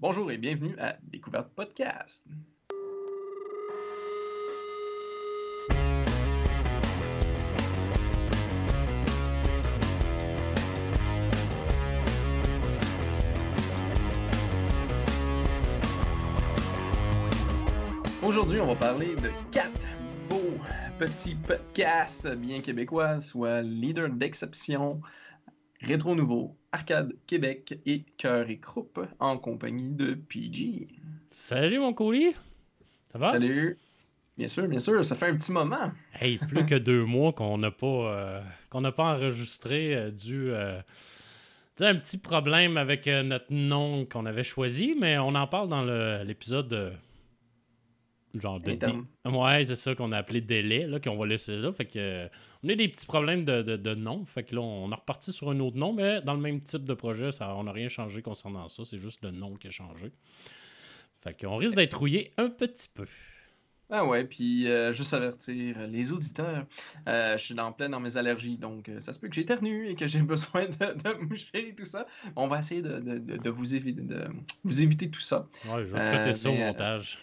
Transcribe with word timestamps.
Bonjour 0.00 0.32
et 0.32 0.38
bienvenue 0.38 0.74
à 0.78 0.96
Découverte 1.02 1.50
Podcast. 1.50 2.24
Aujourd'hui, 18.22 18.58
on 18.58 18.68
va 18.68 18.74
parler 18.76 19.16
de 19.16 19.30
quatre 19.52 19.86
beaux 20.30 20.38
petits 20.98 21.34
podcasts 21.34 22.26
bien 22.26 22.62
québécois, 22.62 23.20
soit 23.20 23.60
Leader 23.60 24.08
d'exception, 24.08 25.02
Rétro 25.82 26.14
Nouveau, 26.14 26.56
Arcade 26.72 27.14
Québec 27.26 27.78
et 27.84 28.04
Cœur 28.16 28.48
et 28.48 28.58
Croupe 28.58 29.00
en 29.18 29.38
compagnie 29.38 29.90
de 29.90 30.14
PG. 30.14 30.88
Salut 31.30 31.80
mon 31.80 31.92
colis! 31.92 32.34
Ça 33.12 33.18
va? 33.18 33.32
Salut! 33.32 33.76
Bien 34.38 34.48
sûr, 34.48 34.68
bien 34.68 34.80
sûr, 34.80 35.04
ça 35.04 35.16
fait 35.16 35.26
un 35.26 35.36
petit 35.36 35.52
moment. 35.52 35.90
Hey, 36.18 36.38
plus 36.38 36.64
que 36.64 36.74
deux 36.78 37.04
mois 37.04 37.32
qu'on 37.32 37.58
n'a 37.58 37.70
pas, 37.70 37.86
euh, 37.86 38.40
qu'on 38.70 38.80
n'a 38.80 38.92
pas 38.92 39.14
enregistré 39.14 39.94
euh, 39.94 40.10
dû 40.10 40.50
euh, 40.50 40.80
un 41.80 41.94
petit 41.96 42.18
problème 42.18 42.76
avec 42.76 43.06
notre 43.06 43.52
nom 43.52 44.06
qu'on 44.06 44.24
avait 44.24 44.44
choisi, 44.44 44.94
mais 44.98 45.18
on 45.18 45.34
en 45.34 45.46
parle 45.46 45.68
dans 45.68 45.82
l'épisode 46.22 46.92
genre 48.34 48.60
de 48.60 48.78
ouais 49.24 49.64
c'est 49.64 49.74
ça 49.74 49.94
qu'on 49.94 50.12
a 50.12 50.18
appelé 50.18 50.40
délai 50.40 50.86
là 50.86 51.00
qu'on 51.00 51.16
va 51.16 51.26
laisser 51.26 51.56
là. 51.56 51.72
Fait 51.72 51.86
que 51.86 52.28
on 52.62 52.68
a 52.68 52.74
des 52.74 52.88
petits 52.88 53.06
problèmes 53.06 53.44
de, 53.44 53.62
de, 53.62 53.94
nom. 53.94 54.24
Fait 54.24 54.44
que 54.44 54.54
là 54.54 54.60
on 54.60 54.90
a 54.92 54.96
reparti 54.96 55.32
sur 55.32 55.50
un 55.50 55.58
autre 55.60 55.76
nom 55.76 55.92
mais 55.92 56.20
dans 56.22 56.34
le 56.34 56.40
même 56.40 56.60
type 56.60 56.84
de 56.84 56.94
projet 56.94 57.32
ça 57.32 57.54
on 57.56 57.64
n'a 57.64 57.72
rien 57.72 57.88
changé 57.88 58.22
concernant 58.22 58.68
ça. 58.68 58.84
C'est 58.84 58.98
juste 58.98 59.22
le 59.22 59.30
nom 59.30 59.54
qui 59.54 59.68
a 59.68 59.70
changé. 59.70 60.12
Fait 61.22 61.38
qu'on 61.38 61.56
risque 61.56 61.76
d'être 61.76 61.98
rouillé 61.98 62.32
un 62.38 62.48
petit 62.48 62.88
peu. 62.94 63.06
Ah 63.92 64.04
ouais, 64.06 64.24
puis 64.24 64.68
euh, 64.68 64.92
juste 64.92 65.12
avertir 65.14 65.76
les 65.88 66.12
auditeurs, 66.12 66.64
euh, 67.08 67.36
je 67.36 67.44
suis 67.44 67.58
en 67.58 67.72
plein 67.72 67.88
dans 67.88 67.98
mes 67.98 68.16
allergies, 68.16 68.56
donc 68.56 68.88
euh, 68.88 69.00
ça 69.00 69.12
se 69.12 69.18
peut 69.18 69.28
que 69.28 69.34
j'éternue 69.34 69.88
et 69.88 69.96
que 69.96 70.06
j'ai 70.06 70.20
besoin 70.22 70.66
de, 70.66 70.70
de, 70.70 71.24
moucher 71.24 71.48
et 71.70 71.74
tout 71.74 71.86
ça. 71.86 72.06
On 72.36 72.46
va 72.46 72.60
essayer 72.60 72.82
de, 72.82 73.00
de 73.00 73.50
vous, 73.50 73.74
éviter, 73.74 74.00
de 74.00 74.28
vous 74.62 74.82
éviter 74.82 75.10
tout 75.10 75.20
ça. 75.20 75.48
Ouais, 75.66 75.84
je 75.84 75.92
vais 75.92 76.08
traiter 76.12 76.34
ça 76.34 76.50
au 76.50 76.54
montage 76.54 77.18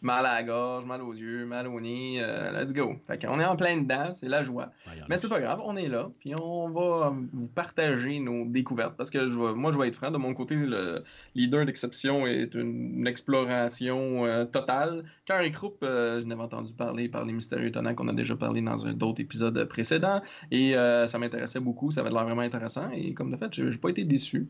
mal 0.00 0.24
à 0.26 0.34
la 0.34 0.42
gorge, 0.42 0.84
mal 0.84 1.02
aux 1.02 1.12
yeux, 1.12 1.44
mal 1.44 1.66
au 1.66 1.80
nez, 1.80 2.18
euh, 2.20 2.50
let's 2.52 2.72
go. 2.72 2.96
Fait 3.06 3.18
qu'on 3.24 3.40
est 3.40 3.44
en 3.44 3.56
plein 3.56 3.78
dedans, 3.78 4.12
c'est 4.14 4.28
la 4.28 4.42
joie. 4.42 4.70
Mais 5.08 5.16
c'est 5.16 5.28
pas 5.28 5.40
grave, 5.40 5.60
on 5.64 5.76
est 5.76 5.88
là, 5.88 6.10
puis 6.20 6.34
on 6.40 6.68
va 6.70 7.14
vous 7.32 7.48
partager 7.48 8.20
nos 8.20 8.44
découvertes, 8.44 8.96
parce 8.96 9.10
que 9.10 9.28
je 9.28 9.38
moi, 9.38 9.72
je 9.72 9.78
vais 9.78 9.88
être 9.88 9.96
franc, 9.96 10.10
de 10.10 10.18
mon 10.18 10.34
côté, 10.34 10.54
le 10.54 11.02
leader 11.34 11.64
d'exception 11.66 12.26
est 12.26 12.54
une, 12.54 13.06
exploration 13.06 14.26
euh, 14.26 14.44
totale. 14.44 15.04
Cœur 15.24 15.40
et 15.40 15.50
Croupe, 15.50 15.78
euh, 15.82 16.20
je 16.20 16.26
n'avais 16.26 16.42
entendu 16.42 16.72
parler 16.72 17.08
par 17.08 17.24
les 17.24 17.32
mystérieux 17.32 17.68
étonnants 17.68 17.94
qu'on 17.94 18.08
a 18.08 18.12
déjà 18.12 18.36
parlé 18.36 18.60
dans 18.60 18.86
un 18.86 18.92
d'autres 18.92 19.20
épisodes 19.20 19.64
précédents, 19.64 20.22
et 20.50 20.72
ça 20.72 21.18
m'intéressait 21.18 21.60
beaucoup, 21.60 21.90
ça 21.90 22.00
avait 22.00 22.10
l'air 22.10 22.24
vraiment 22.24 22.42
intéressant, 22.42 22.90
et 22.92 23.14
comme 23.14 23.30
de 23.30 23.36
fait, 23.36 23.52
j'ai 23.52 23.78
pas 23.78 23.88
été 23.88 24.04
déçu. 24.04 24.48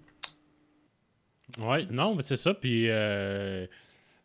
Ouais, 1.60 1.86
non, 1.90 2.14
mais 2.14 2.22
c'est 2.22 2.36
ça, 2.36 2.54
puis... 2.54 2.88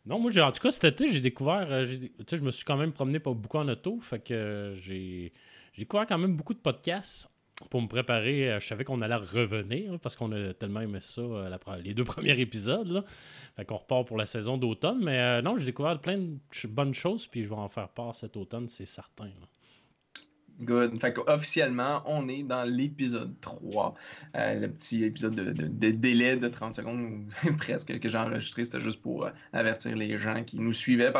Non, 0.06 0.18
moi, 0.18 0.30
en 0.38 0.52
tout 0.52 0.60
cas, 0.60 0.70
cet 0.70 0.84
été, 0.84 1.08
j'ai 1.08 1.20
découvert. 1.20 1.66
Euh, 1.70 1.86
je 1.86 2.36
me 2.42 2.50
suis 2.50 2.64
quand 2.64 2.76
même 2.76 2.92
promené 2.92 3.18
pas 3.20 3.32
beaucoup 3.32 3.56
en 3.56 3.68
auto. 3.68 3.98
Fait 4.00 4.18
que 4.18 4.34
euh, 4.34 4.74
j'ai 4.74 5.32
découvert 5.78 6.06
quand 6.06 6.18
même 6.18 6.36
beaucoup 6.36 6.52
de 6.52 6.58
podcasts 6.58 7.30
pour 7.70 7.80
me 7.80 7.88
préparer. 7.88 8.52
Euh, 8.52 8.60
je 8.60 8.66
savais 8.66 8.84
qu'on 8.84 9.00
allait 9.00 9.14
revenir 9.14 9.98
parce 10.00 10.14
qu'on 10.14 10.30
a 10.32 10.52
tellement 10.52 10.80
aimé 10.80 10.98
ça, 11.00 11.22
les 11.82 11.94
deux 11.94 12.04
premiers 12.04 12.38
épisodes. 12.38 13.02
Fait 13.56 13.64
qu'on 13.64 13.78
repart 13.78 14.06
pour 14.06 14.18
la 14.18 14.26
saison 14.26 14.58
d'automne. 14.58 15.02
Mais 15.02 15.40
non, 15.40 15.56
j'ai 15.56 15.64
découvert 15.64 15.98
plein 15.98 16.18
de 16.18 16.38
bonnes 16.68 16.94
choses. 16.94 17.26
Puis 17.26 17.44
je 17.44 17.48
vais 17.48 17.54
en 17.54 17.68
faire 17.70 17.88
part 17.88 18.14
cet 18.14 18.36
automne, 18.36 18.68
c'est 18.68 18.86
certain. 18.86 19.30
Good. 20.60 21.00
Fait 21.00 21.16
officiellement, 21.26 22.02
on 22.06 22.28
est 22.28 22.44
dans 22.44 22.62
l'épisode 22.62 23.34
3. 23.40 23.94
Euh, 24.36 24.60
le 24.60 24.68
petit 24.68 25.04
épisode 25.04 25.34
de, 25.34 25.90
délai 25.90 26.36
de 26.36 26.48
30 26.48 26.76
secondes, 26.76 27.24
presque, 27.58 27.98
que 27.98 28.08
j'ai 28.08 28.18
enregistré. 28.18 28.64
C'était 28.64 28.80
juste 28.80 29.02
pour 29.02 29.24
euh, 29.24 29.30
avertir 29.52 29.96
les 29.96 30.16
gens 30.18 30.44
qui 30.44 30.58
nous 30.58 30.72
suivaient. 30.72 31.12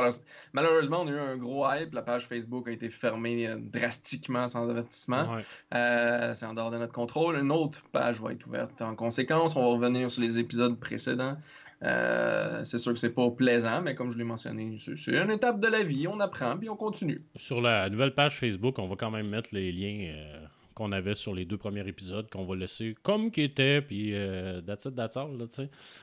Malheureusement, 0.52 1.02
on 1.02 1.08
a 1.08 1.10
eu 1.10 1.18
un 1.18 1.36
gros 1.36 1.66
hype. 1.68 1.94
La 1.94 2.02
page 2.02 2.26
Facebook 2.26 2.68
a 2.68 2.70
été 2.70 2.88
fermée 2.90 3.48
euh, 3.48 3.56
drastiquement 3.58 4.46
sans 4.46 4.68
avertissement. 4.68 5.38
C'est 5.72 6.46
en 6.46 6.54
dehors 6.54 6.70
de 6.70 6.78
notre 6.78 6.92
contrôle. 6.92 7.36
Une 7.36 7.50
autre 7.50 7.82
page 7.92 8.20
va 8.20 8.32
être 8.32 8.46
ouverte 8.46 8.80
en 8.82 8.94
conséquence. 8.94 9.56
On 9.56 9.62
va 9.62 9.68
revenir 9.68 10.10
sur 10.10 10.22
les 10.22 10.38
épisodes 10.38 10.78
précédents. 10.78 11.36
Euh, 11.84 12.64
c'est 12.64 12.78
sûr 12.78 12.92
que 12.92 12.98
c'est 12.98 13.14
pas 13.14 13.30
plaisant, 13.30 13.82
mais 13.82 13.94
comme 13.94 14.10
je 14.10 14.18
l'ai 14.18 14.24
mentionné, 14.24 14.76
c'est 14.78 15.12
une 15.12 15.30
étape 15.30 15.60
de 15.60 15.68
la 15.68 15.82
vie. 15.82 16.06
On 16.08 16.18
apprend 16.20 16.56
puis 16.56 16.68
on 16.68 16.76
continue. 16.76 17.22
Sur 17.36 17.60
la 17.60 17.90
nouvelle 17.90 18.14
page 18.14 18.38
Facebook, 18.38 18.78
on 18.78 18.88
va 18.88 18.96
quand 18.96 19.10
même 19.10 19.28
mettre 19.28 19.50
les 19.52 19.70
liens 19.70 20.14
euh, 20.14 20.46
qu'on 20.74 20.92
avait 20.92 21.14
sur 21.14 21.34
les 21.34 21.44
deux 21.44 21.58
premiers 21.58 21.86
épisodes, 21.86 22.28
qu'on 22.30 22.44
va 22.44 22.56
laisser 22.56 22.96
comme 23.02 23.30
qui 23.30 23.42
était, 23.42 23.82
puis 23.82 24.10
euh, 24.12 24.62
that's 24.62 24.86
it, 24.86 24.94
that's 24.94 25.16
all, 25.16 25.36
là. 25.36 25.44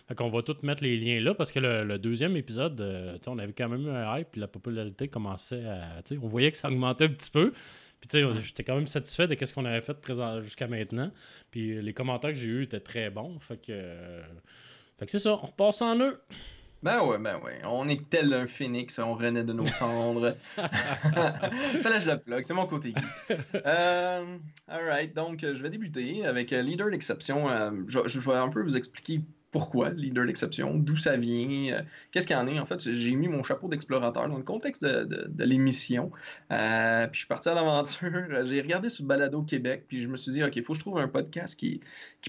Fait 0.08 0.16
qu'on 0.16 0.30
va 0.30 0.44
tout 0.44 0.56
mettre 0.62 0.84
les 0.84 0.98
liens 0.98 1.20
là, 1.20 1.34
parce 1.34 1.52
que 1.52 1.60
le, 1.60 1.98
deuxième 1.98 2.38
épisode, 2.38 2.80
euh, 2.80 3.18
on 3.28 3.40
avait 3.40 3.54
quand 3.54 3.70
même 3.70 3.88
eu 3.88 3.90
un 3.90 4.18
hype, 4.18 4.32
puis 4.32 4.42
la 4.42 4.48
popularité 4.48 5.08
commençait 5.08 5.66
à, 5.66 6.02
on 6.22 6.28
voyait 6.28 6.52
que 6.52 6.58
ça 6.58 6.70
augmentait 6.70 7.06
un 7.06 7.10
petit 7.10 7.32
peu. 7.32 7.54
Puis 8.00 8.08
tu 8.08 8.20
sais, 8.20 8.42
j'étais 8.42 8.64
quand 8.64 8.76
même 8.76 8.88
satisfait 8.88 9.28
de 9.28 9.46
ce 9.46 9.54
qu'on 9.54 9.66
avait 9.66 9.82
fait 9.82 9.98
jusqu'à 10.42 10.68
maintenant. 10.68 11.12
Puis 11.52 11.80
les 11.82 11.94
commentaires 11.94 12.32
que 12.32 12.38
j'ai 12.38 12.48
eus 12.48 12.64
étaient 12.64 12.80
très 12.80 13.12
bons. 13.12 13.38
Fait 13.40 13.58
que 13.58 13.72
fait 15.02 15.08
que 15.08 15.12
c'est 15.14 15.20
ça, 15.20 15.32
on 15.32 15.48
repasse 15.48 15.82
en 15.82 16.00
eux. 16.00 16.22
Ben 16.84 17.04
ouais, 17.04 17.18
ben 17.18 17.40
ouais. 17.44 17.60
On 17.66 17.88
est 17.88 18.08
tel 18.08 18.32
un 18.34 18.46
phénix, 18.46 19.00
on 19.00 19.16
renaît 19.16 19.44
de 19.44 19.52
nos 19.52 19.66
cendres. 19.74 20.36
Fallait 20.56 22.02
je 22.02 22.08
la 22.08 22.18
plug, 22.18 22.44
c'est 22.44 22.54
mon 22.54 22.68
côté. 22.68 22.94
Euh, 23.66 24.38
alright, 24.68 25.12
donc 25.16 25.40
je 25.42 25.64
vais 25.64 25.72
débuter 25.72 26.24
avec 26.24 26.54
euh, 26.54 26.62
Leader 26.62 26.92
d'exception. 26.92 27.50
Euh, 27.50 27.72
je, 27.88 28.00
je, 28.06 28.20
vais 28.20 28.36
un 28.36 28.50
peu 28.50 28.62
vous 28.62 28.78
expliquer 28.78 29.22
pourquoi 29.52 29.90
leader 29.90 30.26
d'exception, 30.26 30.76
d'où 30.76 30.96
ça 30.96 31.18
vient, 31.18 31.74
euh, 31.74 31.82
qu'est-ce 32.12 32.26
qu'il 32.26 32.36
y 32.36 32.40
en 32.40 32.48
est. 32.48 32.58
En 32.58 32.66
fait, 32.66 32.80
j'ai 32.80 33.16
mis 33.16 33.28
mon 33.28 33.44
chapeau 33.44 33.68
d'explorateur 33.68 34.28
dans 34.30 34.38
le 34.38 34.44
contexte 34.44 34.84
de, 34.84 35.44
l'émission. 35.44 36.12
Euh, 36.52 37.06
puis 37.08 37.16
je 37.16 37.20
suis 37.20 37.28
parti 37.28 37.50
à 37.50 37.56
l'aventure. 37.56 38.12
J'ai 38.46 38.62
regardé 38.62 38.90
sur 38.90 39.04
Balado 39.04 39.42
Québec, 39.44 39.86
puis 39.88 40.02
je 40.02 40.08
me 40.08 40.16
suis 40.16 40.32
dit, 40.32 40.44
OK, 40.44 40.56
il 40.56 40.64
faut 40.64 40.74
que 40.74 40.80
je 40.80 40.84
trouve 40.84 41.00
un 41.00 41.08
podcast 41.08 41.60
qui, 41.60 41.82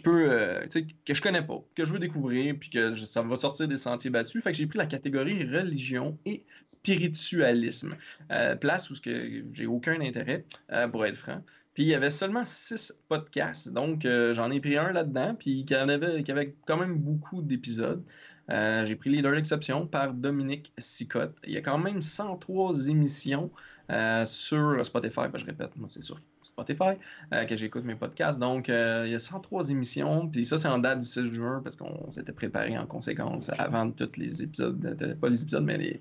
peut, 0.03 0.27
euh, 0.31 0.67
que 1.05 1.15
je 1.15 1.23
connais 1.23 1.43
pas, 1.43 1.63
que 1.77 1.85
je 1.85 1.93
veux 1.93 2.01
découvrir, 2.01 2.57
puis 2.59 2.71
que 2.71 2.97
ça 2.97 3.23
va 3.23 3.37
sortir 3.37 3.69
des 3.69 3.79
sentiers 3.79 4.11
battus. 4.11 4.43
Fait 4.43 4.51
que 4.51 4.59
j'ai 4.59 4.67
pris 4.67 4.79
la 4.79 4.87
catégorie 4.87 5.45
religion 5.45 6.19
et 6.27 6.43
spiritualisme. 6.67 7.97
place 8.61 8.91
où 8.91 8.95
j'ai 9.05 9.67
aucun 9.67 10.01
intérêt, 10.01 10.45
pour 10.91 11.07
être 11.07 11.17
franc. 11.17 11.43
Puis 11.75 11.85
il 11.85 11.89
y 11.89 11.95
avait 11.95 12.11
seulement 12.11 12.45
six 12.45 12.93
podcasts. 13.09 13.71
Donc 13.73 14.05
euh, 14.05 14.35
j'en 14.35 14.51
ai 14.51 14.61
pris 14.61 14.77
un 14.77 14.93
là-dedans, 14.93 15.35
puis 15.39 15.65
qui 15.65 15.75
avait, 15.75 16.23
qui 16.23 16.31
avait 16.31 16.55
quand 16.67 16.77
même 16.77 16.99
beaucoup 16.99 17.43
d'épisodes. 17.43 18.05
Euh, 18.51 18.85
j'ai 18.85 18.97
pris 18.97 19.11
Leader 19.11 19.33
d'exception 19.33 19.87
par 19.87 20.13
Dominique 20.13 20.73
Sicotte. 20.79 21.37
Il 21.45 21.53
y 21.53 21.57
a 21.57 21.63
quand 21.63 21.79
même 21.79 22.03
103 22.03 22.89
émissions 22.89 23.51
euh, 23.91 24.27
sur 24.27 24.85
Spotify. 24.85 25.29
Ben, 25.33 25.39
je 25.39 25.47
répète, 25.47 25.77
moi 25.77 25.89
c'est 25.91 26.03
sur 26.03 26.21
Spotify 26.43 26.95
que 27.49 27.57
j'écoute 27.57 27.85
mes 27.85 27.95
podcasts. 27.95 28.39
Donc 28.39 28.69
il 28.69 29.11
y 29.11 29.15
a 29.15 29.19
103 29.19 29.71
émissions. 29.71 30.29
Puis 30.29 30.47
ça, 30.47 30.59
c'est 30.59 30.69
en 30.69 30.79
date 30.79 31.01
du 31.01 31.07
6 31.07 31.27
juin 31.33 31.61
parce 31.63 31.77
qu'on 31.77 32.11
s'était 32.11 32.33
préparé 32.33 32.77
en 32.79 32.87
conséquence 32.87 33.51
avant 33.59 33.91
tous 33.91 34.17
les 34.17 34.43
épisodes, 34.43 35.17
pas 35.21 35.29
les 35.29 35.43
épisodes, 35.43 35.65
mais 35.65 36.01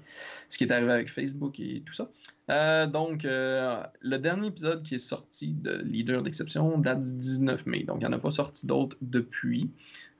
ce 0.49 0.57
qui 0.57 0.65
est 0.65 0.71
arrivé 0.71 0.91
avec 0.91 1.09
Facebook 1.09 1.59
et 1.59 1.81
tout 1.85 1.93
ça. 1.93 2.09
Euh, 2.51 2.85
donc, 2.85 3.23
euh, 3.23 3.81
le 4.01 4.17
dernier 4.17 4.47
épisode 4.47 4.83
qui 4.83 4.95
est 4.95 4.99
sorti 4.99 5.53
de 5.53 5.81
Leader 5.83 6.21
d'exception 6.21 6.77
date 6.77 7.03
du 7.03 7.13
19 7.13 7.65
mai. 7.65 7.83
Donc, 7.83 7.97
il 8.01 8.07
n'y 8.07 8.07
en 8.07 8.13
a 8.13 8.19
pas 8.19 8.31
sorti 8.31 8.65
d'autres 8.67 8.97
depuis. 9.01 9.69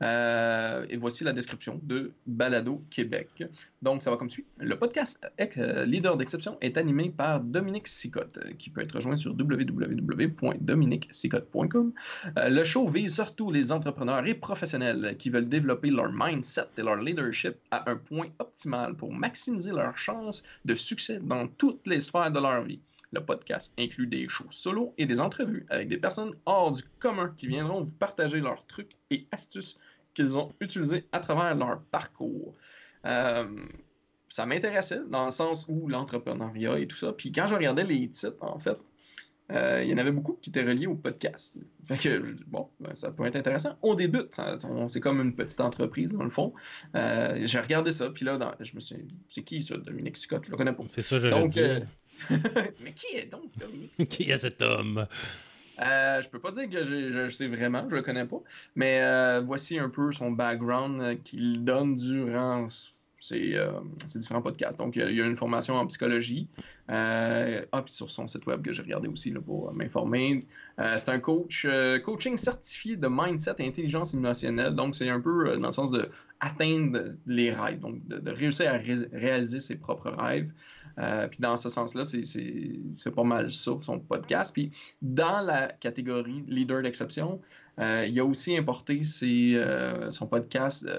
Euh, 0.02 0.86
et 0.90 0.98
voici 0.98 1.24
la 1.24 1.34
description 1.34 1.80
de 1.84 2.12
Balado 2.26 2.84
Québec. 2.90 3.44
Donc, 3.82 4.02
ça 4.02 4.12
va 4.12 4.18
comme 4.18 4.30
suit. 4.30 4.46
Le 4.60 4.78
podcast 4.78 5.20
Leader 5.86 6.16
d'exception 6.16 6.58
est 6.62 6.78
animé 6.78 7.10
par 7.10 7.42
Dominique 7.42 7.88
Sicotte, 7.88 8.40
qui 8.58 8.70
peut 8.70 8.82
être 8.82 8.96
rejoint 8.96 9.16
sur 9.16 9.34
www.dominiquesicotte.com. 10.12 11.94
le 12.36 12.64
show 12.64 12.88
vise 12.88 13.16
surtout 13.16 13.52
les 13.52 13.72
entrepreneurs 13.72 14.26
et 14.26 14.36
professionnels 14.36 15.16
qui 15.18 15.30
veulent 15.30 15.50
développer 15.50 15.90
leur 15.90 16.12
mindset 16.12 16.68
et 16.78 16.82
leur 16.82 16.98
leadership 16.98 17.56
à 17.72 17.90
un 17.90 17.96
point 17.96 18.28
optimal 18.40 18.96
pour 18.96 19.14
maximiser 19.14 19.72
leurs 19.72 19.98
chances 19.98 20.44
de 20.66 20.76
succès 20.76 21.20
dans 21.22 21.48
toutes 21.48 21.86
les 21.88 22.02
sphères 22.02 22.32
de 22.32 22.40
leur 22.40 22.64
vie. 22.64 22.80
Le 23.14 23.20
podcast 23.20 23.74
inclut 23.78 24.08
des 24.08 24.30
shows 24.30 24.52
solo 24.52 24.94
et 24.98 25.06
des 25.06 25.20
entrevues 25.20 25.66
avec 25.70 25.90
des 25.90 25.98
personnes 25.98 26.34
hors 26.46 26.72
du 26.72 26.84
commun 27.00 27.34
qui 27.38 27.48
viendront 27.48 27.82
vous 27.82 27.96
partager 27.96 28.40
leurs 28.40 28.66
trucs 28.68 28.96
et 29.10 29.28
astuces 29.32 29.78
qu'ils 30.14 30.38
ont 30.38 30.54
utilisés 30.62 31.06
à 31.12 31.20
travers 31.20 31.56
leur 31.56 31.82
parcours. 31.82 32.56
Euh, 33.06 33.46
ça 34.30 34.46
m'intéressait 34.46 35.02
dans 35.10 35.26
le 35.26 35.32
sens 35.32 35.66
où 35.68 35.90
l'entrepreneuriat 35.90 36.80
et 36.80 36.88
tout 36.88 36.96
ça. 36.96 37.12
Puis 37.12 37.34
quand 37.34 37.48
je 37.48 37.56
regardais 37.56 37.84
les 37.84 38.10
titres, 38.10 38.38
en 38.40 38.60
fait, 38.60 38.78
il 39.52 39.90
y 39.90 39.94
en 39.94 39.98
avait 39.98 40.12
beaucoup 40.12 40.38
qui 40.42 40.50
étaient 40.50 40.64
reliés 40.64 40.88
au 40.88 40.96
podcast. 40.96 41.60
Fait 41.86 41.98
que, 41.98 42.36
bon, 42.48 42.70
ben, 42.80 42.96
ça 42.96 43.12
peut 43.12 43.26
être 43.26 43.36
intéressant. 43.36 43.78
On 43.82 43.96
débute. 43.96 44.40
C'est 44.88 45.00
comme 45.00 45.22
une 45.22 45.36
petite 45.36 45.60
entreprise, 45.60 46.12
dans 46.14 46.24
le 46.24 46.30
fond. 46.30 46.54
J'ai 46.94 47.60
regardé 47.60 47.92
ça, 47.92 48.10
puis 48.10 48.26
là, 48.26 48.40
je 48.60 48.76
me 48.76 48.80
suis 48.80 48.96
c'est 49.30 49.44
qui 49.44 49.62
ça, 49.64 49.78
Dominique 49.78 50.18
Scott 50.18 50.44
Je 50.46 50.52
le 50.52 50.58
connais 50.58 50.74
pas. 50.74 50.84
C'est 50.90 51.02
ça, 51.02 51.20
je 51.20 51.28
le 51.28 51.48
dis. 51.48 51.86
mais 52.84 52.94
qui 52.94 53.16
est 53.16 53.26
donc 53.26 53.46
Dominique 53.58 54.08
Qui 54.08 54.30
est 54.30 54.36
cet 54.36 54.62
homme? 54.62 55.08
Euh, 55.82 56.22
je 56.22 56.30
peux 56.30 56.40
pas 56.40 56.52
dire 56.52 56.70
que 56.70 56.84
je, 56.84 57.30
sais 57.30 57.48
vraiment, 57.48 57.88
je 57.90 57.96
le 57.96 58.02
connais 58.02 58.26
pas, 58.26 58.42
mais 58.76 59.00
euh, 59.02 59.42
voici 59.44 59.80
un 59.80 59.90
peu 59.90 60.12
son 60.12 60.32
background 60.32 61.02
euh, 61.02 61.16
qu'il 61.16 61.64
donne 61.64 61.96
durant 61.96 62.68
ses, 63.22 63.58
différents 64.16 64.42
podcasts. 64.42 64.78
Donc, 64.78 64.96
il 64.96 65.16
y 65.16 65.22
a 65.22 65.26
une 65.26 65.38
formation 65.38 65.76
en 65.76 65.88
psychologie. 65.88 66.48
ah, 66.90 67.82
puis 67.84 67.94
sur 67.94 68.12
son 68.12 68.28
site 68.28 68.46
web 68.46 68.62
que 68.62 68.74
j'ai 68.74 68.82
regardé 68.82 69.08
aussi 69.08 69.32
là, 69.32 69.40
pour 69.40 69.72
m'informer. 69.74 70.46
c'est 70.78 71.10
un 71.10 71.20
coach, 71.20 71.66
coaching 72.04 72.36
certifié 72.36 72.98
de 72.98 73.08
mindset 73.10 73.56
et 73.60 73.68
intelligence 73.68 74.14
émotionnelle. 74.14 74.76
Donc, 74.76 74.96
c'est 74.96 75.10
un 75.10 75.22
peu 75.22 75.58
dans 75.58 75.68
le 75.68 75.74
sens 75.74 75.92
de 75.92 76.10
atteindre 76.42 77.04
les 77.28 77.54
rêves, 77.54 77.80
donc 77.80 78.06
de, 78.08 78.32
réussir 78.32 78.74
à 78.74 78.78
réaliser 78.78 79.60
ses 79.60 79.76
propres 79.76 80.10
rêves. 80.10 80.52
Euh, 81.00 81.28
puis 81.28 81.40
dans 81.40 81.56
ce 81.56 81.70
sens-là, 81.70 82.04
c'est 82.04 83.12
pas 83.16 83.24
mal 83.24 83.52
ça, 83.52 83.72
son 83.80 84.00
podcast. 84.00 84.52
Puis 84.54 84.72
dans 85.02 85.42
la 85.42 85.68
catégorie 85.68 86.44
leader 86.48 86.82
d'exception, 86.82 87.40
euh, 87.80 88.06
il 88.10 88.20
a 88.20 88.26
aussi 88.26 88.58
importé 88.58 89.02
euh, 89.24 90.12
son 90.12 90.28
podcast 90.28 90.90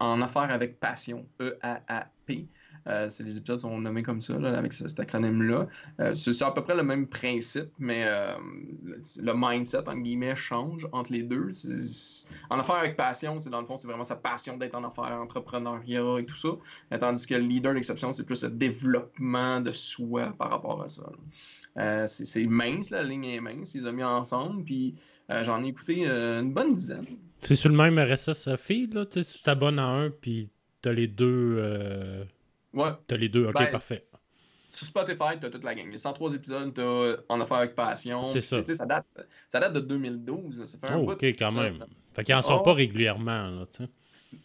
en 0.00 0.22
affaires 0.22 0.50
avec 0.50 0.78
passion, 0.80 1.26
E-A-A-P. 1.40 2.48
Euh, 2.86 3.08
les 3.20 3.38
épisodes 3.38 3.60
sont 3.60 3.78
nommés 3.78 4.02
comme 4.02 4.20
ça, 4.20 4.34
avec 4.34 4.72
cet 4.72 5.00
acronyme-là. 5.00 5.66
Euh, 6.00 6.14
c'est 6.14 6.42
à 6.42 6.50
peu 6.50 6.62
près 6.62 6.74
le 6.74 6.82
même 6.82 7.06
principe, 7.06 7.70
mais 7.78 8.04
euh, 8.06 8.34
le 9.16 9.32
mindset, 9.34 9.88
en 9.88 9.96
guillemets, 9.96 10.36
change 10.36 10.86
entre 10.92 11.12
les 11.12 11.22
deux. 11.22 11.50
En 12.50 12.58
affaires 12.58 12.76
avec 12.76 12.96
passion, 12.96 13.40
c'est 13.40 13.50
dans 13.50 13.60
le 13.60 13.66
fond, 13.66 13.76
c'est 13.76 13.86
vraiment 13.86 14.04
sa 14.04 14.16
passion 14.16 14.56
d'être 14.56 14.74
en 14.74 14.84
affaires, 14.84 15.18
entrepreneuriat 15.20 16.18
et 16.18 16.26
tout 16.26 16.36
ça. 16.36 16.50
Tandis 16.98 17.26
que 17.26 17.34
le 17.34 17.40
leader 17.46 17.74
d'exception, 17.74 18.12
c'est 18.12 18.24
plus 18.24 18.42
le 18.42 18.50
développement 18.50 19.60
de 19.60 19.72
soi 19.72 20.34
par 20.38 20.50
rapport 20.50 20.82
à 20.82 20.88
ça. 20.88 22.06
c'est 22.06 22.44
mince, 22.44 22.90
la 22.90 23.02
ligne 23.02 23.24
est 23.24 23.40
mince, 23.40 23.74
ils 23.74 23.86
ont 23.86 23.92
mis 23.92 24.04
ensemble, 24.04 24.64
puis 24.64 24.94
j'en 25.28 25.64
ai 25.64 25.68
écouté 25.68 26.06
une 26.06 26.52
bonne 26.52 26.74
dizaine. 26.74 27.06
C'est 27.44 27.54
sur 27.54 27.68
le 27.68 27.76
même 27.76 27.98
RSS 27.98 28.56
feed, 28.56 28.94
là? 28.94 29.06
Tu 29.06 29.22
t'abonnes 29.42 29.78
à 29.78 29.86
un, 29.86 30.10
puis 30.10 30.48
t'as 30.82 30.92
les 30.92 31.06
deux 31.06 32.26
Ouais. 32.74 32.90
T'as 33.06 33.16
les 33.16 33.28
deux, 33.28 33.46
ok, 33.46 33.54
ben, 33.54 33.70
parfait. 33.70 34.04
Sur 34.68 34.86
Spotify, 34.88 35.38
t'as 35.40 35.48
toute 35.48 35.62
la 35.62 35.74
gang. 35.74 35.90
Les 35.90 35.98
103 35.98 36.34
épisodes, 36.34 36.74
t'as 36.74 37.22
En 37.28 37.40
Affaires 37.40 37.58
avec 37.58 37.76
Passion. 37.76 38.24
C'est 38.24 38.40
ça. 38.40 38.64
Ça 38.74 38.86
date, 38.86 39.06
ça 39.48 39.60
date 39.60 39.72
de 39.74 39.80
2012. 39.80 40.64
Ça 40.64 40.78
fait 40.78 40.92
un 40.92 40.98
oh, 40.98 41.12
ok, 41.12 41.22
quand 41.22 41.52
même. 41.52 41.84
Fait 42.12 42.24
qu'ils 42.24 42.34
en 42.34 42.42
sortent 42.42 42.62
oh. 42.62 42.64
pas 42.64 42.74
régulièrement, 42.74 43.50
là, 43.50 43.66
tu 43.66 43.84
sais. 43.84 43.90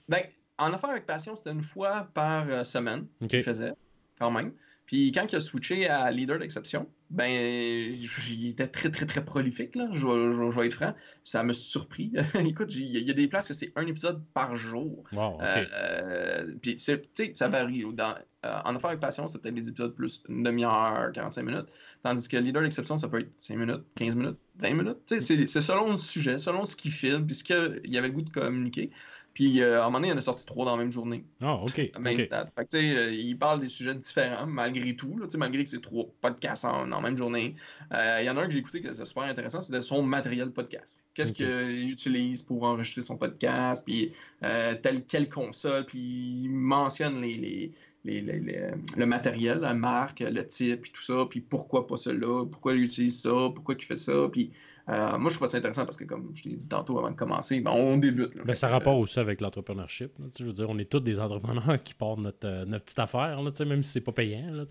Ben, 0.07 0.21
En 0.59 0.71
Affaires 0.71 0.91
avec 0.91 1.07
Passion, 1.07 1.35
c'était 1.35 1.51
une 1.51 1.63
fois 1.63 2.07
par 2.13 2.47
euh, 2.47 2.63
semaine 2.63 3.07
qu'il 3.27 3.41
faisait, 3.41 3.73
quand 4.19 4.29
même. 4.29 4.53
Puis 4.89 5.11
quand 5.11 5.31
il 5.31 5.35
a 5.35 5.39
switché 5.39 5.87
à 5.87 6.09
leader 6.09 6.39
d'exception, 6.39 6.89
ben, 7.11 7.29
il 7.29 8.47
était 8.49 8.65
très, 8.65 8.89
très, 8.89 9.05
très 9.05 9.23
prolifique, 9.23 9.75
là. 9.75 9.87
Je, 9.93 10.59
vais 10.59 10.65
être 10.65 10.73
franc. 10.73 10.95
Ça 11.23 11.43
me 11.43 11.53
surpris. 11.53 12.11
Écoute, 12.39 12.73
il 12.73 12.97
y, 12.97 13.11
a 13.11 13.13
des 13.13 13.27
places 13.27 13.47
que 13.47 13.53
c'est 13.53 13.71
un 13.75 13.85
épisode 13.85 14.23
par 14.33 14.55
jour. 14.55 15.03
Wow, 15.11 15.39
euh, 15.43 16.55
puis, 16.59 16.77
tu 16.77 16.81
sais, 17.13 17.31
ça 17.35 17.49
varie. 17.49 17.83
Dans, 17.93 18.15
euh, 18.47 18.61
en 18.65 18.75
affaires 18.75 18.89
avec 18.89 18.99
passion, 18.99 19.27
c'est 19.27 19.39
peut-être 19.39 19.53
des 19.53 19.69
épisodes 19.69 19.93
plus 19.93 20.23
une 20.27 20.41
demi-heure, 20.41 21.11
45 21.13 21.43
minutes. 21.43 21.67
Tandis 22.01 22.27
que 22.27 22.37
leader 22.37 22.63
d'exception, 22.63 22.97
ça 22.97 23.07
peut 23.09 23.19
être 23.19 23.31
5 23.37 23.57
minutes, 23.57 23.83
15 23.95 24.15
minutes, 24.15 24.37
20 24.57 24.73
minutes. 24.73 24.97
Tu 25.05 25.21
sais, 25.21 25.45
c'est 25.45 25.61
selon 25.61 25.91
le 25.91 25.97
sujet, 25.99 26.39
selon 26.39 26.65
ce 26.65 26.75
qu'il 26.75 26.89
filme, 26.89 27.27
puis 27.27 27.35
ce 27.35 27.43
qu'il 27.43 27.95
avait 27.95 28.07
le 28.07 28.13
goût 28.13 28.23
de 28.23 28.31
communiquer. 28.31 28.89
Puis 29.33 29.61
euh, 29.61 29.81
à 29.81 29.83
un 29.83 29.85
moment 29.85 29.99
donné, 29.99 30.09
il 30.09 30.13
en 30.13 30.17
a 30.17 30.21
sorti 30.21 30.45
trois 30.45 30.65
dans 30.65 30.75
la 30.75 30.83
même 30.83 30.91
journée. 30.91 31.23
Ah, 31.41 31.55
OK. 31.55 31.73
Fait 31.73 31.91
que, 32.27 32.75
euh, 32.75 33.11
il 33.11 33.37
parle 33.37 33.61
des 33.61 33.67
sujets 33.67 33.95
différents, 33.95 34.45
malgré 34.45 34.95
tout, 34.95 35.17
là, 35.17 35.27
malgré 35.37 35.63
que 35.63 35.69
c'est 35.69 35.81
trois 35.81 36.05
podcasts 36.21 36.65
en, 36.65 36.87
la 36.87 36.99
même 36.99 37.17
journée. 37.17 37.55
Euh, 37.93 38.17
il 38.21 38.25
y 38.25 38.29
en 38.29 38.37
a 38.37 38.41
un 38.41 38.45
que 38.45 38.51
j'ai 38.51 38.59
écouté 38.59 38.81
qui 38.81 38.87
était 38.87 39.05
super 39.05 39.23
intéressant, 39.23 39.61
c'était 39.61 39.81
son 39.81 40.03
matériel 40.03 40.51
podcast. 40.51 40.95
Qu'est-ce 41.13 41.33
qu'il 41.33 41.89
utilise 41.89 42.41
pour 42.41 42.63
enregistrer 42.63 43.01
son 43.01 43.17
podcast, 43.17 43.83
puis 43.85 44.13
telle 44.41 45.03
quelle 45.05 45.27
console, 45.27 45.85
puis 45.85 45.99
il 45.99 46.49
mentionne 46.49 47.19
les, 47.19 47.35
les, 47.35 47.73
le 48.05 49.05
matériel, 49.05 49.59
la 49.59 49.73
marque, 49.73 50.21
le 50.21 50.45
type, 50.47 50.81
puis 50.81 50.91
tout 50.91 51.01
ça, 51.01 51.25
puis 51.29 51.41
pourquoi 51.41 51.87
pas 51.87 51.97
cela, 51.97 52.45
pourquoi 52.45 52.73
il 52.73 52.83
utilise 52.83 53.21
ça, 53.21 53.51
pourquoi 53.53 53.75
il 53.77 53.83
fait 53.83 53.97
ça, 53.97 54.29
puis 54.31 54.51
euh, 54.89 55.17
moi, 55.19 55.29
je 55.29 55.35
trouve 55.35 55.47
ça 55.47 55.57
intéressant 55.57 55.85
parce 55.85 55.97
que, 55.97 56.03
comme 56.03 56.31
je 56.33 56.43
t'ai 56.43 56.49
dit 56.49 56.67
tantôt 56.67 56.97
avant 56.97 57.11
de 57.11 57.15
commencer, 57.15 57.59
ben, 57.59 57.71
on 57.71 57.97
débute. 57.97 58.35
ben, 58.43 58.55
ça 58.55 58.67
rapport 58.67 58.99
aussi 58.99 59.19
avec 59.19 59.39
l'entrepreneurship. 59.39 60.11
Je 60.37 60.45
veux 60.45 60.53
dire, 60.53 60.69
on 60.69 60.77
est 60.79 60.89
tous 60.89 60.99
des 60.99 61.19
entrepreneurs 61.19 61.81
qui 61.83 61.93
partent 61.93 62.19
notre, 62.19 62.47
euh, 62.47 62.65
notre 62.65 62.85
petite 62.85 62.99
affaire, 62.99 63.41
là, 63.41 63.51
même 63.65 63.83
si 63.83 63.91
c'est 63.91 64.01
pas 64.01 64.11
payant. 64.11 64.51
Là, 64.51 64.63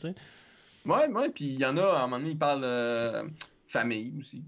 ouais, 0.87 1.09
ouais, 1.09 1.29
puis 1.29 1.44
il 1.44 1.61
y 1.61 1.65
en 1.65 1.76
a, 1.76 1.85
à 1.85 1.99
un 1.99 2.03
moment 2.03 2.19
donné, 2.19 2.31
ils 2.31 2.38
parlent 2.38 2.65
euh, 2.65 3.23
famille 3.69 4.15
aussi. 4.19 4.43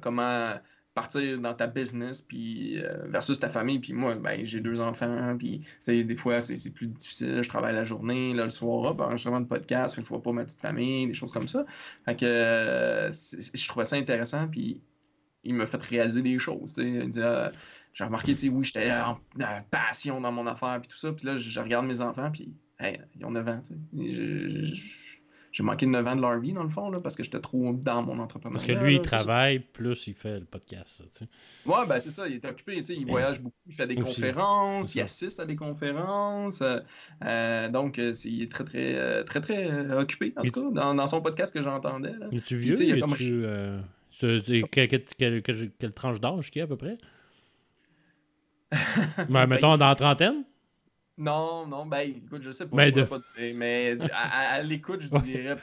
comment 0.00 0.54
partir 0.96 1.38
dans 1.38 1.52
ta 1.52 1.66
business 1.66 2.22
puis 2.22 2.82
euh, 2.82 3.06
versus 3.08 3.38
ta 3.38 3.50
famille 3.50 3.78
puis 3.78 3.92
moi 3.92 4.14
ben 4.14 4.46
j'ai 4.46 4.60
deux 4.60 4.80
enfants 4.80 5.36
puis 5.36 5.60
des 5.86 6.16
fois 6.16 6.40
c'est 6.40 6.70
plus 6.70 6.86
difficile 6.86 7.42
je 7.42 7.48
travaille 7.50 7.74
la 7.74 7.84
journée 7.84 8.32
là, 8.32 8.44
le 8.44 8.50
soir 8.50 8.94
ben, 8.94 9.14
je 9.14 9.28
de 9.28 9.44
podcast 9.44 9.94
fait 9.94 10.00
que 10.00 10.06
je 10.06 10.08
vois 10.08 10.22
pas 10.22 10.32
ma 10.32 10.44
petite 10.46 10.60
famille 10.60 11.06
des 11.06 11.12
choses 11.12 11.30
comme 11.30 11.48
ça. 11.48 11.66
Fait 12.06 12.16
que 12.16 12.24
euh, 12.24 13.12
je 13.12 13.68
trouvais 13.68 13.84
ça 13.84 13.96
intéressant 13.96 14.48
puis 14.48 14.80
il 15.44 15.54
m'a 15.54 15.66
fait 15.66 15.82
réaliser 15.82 16.22
des 16.22 16.38
choses 16.38 16.74
euh, 16.78 17.50
j'ai 17.92 18.04
remarqué 18.04 18.34
tu 18.34 18.46
sais 18.46 18.48
oui 18.48 18.64
j'étais 18.64 18.90
en, 18.90 19.18
passion 19.70 20.22
dans 20.22 20.32
mon 20.32 20.46
affaire 20.46 20.80
puis 20.80 20.88
tout 20.88 20.98
ça 20.98 21.12
puis 21.12 21.26
là 21.26 21.36
je, 21.36 21.60
regarde 21.60 21.84
mes 21.84 22.00
enfants 22.00 22.30
puis 22.32 22.54
hey, 22.80 22.98
ils 23.18 23.26
ont 23.26 23.32
9 23.32 23.48
ans 23.48 23.62
j'ai 25.56 25.62
manqué 25.62 25.86
de 25.86 25.90
9 25.90 26.06
ans 26.06 26.16
de 26.16 26.20
leur 26.20 26.38
vie, 26.38 26.52
dans 26.52 26.64
le 26.64 26.68
fond, 26.68 26.90
là, 26.90 27.00
parce 27.00 27.16
que 27.16 27.22
j'étais 27.22 27.40
trop 27.40 27.72
dans 27.72 28.02
mon 28.02 28.18
entrepreneur. 28.18 28.52
Parce 28.52 28.66
que 28.66 28.72
lui, 28.72 28.96
il 28.96 29.00
travaille, 29.00 29.58
plus 29.58 30.06
il 30.06 30.12
fait 30.12 30.38
le 30.38 30.44
podcast. 30.44 31.02
Sais. 31.08 31.26
Ouais, 31.64 31.86
ben 31.88 31.98
c'est 31.98 32.10
ça, 32.10 32.28
il 32.28 32.34
est 32.34 32.44
occupé, 32.44 32.82
il 32.90 33.06
voyage 33.06 33.40
beaucoup, 33.40 33.56
il 33.66 33.72
fait 33.72 33.86
des 33.86 33.94
conférences, 33.94 34.94
il 34.94 35.00
assiste 35.00 35.40
à 35.40 35.46
des 35.46 35.56
conférences. 35.56 36.60
Euh, 36.60 36.80
euh, 37.24 37.70
donc, 37.70 37.98
euh, 37.98 38.12
il 38.26 38.42
est 38.42 38.52
très, 38.52 38.64
très, 38.64 39.24
très, 39.24 39.40
très, 39.40 39.96
occupé, 39.96 40.34
en 40.36 40.42
tout 40.42 40.52
cas, 40.52 40.70
dans, 40.72 40.94
dans, 40.94 41.06
son 41.06 41.22
podcast 41.22 41.54
que 41.54 41.62
j'entendais. 41.62 42.12
Es-tu 42.32 42.56
vieux? 42.58 42.74
es 42.74 43.00
tu, 44.12 44.62
quelle, 44.70 45.42
quelle, 45.42 45.92
tranche 45.94 46.20
d'âge 46.20 46.50
qu'il 46.50 46.58
y 46.58 46.62
a 46.62 46.64
à 46.64 46.68
peu 46.68 46.76
près? 46.76 46.98
ben, 49.30 49.46
mettons, 49.46 49.78
dans 49.78 49.88
la 49.88 49.94
trentaine? 49.94 50.44
Non, 51.18 51.66
non, 51.66 51.86
ben 51.86 52.00
écoute, 52.00 52.42
je 52.42 52.50
sais 52.50 52.66
pas. 52.66 52.76
Mais, 52.76 53.52
mais 53.54 53.96
à, 54.12 54.62
l'écoute, 54.62 55.00
je 55.00 55.18
dirais 55.24 55.56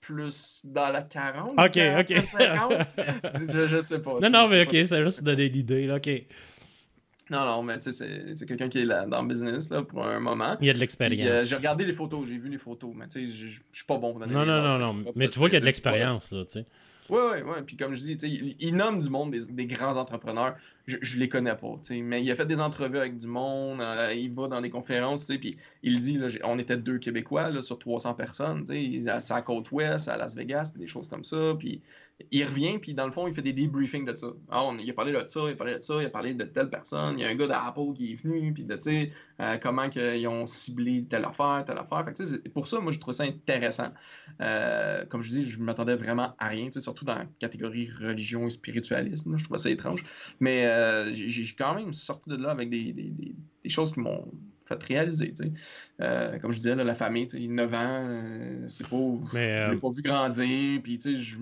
plus 0.00 0.62
dans 0.64 0.90
la 0.90 1.02
40. 1.02 1.52
Ok, 1.52 1.58
ok. 1.58 1.68
je, 3.52 3.66
je, 3.66 3.80
sais 3.80 4.00
pas. 4.00 4.18
Non, 4.20 4.30
non, 4.30 4.48
mais 4.48 4.62
ok, 4.62 4.70
c'est 4.86 5.04
juste 5.04 5.22
donner 5.22 5.48
l'idée, 5.48 5.86
là, 5.86 5.96
ok. 5.96 6.08
Non, 7.30 7.44
non, 7.44 7.62
mais 7.62 7.78
tu 7.78 7.92
sais, 7.92 8.34
c'est 8.34 8.46
quelqu'un 8.46 8.68
qui 8.70 8.78
est 8.78 8.84
là, 8.86 9.04
dans 9.04 9.20
le 9.20 9.28
business 9.28 9.68
là, 9.68 9.82
pour 9.82 10.06
un 10.06 10.18
moment. 10.18 10.56
Il 10.60 10.66
y 10.66 10.70
a 10.70 10.72
de 10.72 10.78
l'expérience. 10.78 11.28
Euh, 11.28 11.44
j'ai 11.44 11.56
regardé 11.56 11.84
les 11.84 11.92
photos, 11.92 12.26
j'ai 12.26 12.38
vu 12.38 12.48
les 12.48 12.58
photos, 12.58 12.92
mais 12.94 13.06
tu 13.06 13.26
sais, 13.26 13.32
je 13.32 13.60
suis 13.70 13.84
pas 13.86 13.98
bon 13.98 14.12
pour 14.12 14.20
donner 14.20 14.32
Non, 14.32 14.46
non, 14.46 14.62
non, 14.62 14.78
non, 14.78 15.12
mais 15.14 15.28
tu 15.28 15.38
vois 15.38 15.48
qu'il 15.48 15.56
y 15.56 15.58
a 15.58 15.60
de 15.60 15.66
l'expérience, 15.66 16.32
là, 16.32 16.44
tu 16.44 16.60
sais. 16.60 16.66
Oui, 17.10 17.20
oui, 17.32 17.38
oui. 17.44 17.62
Puis 17.66 17.76
comme 17.76 17.94
je 17.94 18.00
dis, 18.00 18.12
il, 18.22 18.56
il 18.60 18.76
nomme 18.76 19.00
du 19.00 19.08
monde 19.08 19.30
des, 19.30 19.66
grands 19.66 19.96
entrepreneurs 19.96 20.56
je, 20.86 20.96
je 21.00 21.18
les 21.18 21.28
connais 21.28 21.54
pas. 21.54 21.78
Mais 21.90 22.22
il 22.22 22.30
a 22.30 22.36
fait 22.36 22.46
des 22.46 22.60
entrevues 22.60 22.98
avec 22.98 23.18
du 23.18 23.26
monde, 23.26 23.80
euh, 23.80 24.12
il 24.14 24.32
va 24.32 24.48
dans 24.48 24.60
des 24.60 24.70
conférences, 24.70 25.26
puis 25.26 25.56
il 25.82 26.00
dit, 26.00 26.16
là, 26.16 26.28
on 26.44 26.58
était 26.58 26.76
deux 26.76 26.98
Québécois 26.98 27.50
là, 27.50 27.62
sur 27.62 27.78
300 27.78 28.14
personnes, 28.14 28.64
à 29.06 29.42
côte 29.42 29.70
ouest, 29.70 30.08
à 30.08 30.16
Las 30.16 30.34
Vegas, 30.34 30.72
des 30.76 30.86
choses 30.86 31.08
comme 31.08 31.24
ça. 31.24 31.54
Puis 31.58 31.80
il 32.30 32.44
revient, 32.44 32.78
puis 32.78 32.94
dans 32.94 33.06
le 33.06 33.12
fond, 33.12 33.28
il 33.28 33.34
fait 33.34 33.42
des 33.42 33.52
debriefings 33.52 34.04
de 34.04 34.14
ça. 34.16 34.28
Ah, 34.50 34.64
on, 34.64 34.76
il 34.78 34.90
a 34.90 34.92
parlé 34.92 35.12
de 35.12 35.24
ça, 35.26 35.40
il 35.46 35.52
a 35.52 35.56
parlé 35.56 35.76
de 35.76 35.82
ça, 35.82 35.94
il 36.00 36.06
a 36.06 36.10
parlé 36.10 36.34
de 36.34 36.44
telle 36.44 36.68
personne, 36.68 37.18
il 37.18 37.22
y 37.22 37.24
a 37.24 37.28
un 37.28 37.34
gars 37.36 37.46
d'Apple 37.46 37.94
qui 37.96 38.12
est 38.12 38.14
venu, 38.16 38.52
puis 38.52 38.64
de, 38.64 38.74
tu 38.74 38.90
sais, 38.90 39.12
euh, 39.40 39.56
comment 39.58 39.84
ils 39.84 40.26
ont 40.26 40.46
ciblé 40.46 41.04
telle 41.04 41.24
affaire, 41.24 41.64
telle 41.66 41.78
affaire. 41.78 42.04
Fait 42.04 42.48
pour 42.48 42.66
ça, 42.66 42.80
moi, 42.80 42.90
je 42.90 42.98
trouve 42.98 43.14
ça 43.14 43.24
intéressant. 43.24 43.92
Euh, 44.40 45.04
comme 45.06 45.22
je 45.22 45.30
dis, 45.30 45.44
je 45.44 45.60
m'attendais 45.60 45.94
vraiment 45.94 46.34
à 46.38 46.48
rien, 46.48 46.70
surtout 46.76 47.04
dans 47.04 47.14
la 47.14 47.26
catégorie 47.38 47.88
religion 48.00 48.46
et 48.46 48.50
spiritualisme. 48.50 49.36
je 49.36 49.44
trouve 49.44 49.56
ça 49.56 49.70
étrange. 49.70 50.04
Mais 50.40 50.66
euh, 50.66 51.14
j'ai 51.14 51.54
quand 51.56 51.74
même 51.74 51.92
sorti 51.92 52.30
de 52.30 52.36
là 52.36 52.50
avec 52.50 52.68
des, 52.70 52.92
des, 52.92 53.12
des, 53.62 53.70
choses 53.70 53.92
qui 53.92 54.00
m'ont 54.00 54.28
fait 54.68 54.82
réaliser. 54.82 55.32
Euh, 56.00 56.38
comme 56.38 56.52
je 56.52 56.58
disais, 56.58 56.74
la 56.74 56.94
famille, 56.94 57.28
9 57.32 57.74
ans, 57.74 58.06
euh, 58.08 58.68
c'est 58.68 58.86
pas. 58.88 58.96
Mais, 59.32 59.76
pas 59.80 59.90
vu 59.90 60.02
grandir. 60.02 60.80
Puis, 60.82 61.00
je 61.00 61.36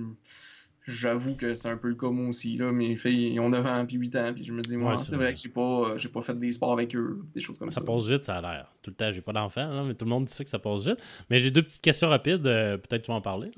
j'avoue 0.87 1.35
que 1.35 1.55
c'est 1.55 1.69
un 1.69 1.76
peu 1.76 1.88
le 1.88 1.95
cas 1.95 2.11
moi 2.11 2.28
aussi. 2.28 2.57
Là. 2.57 2.73
Mes 2.73 2.97
filles, 2.97 3.33
ils 3.35 3.40
ont 3.40 3.49
9 3.49 3.66
ans 3.66 3.85
puis 3.87 3.97
8 3.97 4.16
ans, 4.16 4.33
puis 4.35 4.45
je 4.45 4.52
me 4.52 4.62
dis, 4.62 4.76
moi, 4.76 4.97
c'est 4.99 5.16
vrai 5.16 5.35
que 5.35 5.40
j'ai 5.40 5.49
pas, 5.49 5.97
j'ai 5.97 6.09
pas 6.09 6.23
fait 6.23 6.38
des 6.38 6.52
sports 6.52 6.73
avec 6.73 6.95
eux, 6.95 7.21
des 7.35 7.40
choses 7.40 7.59
comme 7.59 7.71
ça. 7.71 7.81
Ça 7.81 7.87
passe 7.87 8.07
vite, 8.07 8.25
ça 8.25 8.37
a 8.37 8.40
l'air. 8.40 8.73
Tout 8.83 8.90
le 8.90 8.97
temps, 8.97 9.12
j'ai 9.12 9.21
pas 9.21 9.33
d'enfant, 9.33 9.85
mais 9.85 9.95
tout 9.95 10.05
le 10.05 10.11
monde 10.11 10.26
dit 10.26 10.33
ça 10.33 10.45
que 10.45 10.50
ça 10.50 10.59
passe 10.59 10.87
vite. 10.87 10.99
Mais 11.31 11.40
j'ai 11.40 11.50
deux 11.50 11.62
petites 11.62 11.83
questions 11.83 12.09
rapides, 12.09 12.43
peut-être 12.43 13.02
tu 13.02 13.11
vas 13.11 13.16
en 13.16 13.21
parler. 13.21 13.50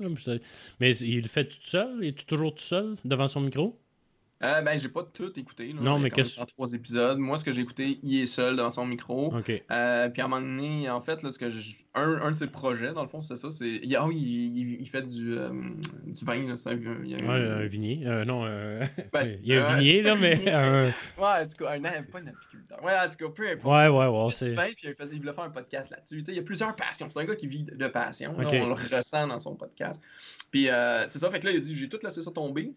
mais 0.79 0.95
il 0.97 1.21
le 1.21 1.27
fait 1.27 1.45
tout 1.45 1.57
seul? 1.61 1.97
Il 2.01 2.07
est 2.09 2.27
toujours 2.27 2.53
tout 2.53 2.63
seul 2.63 2.95
devant 3.05 3.27
son 3.27 3.41
micro? 3.41 3.79
Euh, 4.41 4.61
ben, 4.61 4.79
j'ai 4.79 4.87
pas 4.87 5.03
tout 5.03 5.37
écouté. 5.37 5.73
Là. 5.73 5.81
Non, 5.81 5.99
mais 5.99 6.09
qu'est-ce 6.09 6.41
trois 6.45 6.73
épisodes. 6.73 7.17
Moi, 7.17 7.37
ce 7.37 7.43
que 7.43 7.51
j'ai 7.51 7.61
écouté, 7.61 7.99
il 8.03 8.21
est 8.21 8.25
seul 8.25 8.55
dans 8.55 8.71
son 8.71 8.85
micro. 8.85 9.35
OK. 9.35 9.51
Euh, 9.69 10.09
puis 10.09 10.21
à 10.21 10.25
un 10.25 10.27
moment 10.29 10.41
donné, 10.41 10.89
en 10.89 11.01
fait, 11.01 11.21
là, 11.23 11.31
ce 11.33 11.39
que 11.39 11.45
un, 11.95 12.21
un, 12.21 12.31
de 12.31 12.37
ses 12.37 12.47
projets, 12.47 12.93
dans 12.93 13.01
le 13.01 13.09
fond, 13.09 13.21
c'est 13.21 13.35
ça. 13.35 13.51
C'est... 13.51 13.81
Ah 13.97 14.07
oui, 14.07 14.15
il, 14.15 14.81
il, 14.81 14.87
fait 14.87 15.01
du, 15.01 15.37
euh, 15.37 15.49
du 16.05 16.23
vin. 16.23 16.47
Là, 16.47 16.53
un, 16.65 16.71
il 17.03 17.09
y 17.09 17.15
a 17.15 17.31
un... 17.31 17.57
un 17.57 17.65
vignier. 17.65 18.03
Euh, 18.05 18.23
non, 18.23 18.43
ben, 19.13 19.23
il 19.43 19.47
y 19.47 19.57
a 19.57 19.67
un 19.67 19.75
vignier, 19.75 20.01
là, 20.03 20.15
mais. 20.15 20.37
Ouais, 20.37 20.93
en 21.17 21.47
tout 21.47 21.65
cas, 21.65 21.73
un, 21.73 21.81
pas 21.81 22.19
un 22.19 22.27
apiculteur. 22.27 22.81
Ouais, 22.81 22.93
en 22.93 23.09
tout 23.09 23.17
cas, 23.17 23.33
peu 23.35 23.49
importe. 23.49 23.65
Ouais, 23.65 23.87
ouais, 23.89 24.07
ouais. 24.07 24.27
Il 24.27 24.33
c'est... 24.33 24.49
du 24.51 24.55
vin, 24.55 24.67
puis 24.73 24.95
il 25.11 25.19
voulait 25.19 25.33
faire 25.33 25.43
un 25.43 25.49
podcast 25.49 25.91
là-dessus. 25.91 26.23
il 26.29 26.35
y 26.35 26.39
a 26.39 26.43
plusieurs 26.43 26.77
passions. 26.77 27.09
C'est 27.09 27.19
un 27.19 27.25
gars 27.25 27.35
qui 27.35 27.47
vit 27.47 27.63
de 27.63 27.87
passion. 27.89 28.33
on 28.37 28.67
le 28.67 28.73
ressent 28.95 29.27
dans 29.27 29.39
son 29.39 29.55
podcast. 29.55 30.01
Puis 30.49 30.69
c'est 31.09 31.19
ça. 31.19 31.29
Fait 31.29 31.41
que 31.41 31.47
là, 31.47 31.51
il 31.51 31.57
a 31.57 31.59
dit 31.59 31.75
j'ai 31.75 31.89
tout 31.89 31.99
laissé 32.01 32.21
ça 32.21 32.31
tomber 32.31 32.73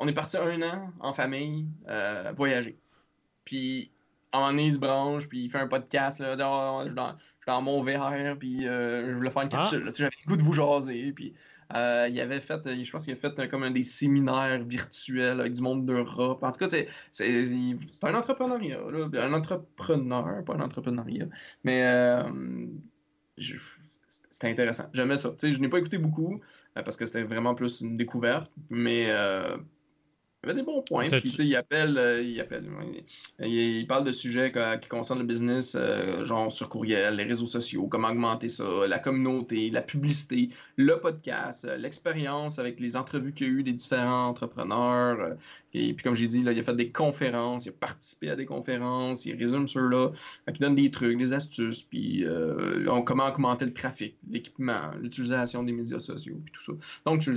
on 0.00 0.08
est 0.08 0.14
parti 0.14 0.38
un 0.38 0.62
an 0.62 0.92
en 0.98 1.12
famille 1.12 1.68
euh, 1.88 2.32
voyager. 2.34 2.78
Puis, 3.44 3.92
à 4.32 4.38
un 4.38 4.40
moment 4.40 4.52
donné, 4.52 4.66
il 4.66 4.74
se 4.74 4.78
branche, 4.78 5.28
puis 5.28 5.44
il 5.44 5.50
fait 5.50 5.58
un 5.58 5.68
podcast, 5.68 6.20
là, 6.20 6.36
oh, 6.40 6.80
je, 6.80 6.86
suis 6.86 6.94
dans, 7.46 7.62
mon 7.62 7.82
VR, 7.82 8.38
puis 8.38 8.66
euh, 8.66 9.10
je 9.10 9.16
voulais 9.16 9.30
faire 9.30 9.42
une 9.42 9.50
ah. 9.52 9.58
capsule. 9.58 9.92
J'avais 9.94 10.10
le 10.24 10.28
goût 10.28 10.36
de 10.36 10.42
vous 10.42 10.54
jaser, 10.54 11.12
puis 11.12 11.34
euh, 11.76 12.08
il 12.10 12.18
avait 12.18 12.40
fait, 12.40 12.60
je 12.64 12.90
pense 12.90 13.04
qu'il 13.04 13.12
a 13.12 13.16
fait 13.16 13.48
comme 13.50 13.62
un 13.62 13.70
des 13.70 13.84
séminaires 13.84 14.64
virtuels 14.64 15.38
avec 15.38 15.52
du 15.52 15.60
monde 15.60 15.84
d'Europe. 15.84 16.42
En 16.42 16.50
tout 16.50 16.66
cas, 16.66 16.74
c'est 17.10 17.36
un 18.02 18.14
entrepreneuriat, 18.14 18.80
là, 18.90 19.22
un 19.22 19.34
entrepreneur, 19.34 20.42
pas 20.44 20.54
un 20.54 20.60
entrepreneuriat, 20.60 21.26
mais 21.62 21.84
c'était 24.30 24.48
intéressant. 24.48 24.88
J'aimais 24.94 25.18
ça. 25.18 25.34
je 25.42 25.58
n'ai 25.58 25.68
pas 25.68 25.78
écouté 25.78 25.98
beaucoup 25.98 26.40
parce 26.74 26.96
que 26.96 27.04
c'était 27.04 27.24
vraiment 27.24 27.54
plus 27.54 27.82
une 27.82 27.98
découverte, 27.98 28.50
mais 28.70 29.12
il 30.42 30.46
y 30.46 30.50
avait 30.50 30.60
des 30.60 30.64
bons 30.64 30.80
points. 30.80 31.06
Puis, 31.08 31.34
il 31.38 31.54
appelle, 31.54 31.98
euh, 31.98 32.22
il, 32.22 32.40
appelle 32.40 32.64
il, 33.40 33.86
parle 33.86 34.04
de 34.04 34.12
sujets 34.12 34.50
qui 34.80 34.88
concernent 34.88 35.18
le 35.18 35.26
business, 35.26 35.76
euh, 35.78 36.24
genre 36.24 36.50
sur 36.50 36.70
courriel, 36.70 37.16
les 37.16 37.24
réseaux 37.24 37.46
sociaux, 37.46 37.88
comment 37.88 38.08
augmenter 38.08 38.48
ça, 38.48 38.64
la 38.88 38.98
communauté, 38.98 39.68
la 39.68 39.82
publicité, 39.82 40.48
le 40.76 40.98
podcast, 40.98 41.66
euh, 41.66 41.76
l'expérience 41.76 42.58
avec 42.58 42.80
les 42.80 42.96
entrevues 42.96 43.34
qu'il 43.34 43.48
y 43.48 43.50
a 43.50 43.52
eu 43.52 43.62
des 43.62 43.74
différents 43.74 44.28
entrepreneurs. 44.28 45.36
Et 45.72 45.94
puis, 45.94 46.02
comme 46.02 46.14
j'ai 46.14 46.26
dit, 46.26 46.42
là, 46.42 46.52
il 46.52 46.58
a 46.58 46.62
fait 46.62 46.74
des 46.74 46.90
conférences, 46.90 47.66
il 47.66 47.70
a 47.70 47.72
participé 47.72 48.30
à 48.30 48.36
des 48.36 48.46
conférences, 48.46 49.24
il 49.24 49.36
résume 49.36 49.68
ceux-là, 49.68 50.10
il 50.48 50.58
donne 50.58 50.74
des 50.74 50.90
trucs, 50.90 51.16
des 51.16 51.32
astuces, 51.32 51.82
puis 51.82 52.24
comment 53.06 53.26
augmenter 53.26 53.66
le 53.66 53.72
trafic, 53.72 54.16
l'équipement, 54.28 54.90
l'utilisation 55.00 55.62
des 55.62 55.72
médias 55.72 56.00
sociaux, 56.00 56.40
puis 56.44 56.52
tout 56.52 56.62
ça. 56.62 56.72
Donc, 57.06 57.28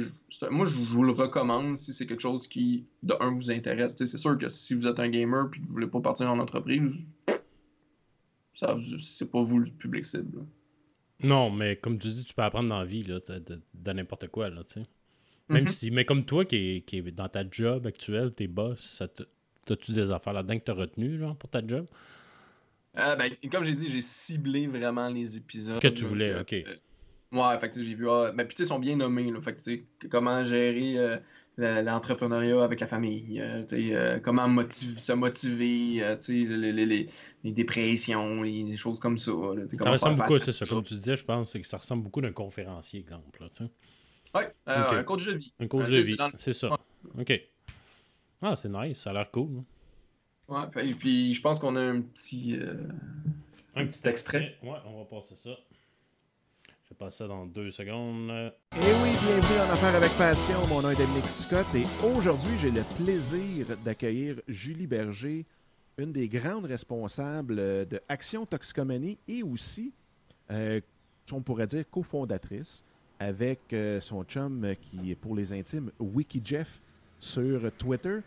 moi, 0.50 0.66
je 0.66 0.75
vous 0.75 1.04
le 1.04 1.12
recommande 1.12 1.78
si 1.78 1.94
c'est 1.94 2.06
quelque 2.06 2.22
chose 2.22 2.48
qui 2.48 2.86
de 3.04 3.16
un 3.20 3.32
vous 3.32 3.52
intéresse. 3.52 3.96
C'est 3.98 4.18
sûr 4.18 4.38
que 4.38 4.50
si 4.50 4.74
vous 4.74 4.88
êtes 4.88 5.00
un 5.00 5.10
gamer 5.10 5.48
et 5.48 5.56
que 5.56 5.62
vous 5.62 5.74
voulez 5.74 5.88
pas 5.88 6.00
partir 6.00 6.30
en 6.32 6.40
entreprise, 6.40 6.94
ça 8.54 8.75
c'est 9.00 9.30
pas 9.30 9.42
vous 9.42 9.60
le 9.60 9.70
public 9.70 10.06
cible. 10.06 10.46
Non, 11.22 11.50
mais 11.50 11.78
comme 11.78 11.98
tu 12.00 12.10
dis, 12.10 12.25
tu 12.25 12.34
peux 12.34 12.42
apprendre 12.42 12.70
dans 12.70 12.80
la 12.80 12.86
vie 12.86 13.04
là, 13.04 13.20
de, 13.20 13.92
n'importe 13.94 14.28
quoi. 14.28 14.50
Là, 14.50 14.63
Même 15.53 15.65
mm-hmm. 15.65 15.67
si, 15.67 15.91
mais 15.91 16.05
comme 16.05 16.25
toi 16.25 16.45
qui 16.45 16.55
est, 16.55 16.81
qui 16.81 16.98
est 16.98 17.12
dans 17.12 17.29
ta 17.29 17.43
job 17.50 17.88
actuelle, 17.88 18.33
tes 18.33 18.48
boss, 18.48 19.01
as-tu 19.69 19.91
des 19.91 20.12
affaires 20.12 20.33
là-dedans 20.33 20.60
que 20.60 20.65
tu 20.65 20.72
as 20.72 20.75
retenues 20.75 21.19
pour 21.39 21.50
ta 21.50 21.65
job? 21.65 21.86
Euh, 22.98 23.15
ben, 23.15 23.31
comme 23.51 23.63
j'ai 23.63 23.75
dit, 23.75 23.89
j'ai 23.89 24.01
ciblé 24.01 24.67
vraiment 24.67 25.10
les 25.10 25.38
épisodes. 25.38 25.79
Que 25.81 25.88
tu 25.88 26.05
voulais, 26.05 26.39
ok. 26.39 26.53
Euh, 26.53 26.75
ouais, 27.31 27.60
fait 27.60 27.81
j'ai 27.81 27.95
vu. 27.95 28.07
Ah, 28.10 28.31
ben, 28.33 28.45
puis 28.45 28.55
ils 28.60 28.65
sont 28.65 28.79
bien 28.79 28.95
nommés. 28.95 29.31
Là, 29.31 29.41
fait 29.41 29.55
que, 29.55 30.07
comment 30.07 30.43
gérer 30.43 30.98
euh, 30.98 31.17
l'entrepreneuriat 31.57 32.63
avec 32.63 32.79
la 32.79 32.88
famille, 32.88 33.41
comment 34.24 34.48
se 34.69 35.13
motiver, 35.13 36.03
euh, 36.03 36.15
les, 36.27 37.07
les, 37.43 37.51
dépressions, 37.51 38.41
les, 38.41 38.75
choses 38.75 39.00
comme 39.00 39.17
ça. 39.17 39.31
ça 39.79 39.91
ressemble 39.91 40.17
beaucoup, 40.17 40.39
c'est 40.39 40.51
ça, 40.51 40.65
comme 40.65 40.83
tu 40.83 40.95
disais, 40.95 41.15
je 41.15 41.24
pense, 41.24 41.51
c'est 41.51 41.62
que 41.62 41.67
ça 41.67 41.77
ressemble 41.77 42.03
beaucoup 42.03 42.22
d'un 42.22 42.31
conférencier, 42.31 43.00
exemple. 43.00 43.39
Oui, 44.36 44.44
un 44.66 45.04
coach 45.04 45.25
de 45.25 45.34
vie. 45.34 45.54
Un 45.60 45.68
coach 45.68 45.90
de 45.90 46.00
vie, 46.00 46.18
c'est 46.38 46.54
ça. 46.54 46.70
OK. 47.18 47.42
Ah, 48.42 48.56
c'est 48.56 48.70
nice, 48.70 49.00
ça 49.00 49.12
a 49.12 49.13
l'air 49.13 49.32
cool. 49.32 49.63
Hein. 50.50 50.70
Ouais, 50.75 50.88
et 50.90 50.94
puis 50.94 51.34
je 51.34 51.42
pense 51.42 51.60
qu'on 51.60 51.75
a 51.75 51.82
un 51.82 52.02
petit, 52.02 52.60
un 53.75 53.86
petit 53.86 54.08
extrait. 54.08 54.58
Ouais, 54.62 54.80
on 54.86 55.00
va 55.00 55.06
passer 55.06 55.36
ça 55.36 55.52
passe 56.94 57.18
ça 57.18 57.28
dans 57.28 57.46
deux 57.46 57.72
secondes. 57.72 58.30
Et 58.30 58.80
eh 58.80 58.94
oui, 59.04 59.10
bienvenue 59.25 59.60
en 59.60 59.74
Affaires 59.74 59.96
avec 59.96 60.12
Passion. 60.12 60.66
Mon 60.68 60.82
nom 60.82 60.92
est 60.92 60.96
Dominique 60.96 61.28
Scott 61.28 61.66
et 61.75 61.86
aujourd'hui, 62.16 62.58
j'ai 62.60 62.72
le 62.72 62.84
plaisir 62.98 63.75
d'accueillir 63.84 64.40
Julie 64.48 64.86
Berger, 64.86 65.46
une 65.98 66.12
des 66.12 66.28
grandes 66.28 66.66
responsables 66.66 67.56
de 67.56 68.02
Action 68.10 68.46
Toxicomanie 68.46 69.18
et 69.28 69.42
aussi, 69.44 69.92
euh, 70.52 70.82
on 71.32 71.42
pourrait 71.42 71.68
dire, 71.68 71.84
cofondatrice 71.90 72.84
avec 73.20 73.60
euh, 73.74 74.00
son 74.00 74.24
chum 74.24 74.74
qui 74.82 75.12
est 75.12 75.15
pour 75.15 75.36
les 75.36 75.53
intimes, 75.53 75.91
WikiJeff, 76.00 76.82
sur 77.20 77.72
Twitter. 77.77 78.20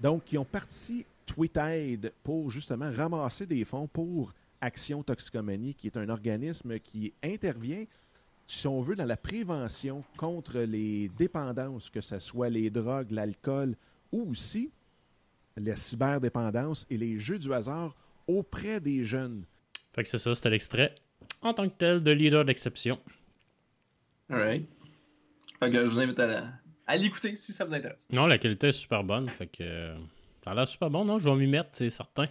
Donc, 0.00 0.24
qui 0.24 0.38
ont 0.38 0.44
parti 0.44 1.04
TweetAid 1.26 2.12
pour 2.22 2.50
justement 2.50 2.90
ramasser 2.90 3.46
des 3.46 3.64
fonds 3.64 3.88
pour 3.88 4.32
Action 4.60 5.02
Toxicomanie, 5.02 5.74
qui 5.74 5.88
est 5.88 5.96
un 5.96 6.08
organisme 6.08 6.78
qui 6.78 7.12
intervient 7.22 7.84
si 8.48 8.66
on 8.66 8.80
veut, 8.80 8.96
dans 8.96 9.04
la 9.04 9.18
prévention 9.18 10.02
contre 10.16 10.60
les 10.60 11.10
dépendances, 11.10 11.90
que 11.90 12.00
ce 12.00 12.18
soit 12.18 12.48
les 12.48 12.70
drogues, 12.70 13.10
l'alcool 13.10 13.76
ou 14.10 14.30
aussi 14.30 14.70
la 15.56 15.76
cyberdépendance 15.76 16.86
et 16.88 16.96
les 16.96 17.18
jeux 17.18 17.38
du 17.38 17.52
hasard 17.52 17.94
auprès 18.26 18.80
des 18.80 19.04
jeunes. 19.04 19.44
Fait 19.92 20.02
que 20.02 20.08
c'est 20.08 20.18
ça, 20.18 20.34
c'était 20.34 20.50
l'extrait 20.50 20.94
en 21.42 21.52
tant 21.52 21.68
que 21.68 21.74
tel 21.76 22.02
de 22.02 22.10
leader 22.10 22.44
d'exception. 22.44 22.98
Alright. 24.30 24.68
Fait 25.60 25.72
je 25.72 25.80
vous 25.80 26.00
invite 26.00 26.20
à, 26.20 26.96
l'écouter 26.96 27.36
si 27.36 27.52
ça 27.52 27.64
vous 27.64 27.74
intéresse. 27.74 28.06
Non, 28.12 28.26
la 28.26 28.38
qualité 28.38 28.68
est 28.68 28.72
super 28.72 29.04
bonne. 29.04 29.28
Fait 29.30 29.46
que 29.46 29.62
euh, 29.62 29.96
ça 30.44 30.50
a 30.50 30.54
l'air 30.54 30.68
super 30.68 30.90
bon, 30.90 31.04
non? 31.04 31.18
Je 31.18 31.28
vais 31.28 31.36
m'y 31.36 31.46
mettre, 31.46 31.70
c'est 31.72 31.90
certain. 31.90 32.26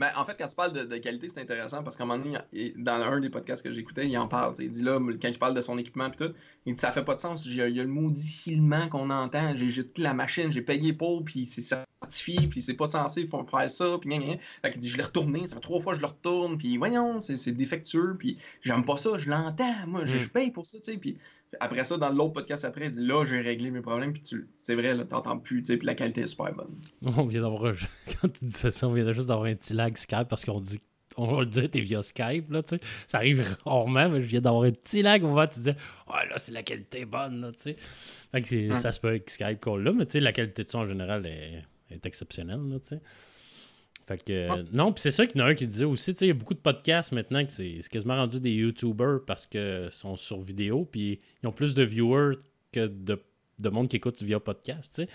Ben, 0.00 0.10
en 0.16 0.24
fait, 0.24 0.34
quand 0.38 0.48
tu 0.48 0.56
parles 0.56 0.72
de, 0.72 0.96
qualité, 0.96 1.28
c'est 1.28 1.42
intéressant 1.42 1.82
parce 1.82 1.94
qu'à 1.94 2.04
un 2.04 2.06
moment 2.06 2.24
donné, 2.24 2.38
dans 2.76 3.02
un 3.02 3.20
des 3.20 3.28
podcasts 3.28 3.62
que 3.62 3.70
j'écoutais, 3.70 4.06
il 4.06 4.16
en 4.16 4.28
parle. 4.28 4.54
Il 4.58 4.70
dit 4.70 4.82
là, 4.82 4.98
quand 5.20 5.28
il 5.28 5.38
parle 5.38 5.54
de 5.54 5.60
son 5.60 5.76
équipement 5.76 6.08
et 6.08 6.16
tout, 6.16 6.32
il 6.64 6.74
dit 6.74 6.80
ça 6.80 6.90
fait 6.90 7.04
pas 7.04 7.14
de 7.16 7.20
sens. 7.20 7.44
Il 7.44 7.54
y 7.54 7.60
a, 7.60 7.68
le 7.68 7.86
maudit 7.86 8.26
filement 8.26 8.88
qu'on 8.88 9.10
entend. 9.10 9.54
J'ai 9.56 9.68
jeté 9.68 10.00
la 10.00 10.14
machine, 10.14 10.50
j'ai 10.50 10.62
payé 10.62 10.94
pour, 10.94 11.22
puis 11.22 11.46
c'est 11.46 11.60
certifié, 11.60 12.48
puis 12.48 12.62
c'est 12.62 12.74
pas 12.74 12.86
censé 12.86 13.26
faire 13.26 13.68
ça, 13.68 13.98
puis 14.00 14.08
rien, 14.08 14.20
rien. 14.20 14.36
Fait 14.62 14.70
qu'il 14.70 14.80
dit 14.80 14.88
je 14.88 14.96
l'ai 14.96 15.02
retourné, 15.02 15.46
ça 15.46 15.56
fait 15.56 15.60
trois 15.60 15.80
fois 15.80 15.92
que 15.92 15.98
je 15.98 16.02
le 16.02 16.08
retourne, 16.08 16.56
puis 16.56 16.78
voyons, 16.78 17.20
c'est 17.20 17.52
défectueux, 17.52 18.16
puis 18.18 18.38
j'aime 18.62 18.86
pas 18.86 18.96
ça, 18.96 19.18
je 19.18 19.28
l'entends, 19.28 19.86
moi, 19.86 20.06
je, 20.06 20.16
mm. 20.16 20.28
paye 20.28 20.50
pour 20.50 20.66
ça, 20.66 20.78
tu 20.78 20.92
sais. 20.92 20.98
Puis 20.98 21.18
après 21.58 21.84
ça, 21.84 21.96
dans 21.96 22.10
l'autre 22.10 22.34
podcast 22.34 22.64
après, 22.64 22.86
il 22.86 22.90
dit 22.92 23.04
là, 23.04 23.24
j'ai 23.24 23.40
réglé 23.40 23.70
mes 23.70 23.80
problèmes, 23.80 24.12
puis 24.12 24.22
tu... 24.22 24.48
c'est 24.56 24.74
vrai, 24.74 24.94
là, 24.94 25.04
t'entends 25.04 25.38
plus, 25.38 25.62
tu 25.62 25.66
sais, 25.66 25.76
puis 25.76 25.86
la 25.86 25.94
qualité 25.94 26.22
est 26.22 26.26
super 26.28 26.52
bonne. 26.54 26.78
On 27.02 27.26
vient 27.26 27.42
d'avoir, 27.42 27.74
quand 28.20 28.28
tu 28.28 28.44
dis 28.44 28.56
ça, 28.56 28.86
on 28.86 28.92
vient 28.92 29.12
juste 29.12 29.28
d'avoir 29.28 29.46
un 29.46 29.54
petit 29.54 29.72
lag 29.72 29.96
Skype 29.96 30.28
parce 30.28 30.44
qu'on 30.44 30.60
dit 30.60 30.78
on 31.16 31.26
va 31.26 31.40
le 31.40 31.46
dire, 31.46 31.68
t'es 31.68 31.80
via 31.80 32.02
Skype, 32.02 32.50
là, 32.50 32.62
tu 32.62 32.76
sais. 32.76 32.80
Ça 33.08 33.18
arrive 33.18 33.56
rarement, 33.64 34.08
mais 34.08 34.22
je 34.22 34.26
viens 34.26 34.40
d'avoir 34.40 34.62
un 34.62 34.70
petit 34.70 35.02
lag, 35.02 35.24
on 35.24 35.34
va, 35.34 35.48
tu 35.48 35.60
dis, 35.60 35.72
oh 36.06 36.12
là, 36.12 36.38
c'est 36.38 36.52
la 36.52 36.62
qualité 36.62 37.04
bonne, 37.04 37.40
là, 37.40 37.52
tu 37.52 37.58
sais. 37.62 37.76
Fait 38.32 38.42
que 38.42 38.74
ça 38.76 38.92
se 38.92 39.00
peut 39.00 39.08
avec 39.08 39.28
Skype 39.28 39.60
call 39.60 39.82
là, 39.82 39.92
mais 39.92 40.06
tu 40.06 40.12
sais, 40.12 40.20
la 40.20 40.32
qualité 40.32 40.64
de 40.64 40.70
son 40.70 40.80
en 40.80 40.86
général 40.86 41.26
est, 41.26 41.64
est 41.90 42.06
exceptionnelle, 42.06 42.60
là, 42.68 42.78
tu 42.78 42.90
sais. 42.90 43.00
Fait 44.10 44.24
que, 44.24 44.64
non, 44.72 44.92
puis 44.92 45.02
c'est 45.02 45.12
ça 45.12 45.24
qu'il 45.24 45.40
y 45.40 45.44
en 45.44 45.46
a 45.46 45.50
un 45.50 45.54
qui 45.54 45.68
disait 45.68 45.84
aussi, 45.84 46.12
tu 46.14 46.18
sais, 46.18 46.24
il 46.24 46.28
y 46.28 46.32
a 46.32 46.34
beaucoup 46.34 46.54
de 46.54 46.58
podcasts 46.58 47.12
maintenant 47.12 47.46
que 47.46 47.52
c'est 47.52 47.78
quasiment 47.88 48.16
rendu 48.16 48.40
des 48.40 48.50
YouTubers 48.50 49.20
parce 49.24 49.46
qu'ils 49.46 49.86
sont 49.92 50.16
sur 50.16 50.40
vidéo, 50.40 50.84
puis 50.90 51.20
ils 51.40 51.46
ont 51.46 51.52
plus 51.52 51.76
de 51.76 51.84
viewers 51.84 52.34
que 52.72 52.88
de, 52.88 53.22
de 53.60 53.68
monde 53.68 53.86
qui 53.86 53.94
écoute 53.94 54.20
via 54.20 54.40
podcast, 54.40 54.96
tu. 54.96 55.12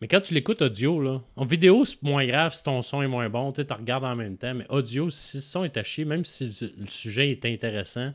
Mais 0.00 0.08
quand 0.08 0.20
tu 0.22 0.34
l'écoutes 0.34 0.60
audio, 0.60 1.00
là, 1.00 1.22
en 1.36 1.44
vidéo, 1.44 1.84
c'est 1.84 2.02
moins 2.02 2.26
grave 2.26 2.52
si 2.52 2.64
ton 2.64 2.82
son 2.82 3.00
est 3.00 3.06
moins 3.06 3.28
bon, 3.28 3.52
tu 3.52 3.60
regardes 3.60 4.02
en 4.02 4.16
même 4.16 4.36
temps, 4.36 4.54
mais 4.54 4.66
audio, 4.70 5.08
si 5.08 5.36
le 5.36 5.42
son 5.42 5.62
est 5.62 5.76
à 5.76 5.84
chier, 5.84 6.04
même 6.04 6.24
si 6.24 6.46
le 6.46 6.86
sujet 6.86 7.30
est 7.30 7.44
intéressant, 7.44 8.12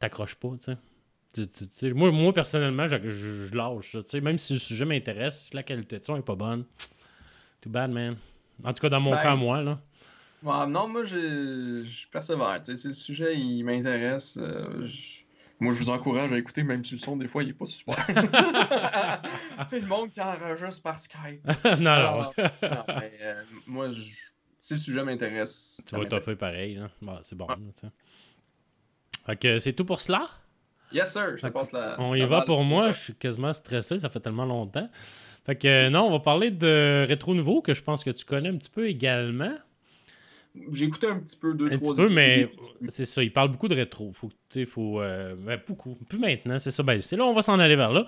t'accroches 0.00 0.34
pas, 0.34 0.50
tu 0.60 1.44
sais. 1.44 1.92
Moi, 1.92 2.10
moi, 2.10 2.32
personnellement, 2.32 2.88
je, 2.88 3.08
je, 3.08 3.54
lâche. 3.54 3.94
Même 4.14 4.38
si 4.38 4.54
le 4.54 4.58
sujet 4.58 4.84
m'intéresse, 4.84 5.42
si 5.42 5.54
la 5.54 5.62
qualité 5.62 6.00
de 6.00 6.04
son 6.04 6.16
est 6.16 6.22
pas 6.22 6.34
bonne, 6.34 6.64
too 7.60 7.70
bad, 7.70 7.92
man. 7.92 8.16
En 8.64 8.72
tout 8.72 8.80
cas, 8.80 8.88
dans 8.88 9.00
mon 9.00 9.10
ben, 9.10 9.22
cas, 9.22 9.36
moi, 9.36 9.62
là. 9.62 9.78
non, 10.42 10.88
moi, 10.88 11.04
je, 11.04 12.08
persévère. 12.10 12.60
Si 12.64 12.88
le 12.88 12.94
sujet, 12.94 13.36
il 13.36 13.64
m'intéresse, 13.64 14.38
euh, 14.40 14.86
Moi, 15.58 15.72
je 15.72 15.78
vous 15.80 15.90
encourage 15.90 16.32
à 16.32 16.38
écouter, 16.38 16.62
même 16.62 16.82
si 16.84 16.94
le 16.94 17.00
son, 17.00 17.16
des 17.16 17.28
fois, 17.28 17.42
il 17.42 17.48
n'est 17.48 17.54
pas 17.54 17.66
super. 17.66 17.96
tu 18.06 18.14
sais, 19.68 19.80
le 19.80 19.86
monde 19.86 20.10
qui 20.10 20.20
enregistre 20.20 20.82
par 20.82 20.98
Skype. 21.00 21.44
non, 21.80 21.90
Alors, 21.90 22.34
non, 22.38 22.84
mais, 22.98 23.12
euh, 23.22 23.42
moi, 23.66 23.88
je- 23.90 24.02
si 24.60 24.74
le 24.74 24.80
sujet 24.80 25.04
m'intéresse. 25.04 25.80
Tu 25.84 25.96
vas 25.96 26.04
t'offrir 26.04 26.36
pareil. 26.36 26.76
Là. 26.76 26.88
Bon, 27.02 27.18
c'est 27.22 27.36
bon. 27.36 27.46
Là. 27.48 27.90
Fait 29.26 29.36
que 29.36 29.58
c'est 29.58 29.72
tout 29.72 29.84
pour 29.84 30.00
cela? 30.00 30.28
Yes, 30.92 31.12
sir. 31.12 31.36
Je 31.36 31.42
te 31.42 31.48
passe 31.48 31.72
la. 31.72 31.96
On 31.98 32.14
y 32.14 32.20
la 32.20 32.26
va 32.26 32.36
balle. 32.38 32.46
pour 32.46 32.64
moi. 32.64 32.90
Je 32.90 32.98
suis 32.98 33.14
quasiment 33.14 33.52
stressé. 33.52 33.98
Ça 33.98 34.08
fait 34.08 34.20
tellement 34.20 34.44
longtemps. 34.44 34.88
Fait 35.46 35.56
que 35.56 35.66
euh, 35.68 35.90
non, 35.90 36.02
on 36.02 36.10
va 36.10 36.20
parler 36.20 36.50
de 36.50 37.06
Rétro 37.08 37.34
Nouveau 37.34 37.62
que 37.62 37.74
je 37.74 37.82
pense 37.82 38.04
que 38.04 38.10
tu 38.10 38.24
connais 38.24 38.48
un 38.50 38.56
petit 38.56 38.70
peu 38.70 38.86
également. 38.88 39.54
J'ai 40.72 40.86
écouté 40.86 41.06
un 41.06 41.18
petit 41.20 41.36
peu, 41.36 41.54
deux, 41.54 41.66
Un 41.72 41.78
trois 41.78 41.94
petit 41.94 42.06
peu, 42.06 42.12
mais 42.12 42.48
c'est 42.88 43.04
ça. 43.04 43.22
Il 43.22 43.32
parle 43.32 43.50
beaucoup 43.50 43.68
de 43.68 43.74
rétro. 43.74 44.10
Faut, 44.12 44.30
que- 44.52 44.64
faut, 44.64 45.00
euh, 45.00 45.34
ben, 45.38 45.60
beaucoup. 45.66 45.96
Plus 46.08 46.18
maintenant, 46.18 46.58
c'est 46.58 46.72
ça. 46.72 46.82
Ben, 46.82 47.00
c'est 47.02 47.16
là, 47.16 47.24
on 47.24 47.32
va 47.32 47.42
s'en 47.42 47.58
aller 47.60 47.76
vers 47.76 47.92
là. 47.92 48.04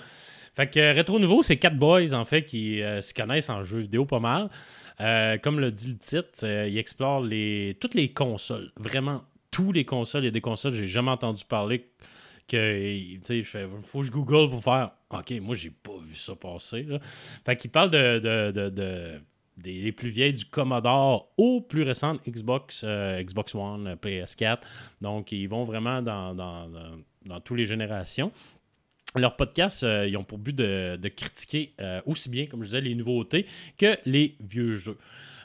Fait 0.54 0.68
que 0.68 0.80
euh, 0.80 0.92
Rétro 0.92 1.18
Nouveau, 1.18 1.42
c'est 1.42 1.56
quatre 1.56 1.76
boys, 1.78 2.12
en 2.12 2.24
fait, 2.24 2.44
qui 2.44 2.82
euh, 2.82 3.00
se 3.00 3.14
connaissent 3.14 3.48
en 3.48 3.62
jeux 3.62 3.78
vidéo 3.78 4.04
pas 4.04 4.18
mal. 4.18 4.50
Euh, 5.00 5.38
comme 5.38 5.60
le 5.60 5.70
dit 5.70 5.88
le 5.88 5.98
titre, 5.98 6.44
ils 6.44 6.78
explorent 6.78 7.22
les, 7.22 7.76
toutes 7.80 7.94
les 7.94 8.12
consoles. 8.12 8.72
Vraiment, 8.76 9.22
tous 9.50 9.72
les 9.72 9.84
consoles. 9.84 10.22
Il 10.24 10.26
y 10.26 10.28
a 10.28 10.32
des 10.32 10.40
consoles, 10.42 10.72
j'ai 10.72 10.86
jamais 10.88 11.10
entendu 11.10 11.44
parler 11.44 11.86
que, 12.48 13.14
tu 13.14 13.20
sais, 13.22 13.42
fais, 13.44 13.66
faut 13.86 14.00
que 14.00 14.06
je 14.06 14.10
google 14.10 14.50
pour 14.50 14.62
faire, 14.62 14.90
OK, 15.12 15.32
moi, 15.40 15.54
j'ai 15.54 15.70
pas 15.70 15.96
vu 16.02 16.16
ça 16.16 16.34
passer. 16.34 16.82
Là. 16.82 16.98
Fait 17.44 17.66
de- 17.66 18.68
de- 18.70 19.18
des 19.56 19.92
plus 19.92 20.08
vieilles 20.08 20.32
du 20.32 20.44
Commodore 20.44 21.28
aux 21.36 21.60
plus 21.60 21.82
récentes 21.82 22.20
Xbox, 22.28 22.82
euh, 22.84 23.22
Xbox 23.22 23.54
One, 23.54 23.86
euh, 23.86 23.96
PS4. 23.96 24.62
Donc, 25.00 25.32
ils 25.32 25.46
vont 25.46 25.64
vraiment 25.64 26.02
dans, 26.02 27.40
toutes 27.44 27.58
les 27.58 27.66
générations. 27.66 28.32
Leurs 29.14 29.36
podcasts, 29.36 29.82
euh, 29.82 30.08
ils 30.08 30.16
ont 30.16 30.24
pour 30.24 30.38
but 30.38 30.56
de, 30.56 31.08
critiquer 31.08 31.74
aussi 32.06 32.30
bien, 32.30 32.46
comme 32.46 32.60
je 32.60 32.68
disais, 32.68 32.80
les 32.80 32.94
nouveautés 32.94 33.46
que 33.76 33.98
les 34.06 34.34
vieux 34.40 34.76
jeux. 34.76 34.96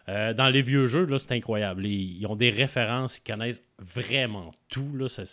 Euh, 0.09 0.33
dans 0.33 0.47
les 0.47 0.61
vieux 0.61 0.87
jeux, 0.87 1.05
là, 1.05 1.19
c'est 1.19 1.33
incroyable. 1.33 1.85
Ils, 1.85 2.25
ont 2.27 2.37
des 2.37 2.49
références, 2.49 3.17
ils 3.17 3.29
connaissent 3.29 3.63
vraiment 3.77 4.51
tout. 4.69 4.95
Là, 4.95 5.09
Ça, 5.09 5.23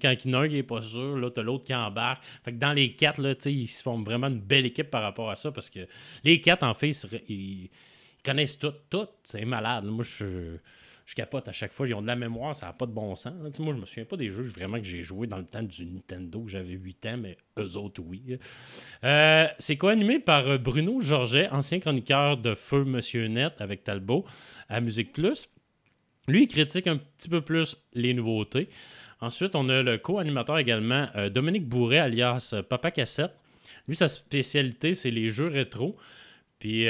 quand 0.00 0.14
il 0.24 0.30
y 0.30 0.34
en 0.34 0.38
a 0.38 0.42
un 0.44 0.48
qui 0.48 0.54
n'est 0.54 0.62
pas 0.62 0.82
sûr, 0.82 1.16
là, 1.16 1.30
t'as 1.30 1.42
l'autre 1.42 1.64
qui 1.64 1.74
embarque. 1.74 2.22
Fait 2.44 2.52
que 2.52 2.58
dans 2.58 2.72
les 2.72 2.94
quatre, 2.94 3.20
ils 3.46 3.66
se 3.66 3.82
forment 3.82 4.04
vraiment 4.04 4.28
une 4.28 4.40
belle 4.40 4.66
équipe 4.66 4.90
par 4.90 5.02
rapport 5.02 5.30
à 5.30 5.36
ça 5.36 5.50
parce 5.50 5.68
que 5.68 5.80
les 6.22 6.40
quatre, 6.40 6.62
en 6.62 6.74
fait, 6.74 6.90
ils 7.28 7.70
connaissent 8.24 8.58
tout. 8.58 8.72
Tout. 8.88 9.08
C'est 9.24 9.44
malade. 9.44 9.84
Moi, 9.84 10.04
je, 10.04 10.58
je 11.10 11.16
capote 11.16 11.48
à 11.48 11.52
chaque 11.52 11.72
fois. 11.72 11.88
Ils 11.88 11.94
ont 11.94 12.02
de 12.02 12.06
la 12.06 12.14
mémoire, 12.14 12.54
ça 12.54 12.66
n'a 12.66 12.72
pas 12.72 12.86
de 12.86 12.92
bon 12.92 13.16
sens. 13.16 13.34
Moi, 13.58 13.74
je 13.74 13.80
me 13.80 13.84
souviens 13.84 14.04
pas 14.04 14.16
des 14.16 14.28
jeux 14.28 14.44
vraiment 14.44 14.78
que 14.78 14.84
j'ai 14.84 15.02
joué 15.02 15.26
dans 15.26 15.38
le 15.38 15.44
temps 15.44 15.62
du 15.62 15.84
Nintendo. 15.84 16.44
J'avais 16.46 16.74
8 16.74 17.06
ans, 17.06 17.16
mais 17.18 17.36
eux 17.58 17.76
autres, 17.76 18.00
oui. 18.06 18.38
Euh, 19.02 19.48
c'est 19.58 19.76
co-animé 19.76 20.20
par 20.20 20.46
euh, 20.46 20.56
Bruno 20.56 21.00
Georget, 21.00 21.48
ancien 21.48 21.80
chroniqueur 21.80 22.36
de 22.36 22.54
Feu 22.54 22.84
Monsieur 22.84 23.26
Net 23.26 23.54
avec 23.58 23.82
Talbot 23.82 24.24
à 24.68 24.80
Musique 24.80 25.12
Plus. 25.12 25.48
Lui, 26.28 26.44
il 26.44 26.48
critique 26.48 26.86
un 26.86 26.98
petit 26.98 27.28
peu 27.28 27.40
plus 27.40 27.76
les 27.92 28.14
nouveautés. 28.14 28.68
Ensuite, 29.20 29.56
on 29.56 29.68
a 29.68 29.82
le 29.82 29.98
co-animateur 29.98 30.58
également, 30.58 31.08
euh, 31.16 31.28
Dominique 31.28 31.68
Bourret, 31.68 31.98
alias 31.98 32.54
Papa 32.68 32.92
Cassette. 32.92 33.32
Lui, 33.88 33.96
sa 33.96 34.06
spécialité, 34.06 34.94
c'est 34.94 35.10
les 35.10 35.28
jeux 35.28 35.48
rétro. 35.48 35.96
Puis, 36.60 36.86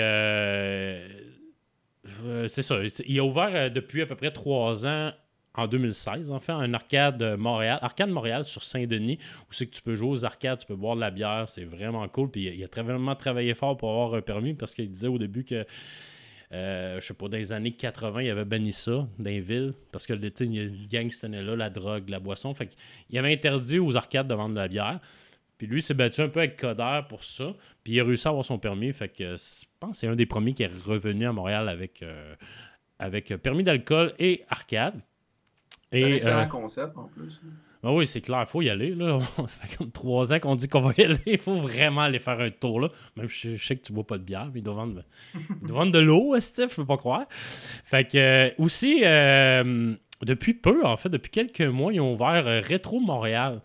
euh, 2.25 2.49
c'est 2.49 2.62
ça. 2.62 2.78
Il 3.07 3.19
a 3.19 3.25
ouvert 3.25 3.50
euh, 3.54 3.69
depuis 3.69 4.02
à 4.02 4.07
peu 4.07 4.16
près 4.16 4.30
trois 4.30 4.87
ans, 4.87 5.12
en 5.54 5.66
2016, 5.66 6.30
en 6.30 6.38
fait, 6.38 6.52
un 6.52 6.73
arcade 6.75 7.21
euh, 7.23 7.37
Montréal, 7.37 7.78
arcade 7.83 8.09
Montréal 8.09 8.45
sur 8.45 8.62
Saint-Denis, 8.62 9.19
où 9.42 9.52
c'est 9.52 9.66
que 9.66 9.75
tu 9.75 9.83
peux 9.83 9.97
jouer 9.97 10.11
aux 10.11 10.25
arcades, 10.25 10.61
tu 10.61 10.66
peux 10.66 10.76
boire 10.76 10.95
de 10.95 11.00
la 11.00 11.11
bière, 11.11 11.49
c'est 11.49 11.64
vraiment 11.64 12.07
cool. 12.09 12.30
Puis, 12.30 12.45
il 12.45 12.64
a, 12.64 12.83
vraiment 12.83 13.16
travaillé 13.16 13.54
fort 13.54 13.76
pour 13.76 13.90
avoir 13.90 14.14
un 14.14 14.23
permis 14.23 14.54
parce 14.54 14.75
qu'il 14.75 14.90
disait 14.90 15.09
au 15.09 15.19
début 15.19 15.45
que 15.45 15.66
je 16.52 16.99
sais 17.00 17.14
pas, 17.14 17.28
dans 17.28 17.37
les 17.37 17.52
années 17.52 17.73
80, 17.73 18.23
il 18.23 18.30
avait 18.30 18.45
banni 18.45 18.73
ça 18.73 19.07
dans 19.19 19.30
les 19.30 19.40
villes 19.40 19.73
parce 19.92 20.04
que 20.04 20.14
une 20.14 20.87
gang 20.90 21.09
se 21.09 21.21
tenait 21.21 21.42
là, 21.42 21.54
la 21.54 21.71
drogue, 21.71 22.09
la 22.09 22.19
boisson. 22.19 22.52
Fait 22.54 22.66
qu'il 22.66 23.19
avait 23.19 23.33
interdit 23.33 23.78
aux 23.78 23.97
arcades 23.97 24.26
de 24.26 24.35
vendre 24.35 24.54
de 24.54 24.61
la 24.61 24.66
bière. 24.66 25.00
Puis 25.60 25.66
lui, 25.66 25.80
il 25.80 25.82
s'est 25.82 25.92
battu 25.92 26.22
un 26.22 26.28
peu 26.30 26.38
avec 26.38 26.56
Coder 26.56 27.00
pour 27.06 27.22
ça. 27.22 27.52
Puis 27.84 27.92
il 27.92 28.00
a 28.00 28.04
réussi 28.04 28.26
à 28.26 28.30
avoir 28.30 28.46
son 28.46 28.58
permis. 28.58 28.94
Fait 28.94 29.10
que 29.10 29.36
je 29.36 29.66
pense 29.78 29.90
que 29.90 29.96
c'est 29.98 30.06
un 30.06 30.16
des 30.16 30.24
premiers 30.24 30.54
qui 30.54 30.62
est 30.62 30.72
revenu 30.86 31.26
à 31.26 31.34
Montréal 31.34 31.68
avec, 31.68 32.02
euh, 32.02 32.34
avec 32.98 33.28
permis 33.42 33.62
d'alcool 33.62 34.14
et 34.18 34.42
arcade. 34.48 35.02
C'est 35.92 36.02
un 36.02 36.06
Et, 36.06 36.14
excellent 36.14 36.38
euh, 36.38 36.46
concept 36.46 36.96
en 36.96 37.08
plus. 37.08 37.38
ben 37.82 37.92
oui, 37.92 38.06
c'est 38.06 38.22
clair, 38.22 38.40
il 38.40 38.50
faut 38.50 38.62
y 38.62 38.70
aller. 38.70 38.94
Là. 38.94 39.18
Ça 39.36 39.46
fait 39.48 39.76
comme 39.76 39.90
trois 39.90 40.32
ans 40.32 40.40
qu'on 40.40 40.54
dit 40.54 40.66
qu'on 40.66 40.80
va 40.80 40.94
y 40.96 41.02
aller. 41.02 41.20
Il 41.26 41.36
faut 41.36 41.56
vraiment 41.56 42.00
aller 42.00 42.20
faire 42.20 42.40
un 42.40 42.50
tour. 42.50 42.80
Là. 42.80 42.88
Même 43.16 43.28
je, 43.28 43.58
je 43.58 43.62
sais 43.62 43.76
que 43.76 43.82
tu 43.82 43.92
bois 43.92 44.06
pas 44.06 44.16
de 44.16 44.25
bière, 44.25 44.49
mais 44.54 44.60
ils 44.60 44.62
doivent 44.62 44.76
vendre, 44.76 45.02
ils 45.34 45.66
doivent 45.66 45.80
vendre 45.80 45.92
de 45.92 45.99
l'eau, 45.99 46.40
Steve, 46.40 46.70
je 46.70 46.76
peux 46.76 46.86
pas 46.86 46.96
croire. 46.96 47.26
Fait 47.84 48.10
que 48.10 48.16
euh, 48.16 48.50
aussi, 48.56 49.02
euh, 49.04 49.94
depuis 50.23 50.54
peu, 50.54 50.86
en 50.86 50.96
fait, 50.96 51.10
depuis 51.10 51.30
quelques 51.30 51.60
mois, 51.60 51.92
ils 51.92 52.00
ont 52.00 52.14
ouvert 52.14 52.46
euh, 52.46 52.60
Rétro 52.60 53.00
Montréal, 53.00 53.60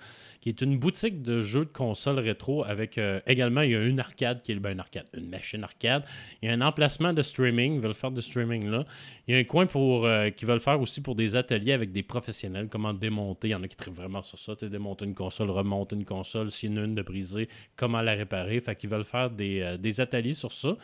qui 0.46 0.50
est 0.50 0.62
une 0.62 0.78
boutique 0.78 1.24
de 1.24 1.42
jeux 1.42 1.66
de 1.66 1.72
consoles 1.72 2.20
rétro 2.20 2.64
avec 2.64 3.00
euh, 3.00 3.20
également, 3.26 3.62
il 3.62 3.72
y 3.72 3.76
a 3.76 3.84
une 3.84 4.00
arcade 4.00 4.44
qui 4.44 4.52
est 4.52 4.56
ben, 4.60 4.74
une 4.74 4.80
arcade, 4.80 5.08
une 5.18 5.28
machine 5.28 5.64
arcade. 5.64 6.06
Il 6.44 6.48
y 6.48 6.52
a 6.52 6.54
un 6.54 6.62
emplacement 6.62 7.14
de 7.14 7.24
streaming, 7.24 7.78
ils 7.78 7.82
veulent 7.82 7.96
faire 7.96 8.12
du 8.12 8.22
streaming 8.22 8.70
là. 8.70 8.86
Il 9.28 9.34
y 9.34 9.38
a 9.38 9.40
un 9.40 9.44
coin 9.44 9.66
pour 9.66 10.06
euh, 10.06 10.30
qui 10.30 10.46
veulent 10.46 10.60
faire 10.60 10.80
aussi 10.80 11.02
pour 11.02 11.16
des 11.16 11.36
ateliers 11.36 11.74
avec 11.74 11.92
des 11.92 12.04
professionnels, 12.04 12.68
comment 12.70 12.94
démonter. 12.94 13.48
Il 13.48 13.52
y 13.52 13.56
en 13.56 13.64
a 13.64 13.68
qui 13.68 13.76
trippent 13.76 13.96
vraiment 13.96 14.22
sur 14.22 14.38
ça, 14.38 14.54
démonter 14.68 15.06
une 15.06 15.16
console, 15.16 15.50
remonter 15.50 15.96
une 15.96 16.06
console, 16.06 16.50
a 16.50 16.66
une 16.68 16.94
de 16.94 17.02
brisée, 17.02 17.50
comment 17.76 18.04
la 18.04 18.14
réparer. 18.14 18.60
Fait 18.60 18.76
qu'ils 18.76 18.92
veulent 18.92 19.04
faire 19.04 19.32
des, 19.32 19.62
euh, 19.62 19.78
des 19.78 20.00
ateliers 20.00 20.36
sur 20.36 20.52
ça. 20.52 20.78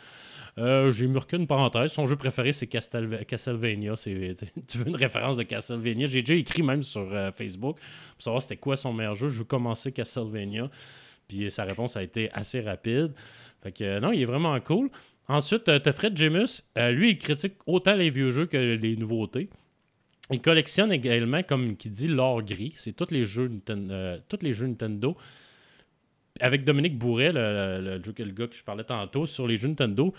Euh, 0.58 0.90
J'ai 0.90 1.06
marqué 1.06 1.36
une 1.36 1.46
parenthèse. 1.46 1.92
Son 1.92 2.06
jeu 2.06 2.16
préféré, 2.16 2.52
c'est 2.52 2.66
Castlevania. 2.66 3.94
Tu 4.66 4.78
veux 4.78 4.88
une 4.88 4.96
référence 4.96 5.36
de 5.36 5.44
Castlevania? 5.44 6.08
J'ai 6.08 6.22
déjà 6.22 6.34
écrit 6.34 6.64
même 6.64 6.82
sur 6.82 7.08
Facebook 7.32 7.76
pour 7.76 8.22
savoir 8.22 8.42
c'était 8.42 8.56
quoi 8.56 8.76
son 8.76 8.92
meilleur 8.92 9.14
jeu. 9.14 9.28
Commencer 9.52 9.92
Castlevania. 9.92 10.70
Puis 11.28 11.50
sa 11.50 11.64
réponse 11.64 11.96
a 11.96 12.02
été 12.02 12.30
assez 12.32 12.60
rapide. 12.60 13.12
Fait 13.62 13.72
que 13.72 13.84
euh, 13.84 14.00
non, 14.00 14.12
il 14.12 14.22
est 14.22 14.30
vraiment 14.34 14.58
cool. 14.60 14.90
Ensuite, 15.28 15.64
tu 15.64 15.70
as 15.70 15.92
Fred 15.92 16.16
Jemus. 16.16 16.62
Euh, 16.78 16.90
lui, 16.90 17.10
il 17.10 17.18
critique 17.18 17.54
autant 17.66 17.94
les 17.94 18.10
vieux 18.10 18.30
jeux 18.30 18.46
que 18.46 18.56
les 18.56 18.96
nouveautés. 18.96 19.48
Il 20.30 20.40
collectionne 20.40 20.90
également, 20.92 21.42
comme 21.42 21.76
qui 21.76 21.90
dit, 21.90 22.08
l'or 22.08 22.42
gris. 22.42 22.72
C'est 22.76 22.96
tous 22.96 23.10
les 23.12 23.24
jeux 23.24 23.48
Ninten- 23.48 23.90
euh, 23.90 24.18
tous 24.28 24.38
les 24.42 24.52
jeux 24.52 24.66
Nintendo. 24.66 25.16
Avec 26.40 26.64
Dominique 26.64 26.98
Bourret, 26.98 27.32
le, 27.32 27.98
le- 27.98 28.32
gars 28.32 28.46
que 28.46 28.56
je 28.56 28.64
parlais 28.64 28.84
tantôt, 28.84 29.26
sur 29.26 29.46
les 29.46 29.56
jeux 29.56 29.68
Nintendo. 29.68 30.14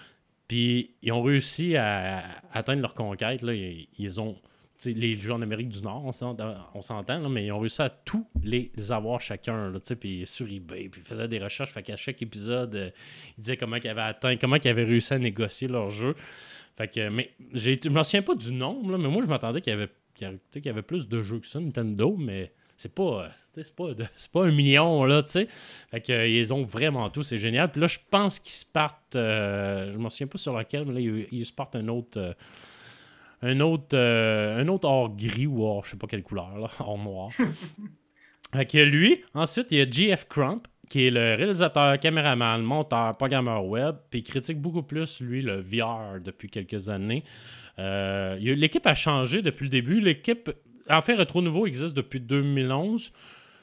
Puis 0.48 0.92
ils 1.02 1.12
ont 1.12 1.24
réussi 1.24 1.76
à, 1.76 2.24
atteindre 2.52 2.82
leur 2.82 2.94
conquête. 2.94 3.42
Là. 3.42 3.54
Ils, 3.54 4.22
ont 4.22 4.38
les 4.86 5.20
jeux 5.20 5.34
en 5.34 5.42
Amérique 5.42 5.70
du 5.70 5.82
Nord, 5.82 6.04
on 6.06 6.82
s'entend, 6.82 7.30
mais 7.30 7.46
ils 7.46 7.52
ont 7.52 7.60
réussi 7.60 7.82
à 7.82 7.90
tous 7.90 8.28
les 8.44 8.72
avoir 8.92 9.22
chacun. 9.22 9.72
Puis 10.00 10.24
sur 10.26 10.48
eBay, 10.48 10.90
puis 10.90 11.02
ils 11.02 11.08
faisaient 11.08 11.28
des 11.28 11.40
recherches. 11.40 11.72
Fait 11.72 11.84
qu'à 11.84 11.96
chaque 11.96 12.22
épisode, 12.22 12.76
euh, 12.76 12.90
ils 13.38 13.42
disaient 13.42 13.58
comment 13.58 13.78
ils 13.78 13.88
avaient 13.88 14.02
atteint, 14.02 14.38
comment 14.38 14.56
ils 14.56 14.68
avaient 14.68 14.84
réussi 14.84 15.14
à 15.14 15.20
négocier 15.20 15.68
leur 15.68 15.90
jeu. 15.90 16.16
Fait 16.76 16.88
que, 16.88 17.10
mais 17.10 17.32
j'ai, 17.54 17.80
je 17.84 17.90
me 17.90 18.02
souviens 18.04 18.24
pas 18.24 18.36
du 18.36 18.52
nombre, 18.52 18.98
mais 18.98 19.10
moi 19.10 19.22
je 19.22 19.28
m'attendais 19.28 19.62
qu'il 19.62 19.72
y 19.72 20.68
avait, 20.68 20.82
plus 20.82 21.08
de 21.08 21.22
jeux 21.22 21.40
que 21.40 21.48
ça, 21.48 21.60
Nintendo, 21.60 22.16
mais 22.18 22.52
c'est 22.78 22.94
pas, 22.94 23.26
euh, 23.26 23.28
c'est 23.54 23.76
pas, 23.76 23.90
pas 24.34 24.46
un 24.46 24.52
million, 24.52 25.06
là, 25.06 25.22
tu 25.24 25.32
sais. 25.32 25.48
Fait 25.92 26.02
que, 26.02 26.12
euh, 26.12 26.28
ils 26.28 26.54
ont 26.54 26.64
vraiment 26.64 27.10
tout, 27.10 27.24
c'est 27.24 27.38
génial. 27.38 27.72
Puis 27.72 27.80
là, 27.80 27.88
je 27.88 28.00
pense 28.10 28.40
qu'ils 28.40 28.54
se 28.54 28.66
partent, 28.66 29.16
euh, 29.16 29.94
je 29.94 29.98
me 29.98 30.10
souviens 30.10 30.28
pas 30.28 30.38
sur 30.38 30.58
lequel, 30.58 30.86
mais 30.86 30.94
là, 30.94 31.00
ils, 31.00 31.28
ils 31.32 31.46
se 31.46 31.54
partent 31.54 31.76
un 31.76 31.88
autre. 31.88 32.36
Un 33.44 33.60
autre, 33.60 33.90
euh, 33.94 34.62
un 34.62 34.68
autre 34.70 34.88
or 34.88 35.16
gris 35.16 35.46
ou 35.46 35.64
or, 35.64 35.84
je 35.84 35.92
sais 35.92 35.98
pas 35.98 36.08
quelle 36.08 36.24
couleur, 36.24 36.58
là, 36.58 36.70
or 36.80 36.98
noir. 36.98 37.30
fait 38.54 38.66
que 38.66 38.78
lui, 38.78 39.22
ensuite, 39.34 39.68
il 39.72 39.78
y 39.78 39.82
a 39.82 39.90
GF 39.90 40.28
Crump, 40.30 40.68
qui 40.90 41.08
est 41.08 41.12
le 41.12 41.36
réalisateur, 41.36 42.00
caméraman, 42.00 42.62
monteur, 42.62 43.18
programmeur 43.18 43.66
web, 43.66 43.96
puis 44.10 44.20
il 44.20 44.24
critique 44.24 44.60
beaucoup 44.60 44.84
plus, 44.84 45.20
lui, 45.22 45.42
le 45.42 45.60
VR 45.60 46.22
depuis 46.24 46.50
quelques 46.50 46.88
années. 46.88 47.24
Euh, 47.80 48.38
L'équipe 48.38 48.86
a 48.88 48.96
changé 48.96 49.42
depuis 49.42 49.66
le 49.66 49.70
début. 49.70 50.00
L'équipe, 50.00 50.50
en 50.90 51.02
fait, 51.02 51.16
Retro 51.16 51.42
Nouveau 51.42 51.66
existe 51.66 51.96
depuis 51.96 52.20
2011. 52.20 53.12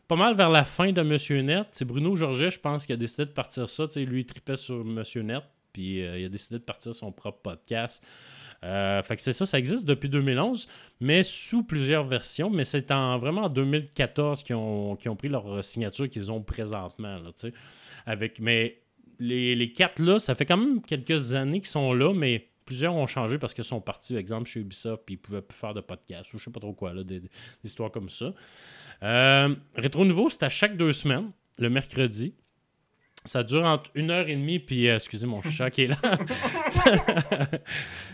Pas 0.08 0.16
mal 0.16 0.34
vers 0.34 0.50
la 0.50 0.64
fin 0.64 0.92
de 0.92 1.02
Monsieur 1.02 1.40
Net. 1.40 1.68
C'est 1.72 1.84
Bruno 1.84 2.16
Georget, 2.16 2.50
je 2.50 2.58
pense, 2.58 2.84
qui 2.84 2.92
a 2.92 2.96
décidé 2.96 3.26
de 3.26 3.30
partir 3.30 3.68
ça. 3.68 3.84
Lui, 3.96 4.20
il 4.22 4.26
tripait 4.26 4.56
sur 4.56 4.84
Monsieur 4.84 5.22
Net, 5.22 5.44
puis 5.72 6.02
euh, 6.04 6.18
il 6.18 6.24
a 6.24 6.28
décidé 6.28 6.58
de 6.58 6.64
partir 6.64 6.92
son 6.94 7.12
propre 7.12 7.40
podcast. 7.42 8.04
Euh, 8.62 9.02
fait 9.02 9.16
que 9.16 9.22
c'est 9.22 9.32
ça, 9.32 9.46
ça 9.46 9.58
existe 9.58 9.86
depuis 9.86 10.08
2011, 10.08 10.68
mais 11.00 11.22
sous 11.22 11.62
plusieurs 11.62 12.04
versions. 12.04 12.50
Mais 12.50 12.64
c'est 12.64 12.90
en 12.90 13.18
vraiment 13.18 13.44
en 13.44 13.48
2014 13.48 14.42
qu'ils 14.42 14.56
ont, 14.56 14.96
qu'ils 14.96 15.10
ont 15.10 15.16
pris 15.16 15.28
leur 15.28 15.64
signature 15.64 16.08
qu'ils 16.08 16.30
ont 16.30 16.42
présentement. 16.42 17.18
Là, 17.18 17.30
avec, 18.06 18.38
mais 18.40 18.78
les, 19.18 19.54
les 19.54 19.72
quatre 19.72 20.00
là, 20.00 20.18
ça 20.18 20.34
fait 20.34 20.46
quand 20.46 20.56
même 20.56 20.82
quelques 20.82 21.34
années 21.34 21.60
qu'ils 21.60 21.68
sont 21.68 21.92
là, 21.92 22.12
mais 22.12 22.48
plusieurs 22.64 22.94
ont 22.94 23.06
changé 23.06 23.38
parce 23.38 23.52
qu'ils 23.54 23.64
sont 23.64 23.80
partis, 23.80 24.12
par 24.12 24.20
exemple, 24.20 24.48
chez 24.48 24.60
Ubisoft, 24.60 25.02
puis 25.04 25.16
ils 25.16 25.18
pouvaient 25.18 25.42
plus 25.42 25.58
faire 25.58 25.74
de 25.74 25.80
podcast, 25.80 26.32
ou 26.32 26.38
je 26.38 26.44
sais 26.44 26.52
pas 26.52 26.60
trop 26.60 26.72
quoi, 26.72 26.94
là, 26.94 27.02
des, 27.02 27.20
des 27.20 27.28
histoires 27.64 27.90
comme 27.90 28.08
ça. 28.08 28.32
Euh, 29.02 29.54
Rétro 29.74 30.04
Nouveau, 30.04 30.28
c'est 30.28 30.44
à 30.44 30.48
chaque 30.48 30.76
deux 30.76 30.92
semaines, 30.92 31.30
le 31.58 31.68
mercredi. 31.70 32.34
Ça 33.24 33.42
dure 33.42 33.64
entre 33.64 33.90
une 33.94 34.11
heure 34.11 34.28
et 34.28 34.35
demie, 34.35 34.59
puis 34.59 34.88
euh, 34.88 34.96
excusez 34.96 35.26
mon 35.26 35.42
chat 35.42 35.70
qui 35.70 35.83
est 35.83 35.87
là. 35.88 35.98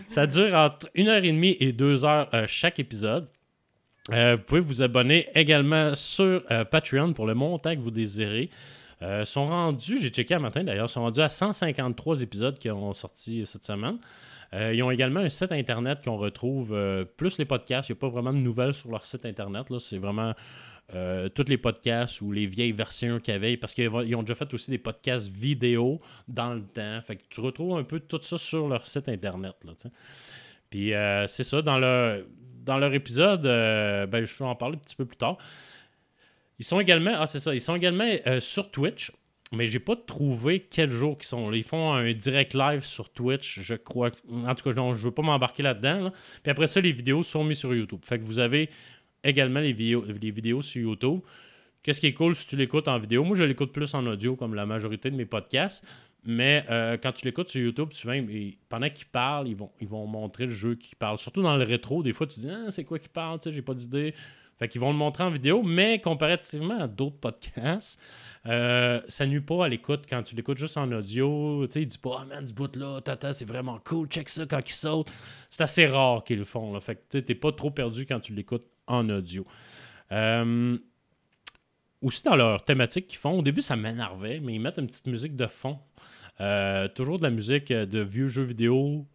ça 0.09 0.27
dure 0.27 0.53
entre 0.53 0.89
une 0.95 1.07
heure 1.07 1.23
et 1.23 1.31
demie 1.31 1.55
et 1.59 1.71
deux 1.71 2.03
heures 2.03 2.29
euh, 2.33 2.45
chaque 2.47 2.79
épisode. 2.79 3.27
Euh, 4.11 4.35
vous 4.35 4.43
pouvez 4.43 4.61
vous 4.61 4.81
abonner 4.81 5.27
également 5.35 5.95
sur 5.95 6.43
Patreon 6.71 7.13
pour 7.13 7.25
le 7.25 7.33
montant 7.33 7.75
que 7.75 7.81
vous 7.81 7.91
désirez. 7.91 8.49
Sont 9.25 9.47
rendus, 9.47 9.99
j'ai 9.99 10.09
checké 10.09 10.33
un 10.33 10.39
matin 10.39 10.63
d'ailleurs, 10.63 10.89
sont 10.89 11.01
rendus 11.01 11.21
à 11.21 11.29
153 11.29 12.21
épisodes 12.21 12.57
qui 12.57 12.71
ont 12.71 12.93
sorti 12.93 13.45
cette 13.45 13.65
semaine. 13.65 13.99
Euh, 14.53 14.73
ils 14.73 14.81
ont 14.81 14.91
également 14.91 15.19
un 15.19 15.29
site 15.29 15.51
internet 15.51 15.99
qu'on 16.03 16.17
retrouve, 16.17 16.73
euh, 16.73 17.03
plus 17.03 17.37
les 17.37 17.45
podcasts. 17.45 17.89
Il 17.89 17.93
n'y 17.93 17.97
a 17.97 18.01
pas 18.01 18.09
vraiment 18.09 18.31
de 18.31 18.37
nouvelles 18.37 18.73
sur 18.73 18.89
leur 18.89 19.05
site 19.05 19.25
internet. 19.25 19.69
là. 19.69 19.79
C'est 19.79 19.97
vraiment 19.97 20.33
euh, 20.95 21.27
tous 21.27 21.45
les 21.49 21.57
podcasts 21.57 22.21
ou 22.21 22.31
les 22.31 22.45
vieilles 22.45 22.71
versions 22.71 23.19
qu'il 23.19 23.33
y 23.33 23.35
avait. 23.37 23.57
Parce 23.57 23.73
qu'ils 23.73 23.89
ont 23.89 24.23
déjà 24.23 24.35
fait 24.35 24.53
aussi 24.53 24.71
des 24.71 24.77
podcasts 24.77 25.27
vidéo 25.27 26.01
dans 26.27 26.53
le 26.53 26.63
temps. 26.63 27.01
Fait 27.01 27.17
que 27.17 27.23
tu 27.29 27.41
retrouves 27.41 27.77
un 27.77 27.83
peu 27.83 27.99
tout 27.99 28.21
ça 28.21 28.37
sur 28.37 28.67
leur 28.67 28.87
site 28.87 29.09
internet. 29.09 29.55
Là. 29.65 29.73
Puis 30.69 30.93
euh, 30.93 31.27
c'est 31.27 31.43
ça, 31.43 31.61
dans, 31.61 31.77
le, 31.77 32.27
dans 32.63 32.77
leur 32.77 32.93
épisode, 32.93 33.45
euh, 33.45 34.05
ben, 34.05 34.25
je 34.25 34.37
vais 34.37 34.45
en 34.45 34.55
parler 34.55 34.75
un 34.75 34.79
petit 34.79 34.95
peu 34.95 35.05
plus 35.05 35.17
tard. 35.17 35.37
Ils 36.59 36.65
sont 36.65 36.79
également, 36.79 37.13
ah 37.15 37.27
c'est 37.27 37.39
ça, 37.39 37.53
ils 37.53 37.61
sont 37.61 37.75
également 37.75 38.09
sur 38.39 38.71
Twitch, 38.71 39.11
mais 39.51 39.67
j'ai 39.67 39.79
pas 39.79 39.95
trouvé 39.95 40.67
quel 40.69 40.91
jour 40.91 41.17
qu'ils 41.17 41.27
sont. 41.27 41.51
Ils 41.53 41.63
font 41.63 41.93
un 41.93 42.11
direct 42.13 42.53
live 42.53 42.83
sur 42.83 43.09
Twitch, 43.09 43.59
je 43.61 43.75
crois. 43.75 44.11
En 44.31 44.53
tout 44.55 44.69
cas, 44.69 44.75
non, 44.75 44.93
je 44.93 45.03
veux 45.03 45.11
pas 45.11 45.21
m'embarquer 45.21 45.63
là-dedans. 45.63 46.05
là. 46.05 46.13
Puis 46.43 46.51
après 46.51 46.67
ça, 46.67 46.81
les 46.81 46.91
vidéos 46.91 47.23
sont 47.23 47.43
mises 47.43 47.59
sur 47.59 47.73
YouTube. 47.73 47.99
Fait 48.03 48.19
que 48.19 48.25
vous 48.25 48.39
avez 48.39 48.69
également 49.27 49.59
les 49.59 49.73
vidéos, 49.73 50.03
les 50.05 50.31
vidéos 50.31 50.61
sur 50.61 50.81
YouTube. 50.81 51.19
Qu'est-ce 51.83 52.01
qui 52.01 52.07
est 52.07 52.13
cool 52.13 52.35
si 52.35 52.47
tu 52.47 52.55
l'écoutes 52.57 52.87
en 52.87 52.97
vidéo? 52.99 53.23
Moi, 53.23 53.37
je 53.37 53.43
l'écoute 53.43 53.71
plus 53.71 53.93
en 53.93 54.05
audio, 54.07 54.35
comme 54.35 54.55
la 54.55 54.65
majorité 54.65 55.09
de 55.09 55.15
mes 55.15 55.25
podcasts. 55.25 55.85
Mais 56.25 56.65
euh, 56.69 56.97
quand 57.01 57.13
tu 57.13 57.23
l'écoutes 57.25 57.49
sur 57.49 57.61
YouTube, 57.61 57.89
souvent, 57.93 58.13
ils- 58.13 58.57
pendant 58.67 58.89
qu'ils 58.89 59.05
parlent, 59.07 59.47
ils 59.47 59.55
vont, 59.55 59.71
ils 59.79 59.87
vont 59.87 60.05
montrer 60.05 60.47
le 60.47 60.51
jeu 60.51 60.75
qu'ils 60.75 60.97
parlent. 60.97 61.17
Surtout 61.17 61.41
dans 61.41 61.55
le 61.55 61.63
rétro, 61.63 62.03
des 62.03 62.11
fois, 62.11 62.27
tu 62.27 62.41
dis 62.41 62.49
ah, 62.49 62.69
c'est 62.71 62.83
quoi 62.83 62.99
qu'ils 62.99 63.09
parlent, 63.09 63.39
tu 63.39 63.51
j'ai 63.53 63.61
pas 63.61 63.73
d'idée. 63.73 64.13
Fait 64.59 64.67
qu'ils 64.67 64.81
vont 64.81 64.91
le 64.91 64.97
montrer 64.97 65.23
en 65.23 65.29
vidéo, 65.29 65.61
mais 65.61 66.01
comparativement 66.01 66.79
à 66.79 66.87
d'autres 66.87 67.17
podcasts, 67.19 68.01
euh, 68.47 68.99
ça 69.07 69.27
nuit 69.27 69.39
pas 69.39 69.65
à 69.65 69.69
l'écoute 69.69 70.05
quand 70.09 70.23
tu 70.23 70.35
l'écoutes 70.35 70.57
juste 70.57 70.77
en 70.77 70.91
audio. 70.91 71.65
Tu 71.67 71.73
sais, 71.73 71.81
il 71.83 71.85
dit 71.85 71.99
pas, 71.99 72.21
ah 72.23 72.25
man, 72.25 72.45
ce 72.45 72.53
bout-là, 72.53 72.99
tata, 73.01 73.33
c'est 73.33 73.45
vraiment 73.45 73.79
cool, 73.85 74.07
check 74.07 74.27
ça 74.29 74.45
quand 74.47 74.59
il 74.65 74.71
saute. 74.73 75.09
C'est 75.51 75.61
assez 75.61 75.85
rare 75.85 76.23
qu'ils 76.23 76.39
le 76.39 76.43
font. 76.43 76.77
Fait 76.81 76.99
tu 77.07 77.23
t'es 77.23 77.35
pas 77.35 77.51
trop 77.51 77.69
perdu 77.69 78.07
quand 78.07 78.19
tu 78.19 78.33
l'écoutes 78.33 78.65
en 78.87 79.09
audio. 79.09 79.45
Euh, 80.11 80.77
aussi 82.01 82.23
dans 82.23 82.35
leur 82.35 82.63
thématique 82.63 83.07
qu'ils 83.07 83.19
font, 83.19 83.39
au 83.39 83.41
début 83.41 83.61
ça 83.61 83.75
m'énervait, 83.75 84.39
mais 84.39 84.55
ils 84.55 84.59
mettent 84.59 84.77
une 84.77 84.87
petite 84.87 85.07
musique 85.07 85.35
de 85.35 85.47
fond. 85.47 85.79
Euh, 86.39 86.87
toujours 86.87 87.17
de 87.17 87.23
la 87.23 87.29
musique 87.31 87.71
euh, 87.71 87.85
de 87.85 87.99
vieux 87.99 88.27
jeux 88.27 88.43
vidéo. 88.43 89.05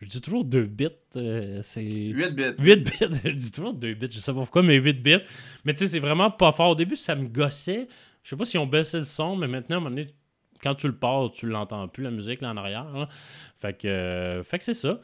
Je 0.00 0.06
dis 0.06 0.20
toujours 0.20 0.44
2 0.44 0.62
bits. 0.64 0.88
euh, 1.16 1.60
c'est 1.62 1.82
8 1.82 2.30
bits. 2.34 2.42
8 2.58 2.76
bits. 2.76 2.90
je 3.24 3.30
dis 3.30 3.50
toujours 3.50 3.74
2 3.74 3.94
bits, 3.94 4.08
je 4.10 4.18
sais 4.18 4.32
pas 4.32 4.38
pourquoi, 4.38 4.62
mais 4.62 4.76
8 4.76 5.02
bits. 5.02 5.18
Mais 5.64 5.74
tu 5.74 5.80
sais, 5.80 5.88
c'est 5.88 5.98
vraiment 5.98 6.30
pas 6.30 6.52
fort. 6.52 6.70
Au 6.70 6.74
début, 6.74 6.96
ça 6.96 7.14
me 7.14 7.28
gossait. 7.28 7.88
Je 8.22 8.30
sais 8.30 8.36
pas 8.36 8.44
si 8.44 8.56
ont 8.56 8.66
baissé 8.66 8.98
le 8.98 9.04
son, 9.04 9.36
mais 9.36 9.48
maintenant, 9.48 9.76
à 9.76 9.78
un 9.78 9.82
moment 9.82 9.96
donné, 9.96 10.14
quand 10.62 10.74
tu 10.74 10.86
le 10.86 10.94
pars, 10.94 11.30
tu 11.30 11.46
l'entends 11.46 11.88
plus, 11.88 12.04
la 12.04 12.10
musique 12.10 12.40
là 12.40 12.50
en 12.50 12.56
arrière. 12.56 12.84
là. 12.92 13.08
Fait 13.56 13.76
que, 13.76 13.88
euh, 13.88 14.42
fait 14.42 14.58
que 14.58 14.64
c'est 14.64 14.74
ça. 14.74 15.00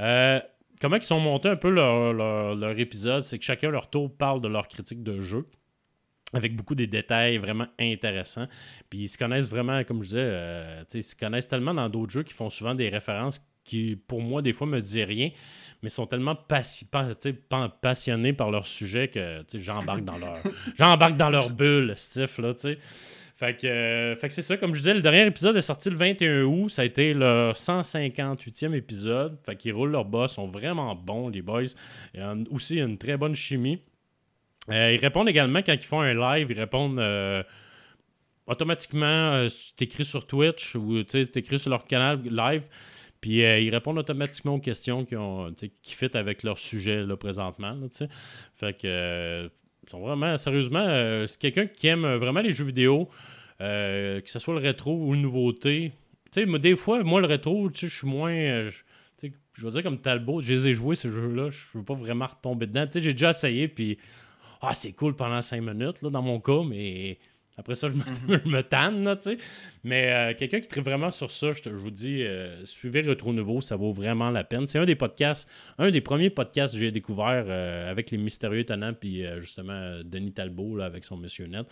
Euh, 0.00 0.40
comment 0.80 0.96
ils 0.96 1.02
sont 1.02 1.20
montés 1.20 1.48
un 1.48 1.56
peu 1.56 1.70
leur, 1.70 2.12
leur- 2.12 2.54
leur 2.54 2.78
épisode, 2.78 3.22
c'est 3.22 3.38
que 3.38 3.44
chacun 3.44 3.70
leur 3.70 3.90
tour 3.90 4.14
parle 4.16 4.40
de 4.40 4.48
leur 4.48 4.68
critique 4.68 5.02
de 5.02 5.20
jeu. 5.20 5.46
Avec 6.32 6.54
beaucoup 6.54 6.76
des 6.76 6.86
détails 6.86 7.38
vraiment 7.38 7.66
intéressants. 7.80 8.46
Puis 8.88 9.00
ils 9.00 9.08
se 9.08 9.18
connaissent 9.18 9.48
vraiment, 9.48 9.82
comme 9.82 10.00
je 10.02 10.08
disais, 10.10 10.20
euh, 10.30 10.84
ils 10.94 11.02
se 11.02 11.16
connaissent 11.16 11.48
tellement 11.48 11.74
dans 11.74 11.88
d'autres 11.88 12.12
jeux 12.12 12.22
qui 12.22 12.32
font 12.32 12.50
souvent 12.50 12.74
des 12.76 12.88
références 12.88 13.44
qui, 13.64 13.96
pour 14.06 14.20
moi, 14.22 14.40
des 14.40 14.52
fois, 14.52 14.66
me 14.68 14.80
disent 14.80 15.04
rien, 15.04 15.30
mais 15.82 15.88
sont 15.88 16.06
tellement 16.06 16.34
passi- 16.36 16.84
pa- 16.88 17.68
passionnés 17.82 18.32
par 18.32 18.50
leur 18.52 18.66
sujet 18.68 19.08
que 19.08 19.42
j'embarque 19.54 20.04
dans 20.04 20.18
leur 20.18 20.38
j'embarque 20.78 21.16
dans 21.16 21.30
leur 21.30 21.50
bulle, 21.56 21.94
Steve, 21.96 22.32
là, 22.38 22.54
tu 22.54 22.60
sais. 22.60 22.78
Fait 23.40 23.56
que, 23.56 23.66
euh, 23.66 24.16
fait 24.16 24.28
que 24.28 24.34
c'est 24.34 24.42
ça, 24.42 24.58
comme 24.58 24.74
je 24.74 24.80
disais, 24.80 24.92
le 24.92 25.00
dernier 25.00 25.24
épisode 25.24 25.56
est 25.56 25.62
sorti 25.62 25.88
le 25.88 25.96
21 25.96 26.42
août. 26.42 26.68
Ça 26.68 26.82
a 26.82 26.84
été 26.84 27.14
leur 27.14 27.54
158e 27.56 28.74
épisode. 28.74 29.38
Fait 29.46 29.56
qu'ils 29.56 29.72
roulent 29.72 29.92
leur 29.92 30.04
boss, 30.04 30.34
sont 30.34 30.46
vraiment 30.46 30.94
bons, 30.94 31.30
les 31.30 31.40
boys. 31.40 31.62
Il 32.12 32.20
y 32.20 32.22
a 32.22 32.28
un- 32.32 32.44
aussi 32.50 32.78
une 32.78 32.98
très 32.98 33.16
bonne 33.16 33.34
chimie. 33.34 33.80
Euh, 34.68 34.92
ils 34.92 35.00
répondent 35.00 35.30
également 35.30 35.60
quand 35.62 35.72
ils 35.72 35.82
font 35.86 36.02
un 36.02 36.12
live, 36.12 36.48
ils 36.50 36.58
répondent 36.60 36.98
euh, 36.98 37.42
automatiquement. 38.46 39.48
Si 39.48 39.74
t'écris 39.74 40.04
sur 40.04 40.26
Twitch 40.26 40.74
ou 40.74 41.02
tu 41.04 41.24
sais, 41.24 41.26
t'écris 41.26 41.58
sur 41.58 41.70
leur 41.70 41.86
canal 41.86 42.20
live. 42.22 42.64
Puis 43.22 43.42
euh, 43.42 43.58
ils 43.58 43.70
répondent 43.70 43.96
automatiquement 43.98 44.56
aux 44.56 44.60
questions 44.60 45.06
qui, 45.06 45.16
ont, 45.16 45.50
tu 45.54 45.70
qui 45.80 45.96
avec 46.12 46.42
leur 46.42 46.58
sujet 46.58 47.06
là, 47.06 47.16
présentement. 47.16 47.72
là, 47.72 47.88
tu 47.88 48.04
fait 48.54 48.74
que 48.74 48.86
euh, 48.86 49.48
ils 49.86 49.90
sont 49.90 50.00
vraiment, 50.00 50.36
sérieusement, 50.36 50.84
c'est 51.26 51.38
quelqu'un 51.38 51.66
qui 51.66 51.86
aime 51.86 52.06
vraiment 52.16 52.42
les 52.42 52.52
jeux 52.52 52.66
vidéo, 52.66 53.08
euh, 53.60 54.20
que 54.20 54.30
ce 54.30 54.38
soit 54.38 54.54
le 54.54 54.60
rétro 54.60 54.94
ou 54.94 55.12
le 55.12 55.18
nouveauté. 55.18 55.92
Tu 56.32 56.44
sais, 56.44 56.58
des 56.58 56.76
fois, 56.76 57.02
moi, 57.02 57.20
le 57.20 57.26
rétro, 57.26 57.70
je 57.74 57.86
suis 57.86 58.06
moins. 58.06 58.32
euh, 58.32 58.70
je 59.52 59.66
veux 59.66 59.72
dire, 59.72 59.82
comme 59.82 60.00
Talbot, 60.00 60.40
je 60.40 60.54
les 60.54 60.68
ai 60.68 60.74
joués, 60.74 60.96
ces 60.96 61.10
jeux-là, 61.10 61.50
je 61.50 61.78
veux 61.78 61.84
pas 61.84 61.94
vraiment 61.94 62.26
retomber 62.26 62.66
dedans. 62.66 62.86
Tu 62.86 62.92
sais, 62.92 63.00
j'ai 63.00 63.12
déjà 63.12 63.30
essayé, 63.30 63.68
puis. 63.68 63.98
Ah, 64.62 64.74
c'est 64.74 64.92
cool 64.92 65.16
pendant 65.16 65.40
5 65.40 65.62
minutes, 65.62 66.02
là, 66.02 66.10
dans 66.10 66.20
mon 66.20 66.38
cas, 66.38 66.62
mais 66.68 67.18
après 67.58 67.74
ça, 67.74 67.88
je 67.88 67.94
me, 67.94 68.02
je 68.44 68.48
me 68.48 68.62
tanne, 68.62 69.04
là, 69.04 69.16
tu 69.16 69.30
sais. 69.32 69.38
Mais 69.84 70.10
euh, 70.12 70.34
quelqu'un 70.38 70.60
qui 70.60 70.68
tripe 70.68 70.84
vraiment 70.84 71.10
sur 71.10 71.30
ça, 71.30 71.52
je, 71.52 71.62
te- 71.62 71.68
je 71.70 71.74
vous 71.74 71.90
dis, 71.90 72.22
euh, 72.22 72.64
suivez 72.64 73.02
Retro 73.02 73.32
Nouveau, 73.32 73.60
ça 73.60 73.76
vaut 73.76 73.92
vraiment 73.92 74.30
la 74.30 74.44
peine. 74.44 74.66
C'est 74.66 74.78
un 74.78 74.84
des 74.84 74.94
podcasts, 74.94 75.48
un 75.78 75.90
des 75.90 76.00
premiers 76.00 76.30
podcasts 76.30 76.74
que 76.74 76.80
j'ai 76.80 76.90
découvert 76.90 77.44
euh, 77.48 77.90
avec 77.90 78.10
les 78.10 78.18
Mystérieux 78.18 78.60
Étonnants, 78.60 78.94
puis 78.94 79.24
justement 79.38 79.98
Denis 80.04 80.32
Talbot 80.32 80.76
là, 80.76 80.84
avec 80.86 81.04
son 81.04 81.16
Monsieur 81.16 81.46
Net. 81.46 81.66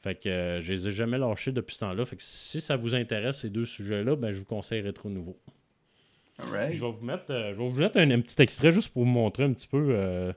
Fait 0.00 0.14
que 0.14 0.58
je 0.60 0.72
les 0.72 0.88
ai 0.88 0.90
jamais 0.90 1.18
lâchés 1.18 1.52
depuis 1.52 1.74
ce 1.74 1.80
temps-là. 1.80 2.04
Fait 2.04 2.16
que 2.16 2.22
si 2.22 2.60
ça 2.60 2.76
vous 2.76 2.94
intéresse, 2.94 3.40
ces 3.40 3.50
deux 3.50 3.66
sujets-là, 3.66 4.16
ben, 4.16 4.32
je 4.32 4.38
vous 4.38 4.46
conseille 4.46 4.82
Retro 4.82 5.08
Nouveau. 5.10 5.38
Alright. 6.38 6.72
Je 6.74 6.84
vais 6.84 6.90
vous 6.92 7.04
mettre, 7.04 7.26
je 7.28 7.58
vais 7.58 7.68
vous 7.68 7.78
mettre 7.78 7.98
un, 7.98 8.10
un 8.10 8.20
petit 8.20 8.40
extrait 8.40 8.72
juste 8.72 8.92
pour 8.92 9.02
vous 9.04 9.08
montrer 9.10 9.44
un 9.44 9.52
petit 9.52 9.66
peu 9.68 10.32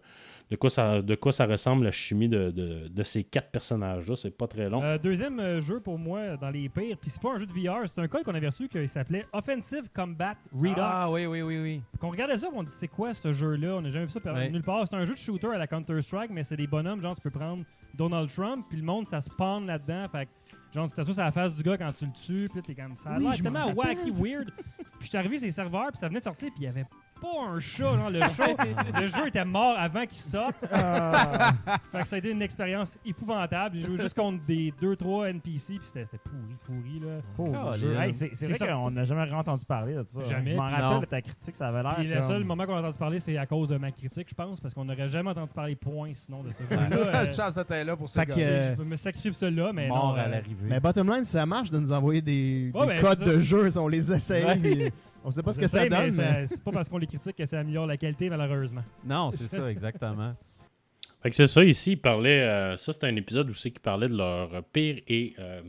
de, 0.49 0.55
quoi 0.55 0.69
ça, 0.69 1.01
de 1.01 1.15
quoi 1.15 1.31
ça 1.31 1.45
ressemble 1.45 1.83
la 1.85 1.91
chimie 1.91 2.29
de, 2.29 2.51
de- 2.51 2.87
de 2.87 3.03
ces 3.03 3.23
quatre 3.23 3.49
personnages-là? 3.51 4.15
C'est 4.15 4.37
pas 4.37 4.47
très 4.47 4.69
long. 4.69 4.83
Euh, 4.83 4.97
deuxième 4.97 5.39
euh, 5.39 5.61
jeu 5.61 5.79
pour 5.79 5.97
moi 5.97 6.37
dans 6.37 6.49
les 6.49 6.69
pires, 6.69 6.97
puis 6.97 7.09
c'est 7.09 7.21
pas 7.21 7.33
un 7.33 7.37
jeu 7.39 7.45
de 7.45 7.51
VR, 7.53 7.81
c'est 7.87 7.99
un 7.99 8.07
code 8.07 8.23
qu'on 8.23 8.35
avait 8.35 8.47
reçu 8.47 8.67
qui 8.67 8.87
s'appelait 8.87 9.25
Offensive 9.33 9.89
Combat 9.95 10.35
Redux. 10.53 10.73
Ah 10.77 11.09
oui, 11.09 11.25
oui, 11.25 11.41
oui, 11.41 11.59
oui. 11.59 11.81
Qu'on 11.99 12.09
regardait 12.11 12.37
ça, 12.37 12.47
on 12.53 12.63
dit 12.63 12.71
c'est 12.71 12.87
quoi 12.87 13.13
ce 13.13 13.33
jeu-là? 13.33 13.75
On 13.77 13.81
n'a 13.81 13.89
jamais 13.89 14.05
vu 14.05 14.11
ça 14.11 14.19
par- 14.19 14.35
Ouais. 14.35 14.49
nulle 14.49 14.63
part. 14.63 14.87
C'est 14.87 14.95
un 14.95 15.05
jeu 15.05 15.13
de 15.13 15.19
shooter 15.19 15.47
à 15.47 15.57
la 15.57 15.67
Counter-Strike, 15.67 16.31
mais 16.31 16.43
c'est 16.43 16.57
des 16.57 16.67
bonhommes, 16.67 17.01
genre 17.01 17.15
tu 17.15 17.21
peux 17.21 17.31
prendre 17.31 17.63
Donald 17.95 18.29
Trump, 18.31 18.65
puis 18.69 18.77
le 18.77 18.83
monde 18.83 19.07
ça 19.07 19.21
spawn 19.21 19.65
là-dedans. 19.65 20.07
Fait 20.11 20.25
que, 20.25 20.31
genre 20.73 20.87
tu 20.89 20.95
t'assois 20.95 21.13
sur 21.13 21.23
la 21.23 21.31
face 21.31 21.55
du 21.55 21.63
gars 21.63 21.77
quand 21.77 21.91
tu 21.91 22.05
le 22.05 22.11
tues, 22.11 22.47
puis 22.49 22.57
là 22.57 22.61
t'es 22.61 22.75
comme 22.75 22.97
ça. 22.97 23.11
Oui, 23.17 23.25
je 23.35 23.43
m'en 23.43 23.51
tellement 23.51 23.71
wacky 23.73 24.11
weird. 24.11 24.51
puis 24.99 25.05
j'étais 25.05 25.17
arrivé 25.17 25.37
sur 25.37 25.45
les 25.45 25.51
serveurs, 25.51 25.89
puis 25.91 25.99
ça 25.99 26.07
venait 26.07 26.19
de 26.19 26.23
sortir, 26.25 26.49
puis 26.49 26.63
il 26.63 26.65
y 26.65 26.67
avait 26.67 26.85
pas 27.23 27.51
un 27.55 27.59
chat, 27.59 28.09
le 28.09 28.19
show. 28.35 28.57
le 29.01 29.07
jeu 29.07 29.27
était 29.27 29.45
mort 29.45 29.75
avant 29.77 30.01
qu'il 30.01 30.17
sorte. 30.17 30.55
fait 30.61 32.01
que 32.01 32.07
ça 32.07 32.15
a 32.15 32.19
été 32.19 32.31
une 32.31 32.41
expérience 32.41 32.97
épouvantable. 33.05 33.77
J'ai 33.77 33.85
joué 33.85 33.99
juste 33.99 34.15
contre 34.17 34.43
des 34.45 34.73
2-3 34.81 35.29
NPC, 35.29 35.79
puis 35.79 35.87
c'était 35.87 36.17
pourri, 36.17 36.55
pourri 36.65 36.99
là. 36.99 38.03
Hey, 38.03 38.13
c'est 38.13 38.45
vrai 38.45 38.53
ça. 38.53 38.67
qu'on 38.67 38.91
n'a 38.91 39.03
jamais 39.05 39.31
entendu 39.33 39.65
parler 39.65 39.95
de 39.95 40.03
ça. 40.05 40.23
Jamais. 40.25 40.51
Je 40.51 40.57
m'en 40.57 40.69
rappelle 40.69 41.01
de 41.01 41.05
ta 41.05 41.21
critique, 41.21 41.55
ça 41.55 41.67
avait 41.69 41.83
l'air. 41.83 41.95
Puis 41.95 42.07
le 42.07 42.15
comme- 42.15 42.23
seul 42.23 42.43
moment 42.43 42.65
qu'on 42.65 42.75
a 42.75 42.79
entendu 42.79 42.97
parler, 42.97 43.19
c'est 43.19 43.37
à 43.37 43.45
cause 43.45 43.69
de 43.69 43.77
ma 43.77 43.91
critique, 43.91 44.27
je 44.29 44.35
pense, 44.35 44.59
parce 44.59 44.73
qu'on 44.73 44.85
n'aurait 44.85 45.09
jamais 45.09 45.29
entendu 45.29 45.53
parler 45.53 45.75
point 45.75 46.11
sinon 46.13 46.43
de 46.43 46.51
ce 46.51 46.63
jeu-là. 46.63 46.89
Euh, 47.13 47.31
chance 47.31 47.53
d'être 47.55 47.69
là 47.69 47.95
pour 47.95 48.07
euh, 48.17 48.69
je 48.71 48.75
peux 48.75 48.83
me 48.83 48.95
sacrifier 48.95 49.29
pour 49.31 49.39
celui-là, 49.39 49.71
mais 49.73 49.87
mort 49.87 50.13
non. 50.13 50.21
à 50.21 50.25
euh, 50.25 50.29
l'arrivée. 50.29 50.67
Mais 50.67 50.79
bottom 50.79 51.11
line, 51.13 51.25
ça 51.25 51.45
marche 51.45 51.69
de 51.69 51.79
nous 51.79 51.91
envoyer 51.91 52.21
des, 52.21 52.71
Ouais, 52.73 52.81
des 52.81 52.93
ben, 52.93 53.01
codes 53.01 53.17
ça. 53.19 53.25
de 53.25 53.39
jeu. 53.39 53.69
On 53.77 53.87
les 53.87 54.11
essaye. 54.11 54.45
Ouais. 54.45 54.91
On 55.23 55.31
sait 55.31 55.43
pas 55.43 55.53
ce 55.53 55.59
que 55.59 55.67
ça 55.67 55.85
donne. 55.87 56.13
Mais... 56.15 56.47
C'est 56.47 56.63
pas 56.63 56.71
parce 56.71 56.89
qu'on 56.89 56.97
les 56.97 57.07
critique 57.07 57.35
que 57.35 57.45
ça 57.45 57.59
améliore 57.59 57.87
la 57.87 57.97
qualité, 57.97 58.29
malheureusement. 58.29 58.83
Non, 59.05 59.31
c'est 59.31 59.47
ça, 59.47 59.69
exactement. 59.71 60.35
Fait 61.23 61.29
que 61.29 61.35
c'est 61.37 61.47
ça, 61.47 61.63
ici, 61.63 61.93
il 61.93 62.01
parlait. 62.01 62.41
euh, 62.41 62.75
ça, 62.77 62.91
c'était 62.91 63.07
un 63.07 63.15
épisode 63.15 63.49
aussi 63.49 63.71
qui 63.71 63.79
parlait 63.79 64.09
de 64.09 64.17
leur 64.17 64.61
pire 64.65 65.01
et, 65.07 65.33
euh, 65.39 65.61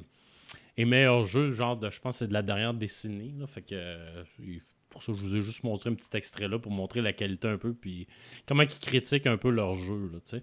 et 0.77 0.85
meilleur 0.85 1.25
jeu, 1.25 1.53
genre 1.53 1.79
de, 1.79 1.91
je 1.91 2.01
pense, 2.01 2.17
que 2.17 2.19
c'est 2.21 2.29
de 2.29 2.33
la 2.33 2.43
dernière 2.43 2.75
décennie. 2.75 3.33
là. 3.39 3.47
fait 3.47 3.63
que 3.63 3.75
euh, 3.75 4.25
il- 4.41 4.61
pour 4.91 5.03
ça, 5.03 5.13
je 5.13 5.21
vous 5.21 5.37
ai 5.37 5.41
juste 5.41 5.63
montré 5.65 5.91
un 5.91 5.95
petit 5.95 6.17
extrait 6.17 6.47
là 6.47 6.57
pour 6.59 6.71
montrer 6.71 7.03
la 7.03 7.13
qualité 7.13 7.49
un 7.49 7.57
peu, 7.59 7.73
puis 7.75 8.07
comment 8.47 8.63
ils 8.63 8.69
critiquent 8.79 9.27
un 9.27 9.37
peu 9.37 9.51
leur 9.51 9.75
jeu. 9.75 10.09
Là, 10.13 10.19
tu 10.25 10.37
sais. 10.39 10.43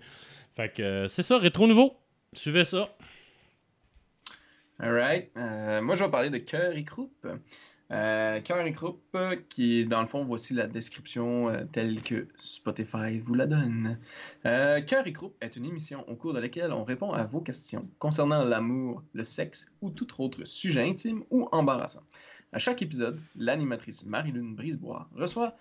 fait 0.55 0.73
que 0.73 0.81
euh, 0.81 1.07
c'est 1.07 1.23
ça, 1.23 1.37
rétro 1.37 1.67
nouveau. 1.67 1.97
Suivez 2.33 2.65
ça. 2.65 2.93
Alright. 4.79 5.29
Euh, 5.37 5.81
moi, 5.81 5.95
je 5.95 6.03
vais 6.03 6.09
parler 6.11 6.29
de 6.29 6.37
Cœur 6.39 6.75
et 6.75 6.83
Croupe. 6.83 7.27
Euh, 7.91 8.39
Cœur 8.39 8.65
et 8.65 8.71
Croupe, 8.71 9.17
qui 9.49 9.85
dans 9.85 10.01
le 10.01 10.07
fond, 10.07 10.23
voici 10.23 10.53
la 10.53 10.67
description 10.67 11.49
euh, 11.49 11.65
telle 11.71 12.01
que 12.01 12.27
Spotify 12.39 13.19
vous 13.19 13.33
la 13.33 13.47
donne. 13.47 13.97
Euh, 14.45 14.79
Cœur 14.81 15.05
et 15.07 15.13
Croupe 15.13 15.35
est 15.41 15.57
une 15.57 15.65
émission 15.65 16.07
au 16.09 16.15
cours 16.15 16.33
de 16.33 16.39
laquelle 16.39 16.71
on 16.71 16.85
répond 16.85 17.11
à 17.11 17.25
vos 17.25 17.41
questions 17.41 17.89
concernant 17.99 18.45
l'amour, 18.45 19.03
le 19.13 19.25
sexe 19.25 19.65
ou 19.81 19.89
tout 19.89 20.07
autre 20.21 20.45
sujet 20.45 20.87
intime 20.87 21.23
ou 21.31 21.49
embarrassant. 21.51 22.03
À 22.53 22.59
chaque 22.59 22.81
épisode, 22.81 23.19
l'animatrice 23.35 24.05
Marie-Lune 24.05 24.55
Brisebois 24.55 25.09
reçoit 25.13 25.57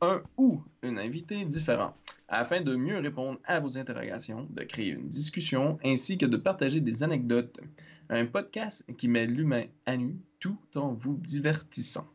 un 0.00 0.22
ou 0.36 0.62
une 0.82 0.98
invitée 0.98 1.44
différent 1.44 1.94
afin 2.28 2.60
de 2.60 2.76
mieux 2.76 2.98
répondre 2.98 3.38
à 3.44 3.58
vos 3.60 3.78
interrogations, 3.78 4.46
de 4.50 4.62
créer 4.62 4.90
une 4.90 5.08
discussion 5.08 5.78
ainsi 5.84 6.18
que 6.18 6.26
de 6.26 6.36
partager 6.36 6.80
des 6.80 7.02
anecdotes. 7.02 7.58
Un 8.10 8.26
podcast 8.26 8.84
qui 8.96 9.08
met 9.08 9.26
l'humain 9.26 9.64
à 9.86 9.96
nu 9.96 10.16
tout 10.40 10.58
en 10.76 10.92
vous 10.92 11.16
divertissant. 11.16 12.08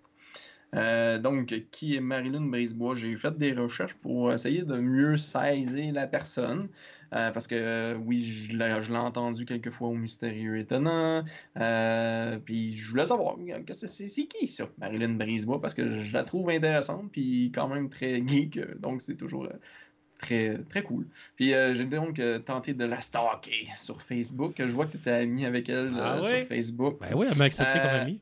Euh, 0.75 1.19
donc, 1.19 1.53
qui 1.71 1.95
est 1.95 1.99
Marilyn 1.99 2.41
Brisebois? 2.41 2.95
J'ai 2.95 3.15
fait 3.15 3.37
des 3.37 3.53
recherches 3.53 3.93
pour 3.95 4.33
essayer 4.33 4.63
de 4.63 4.75
mieux 4.77 5.17
saisir 5.17 5.93
la 5.93 6.07
personne. 6.07 6.69
euh, 7.13 7.29
parce 7.31 7.47
que, 7.47 7.55
euh, 7.55 7.95
oui, 7.95 8.23
je 8.23 8.57
l'ai 8.57 8.97
entendu 8.97 9.45
quelques 9.45 9.69
fois 9.69 9.89
au 9.89 9.93
Mystérieux 9.93 10.57
Étonnant. 10.57 11.23
puis, 12.45 12.73
je 12.73 12.89
voulais 12.89 13.05
savoir, 13.05 13.35
c'est 13.71 14.07
qui 14.25 14.47
ça, 14.47 14.67
Marilyn 14.79 15.13
Brisebois? 15.13 15.61
Parce 15.61 15.75
que 15.75 16.01
je 16.01 16.13
la 16.13 16.23
trouve 16.23 16.49
intéressante, 16.49 17.11
puis 17.11 17.51
quand 17.53 17.67
même 17.67 17.89
très 17.89 18.23
geek. 18.27 18.59
Donc, 18.79 19.01
c'est 19.01 19.15
toujours 19.15 19.47
très, 20.23 20.57
très 20.69 20.81
cool. 20.83 21.05
Puis, 21.35 21.53
euh, 21.53 21.73
j'ai 21.73 21.85
donc 21.85 22.19
euh, 22.19 22.39
tenté 22.39 22.73
de 22.73 22.85
la 22.85 23.01
stalker 23.01 23.67
sur 23.77 24.01
Facebook. 24.01 24.55
Je 24.57 24.63
vois 24.65 24.85
que 24.85 24.91
tu 24.91 24.97
étais 24.97 25.11
ami 25.11 25.45
avec 25.45 25.69
elle 25.69 25.93
Ah 25.97 26.15
euh, 26.15 26.21
ouais? 26.23 26.39
sur 26.41 26.47
Facebook. 26.49 26.97
Ben 27.01 27.13
oui, 27.15 27.27
elle 27.29 27.37
m'a 27.37 27.45
accepté 27.45 27.79
comme 27.79 27.89
ami. 27.89 28.19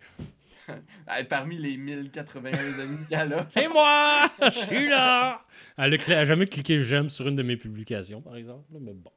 Parmi 1.29 1.57
les 1.57 1.77
1081 1.77 2.79
amis 2.79 2.97
qu'elle 3.09 3.33
a. 3.33 3.45
C'est 3.49 3.67
moi! 3.67 4.29
Je 4.41 4.59
suis 4.59 4.87
là! 4.87 5.41
Elle 5.77 5.93
a, 5.93 5.97
cla- 5.97 6.13
elle 6.13 6.17
a 6.19 6.25
jamais 6.25 6.47
cliqué 6.47 6.79
j'aime 6.79 7.09
sur 7.09 7.27
une 7.27 7.35
de 7.35 7.43
mes 7.43 7.57
publications, 7.57 8.21
par 8.21 8.35
exemple. 8.35 8.65
Mais 8.79 8.93
bon. 8.93 9.11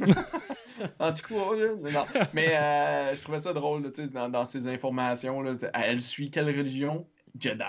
En 0.98 1.12
tout 1.12 1.22
cas, 1.28 1.90
non. 1.92 2.04
Mais 2.32 2.48
euh, 2.56 3.14
je 3.14 3.22
trouvais 3.22 3.38
ça 3.38 3.52
drôle 3.52 3.84
là, 3.84 4.06
dans, 4.12 4.28
dans 4.28 4.44
ces 4.44 4.66
informations. 4.66 5.40
Là, 5.40 5.52
elle 5.74 6.02
suit 6.02 6.30
quelle 6.30 6.46
religion? 6.46 7.06
Jedi. 7.40 7.62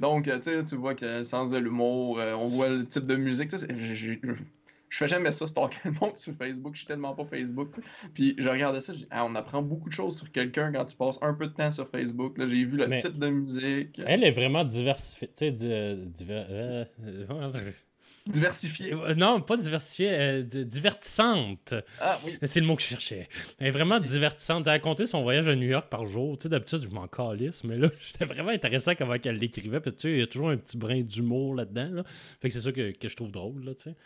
Donc, 0.00 0.28
euh, 0.28 0.36
tu 0.36 0.42
sais, 0.44 0.64
tu 0.64 0.76
vois 0.76 0.94
que 0.94 1.04
le 1.04 1.24
sens 1.24 1.50
de 1.50 1.58
l'humour, 1.58 2.18
euh, 2.20 2.34
on 2.34 2.46
voit 2.46 2.68
le 2.68 2.84
type 2.86 3.06
de 3.06 3.16
musique. 3.16 3.50
je- 3.56 4.14
fais 4.90 5.08
jamais 5.08 5.32
ça, 5.32 5.46
stalker 5.46 5.78
le 5.84 5.92
monde 6.00 6.16
sur 6.16 6.34
Facebook. 6.34 6.74
Je 6.74 6.78
suis 6.80 6.86
tellement 6.86 7.14
pas 7.14 7.24
Facebook. 7.24 7.70
Puis 8.14 8.34
je 8.38 8.48
regardais 8.48 8.80
ça, 8.80 8.92
Ah, 9.10 9.24
on 9.26 9.34
apprend 9.34 9.62
beaucoup 9.62 9.88
de 9.88 9.94
choses 9.94 10.16
sur 10.18 10.30
quelqu'un 10.32 10.72
quand 10.72 10.84
tu 10.86 10.96
passes 10.96 11.18
un 11.22 11.34
peu 11.34 11.46
de 11.46 11.52
temps 11.52 11.70
sur 11.70 11.88
Facebook. 11.88 12.36
Là, 12.38 12.46
j'ai 12.46 12.64
vu 12.64 12.76
le 12.76 12.86
Mais- 12.86 13.00
type 13.00 13.18
de 13.18 13.28
musique. 13.28 14.00
Elle 14.06 14.24
est 14.24 14.30
vraiment 14.30 14.64
diversifiée. 14.64 15.28
Tu 15.28 15.34
sais, 15.36 15.50
di- 15.52 15.68
euh, 15.70 16.04
diver- 16.06 16.46
euh, 16.50 16.84
euh, 18.28 18.32
ouais, 18.32 18.34
Diversifié. 18.34 18.94
ouais. 18.94 19.14
non, 19.14 19.40
pas 19.40 19.56
diversifiée, 19.56 20.10
euh, 20.12 20.42
di- 20.42 20.64
divertissante. 20.64 21.74
Ah 22.00 22.18
oui. 22.26 22.36
C'est 22.42 22.60
le 22.60 22.66
mot 22.66 22.76
que 22.76 22.82
je 22.82 22.88
cherchais. 22.88 23.28
Elle 23.58 23.68
est 23.68 23.70
vraiment 23.70 23.98
divertissante. 24.00 24.66
Elle 24.66 24.74
a 24.74 24.78
compté 24.78 25.06
son 25.06 25.22
voyage 25.22 25.48
à 25.48 25.54
New 25.56 25.68
York 25.68 25.88
par 25.88 26.06
jour. 26.06 26.36
Tu 26.38 26.44
sais, 26.44 26.48
d'habitude, 26.48 26.82
je 26.82 26.88
m'en 26.88 27.06
calisse, 27.08 27.64
mais 27.64 27.76
là, 27.76 27.88
j'étais 28.00 28.24
vraiment 28.24 28.50
intéressant 28.50 28.94
comment 28.94 29.14
elle 29.22 29.36
l'écrivait. 29.36 29.80
Puis 29.80 29.92
tu 29.92 30.00
sais, 30.02 30.12
il 30.12 30.18
y 30.18 30.22
a 30.22 30.26
toujours 30.26 30.50
un 30.50 30.56
petit 30.56 30.76
brin 30.76 31.00
d'humour 31.00 31.54
là-dedans. 31.54 31.88
Là. 31.90 32.04
Fait 32.40 32.48
que 32.48 32.54
c'est 32.54 32.60
ça 32.60 32.72
que, 32.72 32.92
que 32.96 33.08
je 33.08 33.16
trouve 33.16 33.30
drôle, 33.30 33.64
là, 33.64 33.74
tu 33.74 33.84
sais. 33.84 33.96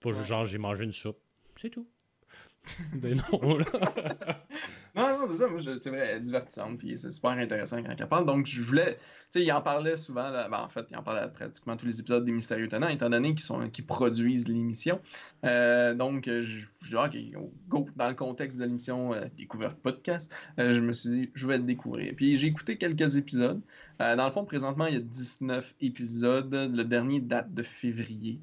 Pas 0.00 0.10
genre, 0.24 0.44
j'ai 0.46 0.58
mangé 0.58 0.84
une 0.84 0.92
soupe. 0.92 1.18
C'est 1.60 1.70
tout. 1.70 1.86
Des 2.94 3.14
noms, 3.14 3.58
là. 3.58 3.66
Non, 4.94 5.20
non, 5.20 5.26
c'est 5.26 5.36
ça, 5.36 5.78
c'est 5.78 5.88
vrai, 5.88 6.20
divertissante, 6.20 6.76
puis 6.76 6.98
c'est 6.98 7.10
super 7.10 7.30
intéressant 7.30 7.82
quand 7.82 7.94
elle 7.98 8.08
parle. 8.08 8.26
Donc, 8.26 8.46
je 8.46 8.60
voulais, 8.60 8.96
tu 9.32 9.38
sais, 9.38 9.42
il 9.42 9.50
en 9.50 9.62
parlait 9.62 9.96
souvent, 9.96 10.30
ben, 10.30 10.58
en 10.58 10.68
fait, 10.68 10.84
il 10.90 10.96
en 10.98 11.02
parlait 11.02 11.22
à 11.22 11.28
pratiquement 11.28 11.78
tous 11.78 11.86
les 11.86 11.98
épisodes 11.98 12.26
des 12.26 12.32
Mystérieux 12.32 12.68
Tenants, 12.68 12.88
étant 12.88 13.08
donné 13.08 13.30
qu'ils 13.30 13.40
sont, 13.40 13.70
qu'ils 13.70 13.86
produisent 13.86 14.48
l'émission. 14.48 15.00
Euh, 15.44 15.94
donc, 15.94 16.28
euh, 16.28 16.42
je 16.42 16.66
je 16.82 16.88
dis, 16.88 16.96
OK, 16.96 17.42
go, 17.68 17.88
dans 17.96 18.08
le 18.08 18.14
contexte 18.14 18.58
de 18.58 18.64
l'émission 18.64 19.14
euh, 19.14 19.24
Découverte 19.36 19.78
Podcast, 19.78 20.34
euh, 20.58 20.74
je 20.74 20.80
me 20.80 20.92
suis 20.92 21.08
dit, 21.08 21.30
je 21.32 21.46
vais 21.46 21.56
le 21.56 21.64
découvrir. 21.64 22.12
Puis, 22.14 22.36
j'ai 22.36 22.48
écouté 22.48 22.76
quelques 22.76 23.16
épisodes. 23.16 23.62
Dans 23.98 24.26
le 24.26 24.32
fond, 24.32 24.44
présentement, 24.44 24.86
il 24.86 24.94
y 24.94 24.96
a 24.96 25.00
19 25.00 25.76
épisodes. 25.80 26.52
Le 26.52 26.82
dernier 26.82 27.20
date 27.20 27.54
de 27.54 27.62
février, 27.62 28.40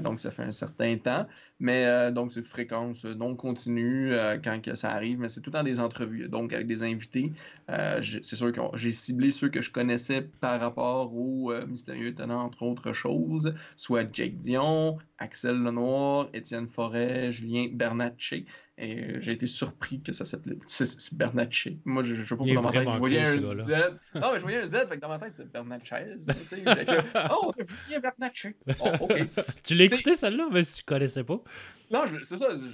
donc 0.00 0.20
ça 0.20 0.30
fait 0.30 0.42
un 0.42 0.52
certain 0.52 0.98
temps. 0.98 1.26
Mais 1.60 2.12
donc, 2.12 2.30
c'est 2.30 2.40
une 2.40 2.46
fréquence 2.46 3.06
non 3.06 3.34
continue 3.34 4.12
quand 4.44 4.60
ça 4.74 4.90
arrive, 4.90 5.18
mais 5.18 5.30
c'est 5.30 5.40
tout 5.40 5.48
le 5.48 5.56
temps 5.56 5.64
des 5.64 5.80
entrevues, 5.88 6.28
donc 6.28 6.52
avec 6.52 6.66
des 6.66 6.82
invités. 6.82 7.32
Euh, 7.70 8.00
c'est 8.22 8.36
sûr 8.36 8.52
que 8.52 8.60
j'ai 8.74 8.92
ciblé 8.92 9.30
ceux 9.30 9.48
que 9.48 9.60
je 9.60 9.70
connaissais 9.70 10.22
par 10.40 10.60
rapport 10.60 11.14
au 11.14 11.52
euh, 11.52 11.66
Mystérieux 11.66 12.08
Étonnant, 12.08 12.42
entre 12.44 12.62
autres 12.62 12.92
choses, 12.92 13.54
soit 13.76 14.06
Jake 14.12 14.38
Dion, 14.40 14.98
Axel 15.18 15.56
Lenoir, 15.56 16.28
Étienne 16.32 16.68
Forêt, 16.68 17.32
Julien 17.32 17.66
Bernatchez. 17.72 18.46
Et 18.80 18.94
euh, 18.94 19.20
j'ai 19.20 19.32
été 19.32 19.48
surpris 19.48 20.00
que 20.00 20.12
ça 20.12 20.24
s'appelait 20.24 20.56
Bernatchez. 21.12 21.78
Moi, 21.84 22.02
je, 22.04 22.14
je 22.14 22.22
sais 22.22 22.28
pas 22.28 22.36
pourquoi 22.36 22.54
dans 22.54 22.62
ma 22.62 22.70
tête, 22.70 22.88
je 22.88 22.98
voyais 22.98 23.36
cool, 23.36 23.60
un 23.60 23.64
Z. 23.64 23.72
Non, 24.14 24.32
mais 24.32 24.38
je 24.38 24.42
voyais 24.42 24.58
un 24.58 24.66
Z, 24.66 24.72
fait 24.88 24.96
que 24.96 25.00
dans 25.00 25.08
ma 25.08 25.18
tête, 25.18 25.32
c'est 25.36 25.52
Bernatchez. 25.52 26.14
oh, 27.32 27.52
Julien 27.58 28.00
Bernatchez. 28.00 28.54
Oh, 28.80 28.88
ok. 29.00 29.24
Tu 29.64 29.74
l'as 29.74 29.84
écouté, 29.84 30.14
celle-là, 30.14 30.48
même 30.50 30.62
si 30.62 30.78
tu 30.78 30.84
connaissais 30.84 31.24
pas. 31.24 31.42
Non, 31.90 32.02
c'est 32.22 32.36
ça, 32.36 32.48
je, 32.56 32.66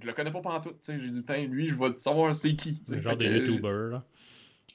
je 0.00 0.06
le 0.06 0.12
connais 0.12 0.30
pas 0.30 0.40
pantoute, 0.40 0.76
tu 0.82 0.92
sais, 0.92 1.00
j'ai 1.00 1.08
dit, 1.08 1.20
putain, 1.20 1.44
lui, 1.46 1.68
je 1.68 1.74
vais 1.74 1.96
savoir 1.96 2.34
c'est 2.34 2.54
qui. 2.54 2.78
C'est 2.84 3.00
genre 3.00 3.16
que, 3.16 3.24
YouTubers, 3.38 3.90
là. 3.90 4.04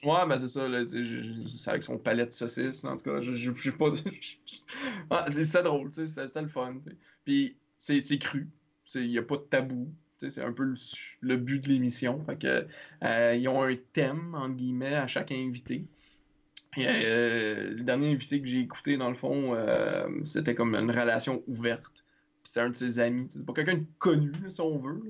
Ouais, 0.02 0.26
ben 0.28 0.36
c'est 0.36 0.48
ça, 0.48 0.68
là, 0.68 0.84
c'est 0.86 1.70
avec 1.70 1.82
son 1.84 1.96
palais 1.98 2.26
de 2.26 2.32
saucisses, 2.32 2.84
en 2.84 2.96
tout 2.96 3.04
cas, 3.04 3.20
je 3.22 3.34
je- 3.36 3.52
je 3.54 3.62
sais 3.70 3.76
pas... 3.76 3.90
Ah, 5.10 5.26
c'est- 5.30 5.44
c'était 5.44 5.62
drôle, 5.62 5.90
tu 5.90 6.06
sais, 6.06 6.24
c'était 6.26 6.42
le 6.42 6.48
fun. 6.48 6.76
Puis 7.24 7.56
c'est 7.78 8.00
c'est 8.00 8.18
cru, 8.18 8.48
il 8.96 9.06
y 9.10 9.18
a 9.18 9.22
pas 9.22 9.36
de 9.36 9.42
tabou, 9.42 9.92
tu 10.18 10.26
sais, 10.26 10.30
c'est 10.34 10.42
un 10.44 10.52
peu 10.52 10.64
le, 10.64 10.74
le 11.20 11.36
but 11.36 11.62
de 11.62 11.68
l'émission, 11.68 12.22
fait 12.24 12.36
que 12.38 12.66
euh, 13.04 13.36
ils 13.38 13.48
ont 13.48 13.62
un 13.62 13.76
thème, 13.92 14.34
entre 14.34 14.56
guillemets, 14.56 14.94
à 14.96 15.06
chaque 15.06 15.30
invité. 15.32 15.84
Et, 16.76 16.86
euh, 16.88 17.70
le 17.70 17.82
dernier 17.84 18.10
invité 18.12 18.40
que 18.40 18.48
j'ai 18.48 18.58
écouté, 18.58 18.96
dans 18.96 19.08
le 19.08 19.14
fond, 19.14 19.54
euh, 19.54 20.08
c'était 20.24 20.56
comme 20.56 20.74
une 20.74 20.90
relation 20.90 21.42
ouverte. 21.46 22.03
Puis 22.44 22.52
c'était 22.52 22.60
un 22.60 22.68
de 22.70 22.76
ses 22.76 22.98
amis. 22.98 23.26
C'est 23.30 23.44
pas 23.46 23.54
quelqu'un 23.54 23.74
de 23.78 23.84
connu, 23.98 24.30
si 24.48 24.60
on 24.60 24.78
veut. 24.78 25.00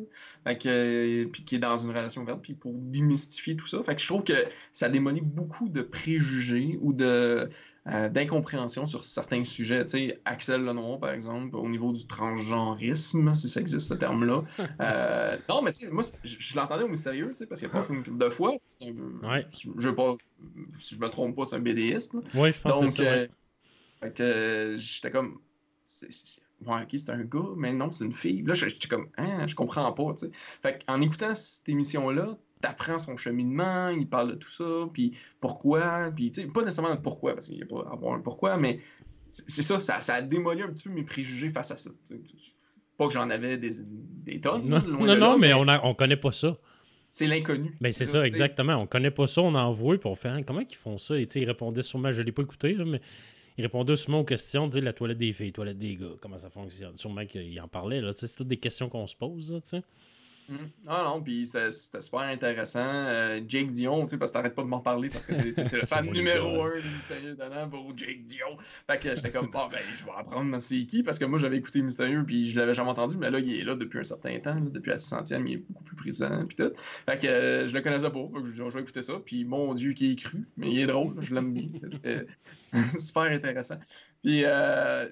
Fait 0.44 0.57
que, 0.57 0.68
euh, 0.68 1.29
puis 1.31 1.44
qui 1.44 1.57
est 1.57 1.59
dans 1.59 1.77
une 1.77 1.90
relation 1.90 2.23
ouverte, 2.23 2.40
puis 2.40 2.55
pour 2.55 2.73
démystifier 2.75 3.57
tout 3.57 3.66
ça. 3.66 3.83
Fait 3.83 3.97
que 3.97 4.01
je 4.01 4.07
trouve 4.07 4.23
que 4.25 4.33
ça 4.73 4.88
démolit 4.88 5.20
beaucoup 5.20 5.68
de 5.68 5.83
préjugés 5.83 6.79
ou 6.81 6.92
de 6.92 7.51
euh, 7.87 8.09
d'incompréhension 8.09 8.87
sur 8.87 9.05
certains 9.05 9.44
sujets. 9.44 9.85
Tu 9.85 9.90
sais, 9.90 10.20
Axel 10.25 10.62
Lenoir, 10.64 10.99
par 11.01 11.11
exemple, 11.11 11.55
au 11.57 11.68
niveau 11.68 11.92
du 11.92 12.07
transgenrisme, 12.07 13.35
si 13.35 13.49
ça 13.49 13.61
existe 13.61 13.88
ce 13.88 13.94
terme-là. 13.94 14.42
Euh, 14.81 15.37
non, 15.49 15.61
mais 15.62 15.73
tu 15.73 15.85
sais, 15.87 15.90
moi, 15.90 16.03
je, 16.25 16.37
je 16.38 16.57
l'entendais 16.57 16.85
au 16.85 16.88
mystérieux, 16.88 17.31
tu 17.33 17.38
sais, 17.38 17.47
parce 17.47 17.61
qu'il 17.61 17.68
a 17.68 17.73
passé 17.73 17.92
une 17.94 18.03
couple 18.03 18.18
de 18.25 18.29
fois. 18.31 18.53
C'est 18.68 18.88
un- 18.88 19.29
Ouais. 19.29 19.47
je, 19.53 19.68
je 19.77 19.88
veux 19.88 19.94
pas, 19.94 20.16
si 20.79 20.94
je 20.94 21.01
me 21.01 21.09
trompe 21.09 21.37
pas, 21.37 21.44
c'est 21.47 21.57
un 21.57 21.61
BDiste. 21.61 22.12
Oui, 22.35 22.53
je 22.53 22.61
pense 22.61 22.73
que 22.79 22.81
Donc, 22.81 22.90
c'est 22.90 22.97
ça. 22.97 23.03
euh, 23.11 23.23
ouais. 23.23 23.31
fait 24.01 24.14
que 24.14 24.77
j'étais 24.79 25.11
comme. 25.11 25.38
c'est- 25.87 26.11
c'est- 26.12 26.27
c'est- 26.27 26.42
Ouais, 26.66 26.82
ok, 26.82 26.88
c'est 26.92 27.10
un 27.10 27.22
gars, 27.24 27.48
mais 27.56 27.72
non, 27.72 27.90
c'est 27.90 28.04
une 28.04 28.12
fille. 28.12 28.42
Là, 28.42 28.54
je- 28.54 28.68
j'étais 28.68 28.88
comme, 28.88 29.08
hein, 29.18 29.46
je 29.46 29.54
comprends 29.54 29.92
pas, 29.92 30.14
tu 30.14 30.26
sais. 30.26 30.30
Fait 30.32 30.82
en 30.88 31.00
écoutant 31.00 31.34
cette 31.34 31.68
émission-là, 31.68 32.38
t'apprends 32.62 32.98
son 32.98 33.16
cheminement, 33.18 33.88
il 33.90 34.08
parle 34.08 34.30
de 34.30 34.36
tout 34.36 34.50
ça, 34.50 34.88
puis 34.92 35.16
pourquoi, 35.40 36.10
puis 36.14 36.30
tu 36.30 36.40
sais, 36.42 36.46
pas 36.46 36.62
nécessairement 36.62 36.96
pourquoi, 36.96 37.34
parce 37.34 37.48
qu'il 37.48 37.56
n'y 37.56 37.62
a 37.62 37.66
pas 37.66 37.82
à 37.88 37.92
avoir 37.92 38.14
un 38.14 38.20
pourquoi, 38.20 38.56
mais 38.56 38.80
c'est 39.30 39.62
ça, 39.62 39.80
ça, 39.80 40.00
ça 40.00 40.14
a 40.14 40.22
démoli 40.22 40.62
un 40.62 40.68
petit 40.68 40.84
peu 40.84 40.90
mes 40.94 41.02
préjugés 41.02 41.48
face 41.50 41.70
à 41.72 41.76
ça. 41.76 41.90
Pas 42.96 43.08
que 43.08 43.12
j'en 43.12 43.28
avais 43.28 43.58
des, 43.58 43.70
des 43.82 44.40
tonnes. 44.40 44.66
Non, 44.68 44.78
loin 44.86 45.06
non, 45.08 45.14
de 45.14 45.18
non, 45.18 45.30
là, 45.32 45.38
mais 45.38 45.52
on, 45.54 45.66
a, 45.68 45.84
on 45.84 45.94
connaît 45.94 46.16
pas 46.16 46.30
ça. 46.32 46.56
c'est 47.10 47.26
l'inconnu. 47.26 47.76
Ben, 47.80 47.92
c'est 47.92 48.06
ça, 48.06 48.24
exactement. 48.26 48.76
On 48.76 48.86
connaît 48.86 49.10
pas 49.10 49.26
ça, 49.26 49.42
on 49.42 49.54
a 49.56 49.62
envoyé, 49.62 49.98
puis 49.98 50.08
on 50.08 50.14
fait, 50.14 50.28
Hein, 50.28 50.42
comment 50.44 50.60
ils 50.60 50.74
font 50.76 50.96
ça? 50.98 51.18
Et 51.18 51.26
tu 51.26 51.32
sais, 51.34 51.40
il 51.40 51.46
répondait 51.46 51.82
sûrement, 51.82 52.12
je 52.12 52.22
l'ai 52.22 52.32
pas 52.32 52.42
écouté, 52.42 52.72
là, 52.74 52.84
mais 52.86 53.00
il 53.56 53.62
répondait 53.62 53.96
sûrement 53.96 54.20
aux 54.20 54.24
questions, 54.24 54.68
tu 54.68 54.74
sais, 54.74 54.80
la 54.80 54.92
toilette 54.92 55.18
des 55.18 55.32
filles, 55.32 55.52
toilette 55.52 55.78
des 55.78 55.96
gars, 55.96 56.14
comment 56.20 56.38
ça 56.38 56.50
fonctionne. 56.50 56.96
Sûrement 56.96 57.24
qu'il 57.26 57.60
en 57.60 57.68
parlait, 57.68 58.00
là. 58.00 58.12
Tu 58.12 58.20
sais, 58.20 58.26
c'est 58.26 58.36
toutes 58.36 58.48
des 58.48 58.58
questions 58.58 58.88
qu'on 58.88 59.06
se 59.06 59.14
pose, 59.16 59.60
tu 59.62 59.68
sais. 59.68 59.82
Mhm. 60.48 60.70
Ah 60.87 61.02
non, 61.04 61.22
puis 61.22 61.46
c'était 61.46 62.02
super 62.02 62.20
intéressant. 62.20 62.80
Euh, 62.85 63.40
Jake 63.46 63.70
Dion, 63.70 64.02
tu 64.02 64.11
sais, 64.11 64.18
parce 64.18 64.30
que 64.30 64.37
t'arrêtes 64.37 64.54
pas 64.54 64.62
de 64.62 64.68
m'en 64.68 64.80
parler 64.80 65.09
parce 65.09 65.26
que 65.26 65.33
t'es 65.33 65.76
le 65.76 65.87
fan 65.87 66.11
numéro 66.11 66.62
un 66.62 66.80
du 66.80 66.88
Mystérieux 66.88 67.35
Donnant 67.35 67.68
pour 67.68 67.96
Jake 67.96 68.26
Dion. 68.26 68.59
Fait 68.87 68.98
que 68.98 69.16
j'étais 69.16 69.30
comme, 69.30 69.50
bon, 69.50 69.68
ben, 69.68 69.80
je 69.94 70.04
vais 70.04 70.11
apprendre 70.16 70.59
c'est 70.61 70.85
qui? 70.85 71.02
Parce 71.02 71.18
que 71.18 71.24
moi 71.24 71.38
j'avais 71.38 71.57
écouté 71.57 71.80
Mystérieux 71.80 72.24
puis 72.24 72.50
je 72.50 72.59
l'avais 72.59 72.74
jamais 72.74 72.90
entendu, 72.90 73.16
mais 73.16 73.30
là, 73.30 73.38
il 73.38 73.59
est 73.59 73.64
là 73.64 73.74
depuis 73.74 74.00
un 74.00 74.04
certain 74.04 74.38
temps, 74.38 74.54
là, 74.54 74.70
depuis 74.70 74.90
la 74.90 74.98
600e, 74.98 75.46
il 75.46 75.54
est 75.54 75.64
beaucoup 75.68 75.85
plus 75.85 75.96
présent 75.96 76.44
puis 76.46 76.57
tout. 76.57 76.72
Fait 77.07 77.18
que 77.18 77.26
euh, 77.26 77.68
je 77.68 77.74
le 77.74 77.80
connaissais 77.80 78.11
pas, 78.11 78.28
fait 78.35 78.42
que 78.42 78.46
je 78.46 78.52
dis, 78.52 78.57
je 78.57 78.64
vais 78.64 78.80
écouter 78.83 79.02
ça, 79.02 79.14
puis 79.24 79.44
mon 79.44 79.74
Dieu, 79.74 79.92
qui 79.92 80.12
est 80.12 80.16
cru, 80.16 80.46
mais 80.57 80.70
il 80.70 80.78
est 80.80 80.87
drôle, 80.87 81.14
je 81.20 81.35
l'aime 81.35 81.52
bien. 81.54 81.68
C'était 81.80 82.26
super 82.98 83.22
intéressant. 83.22 83.78
Puis, 84.22 84.42
euh, 84.44 85.09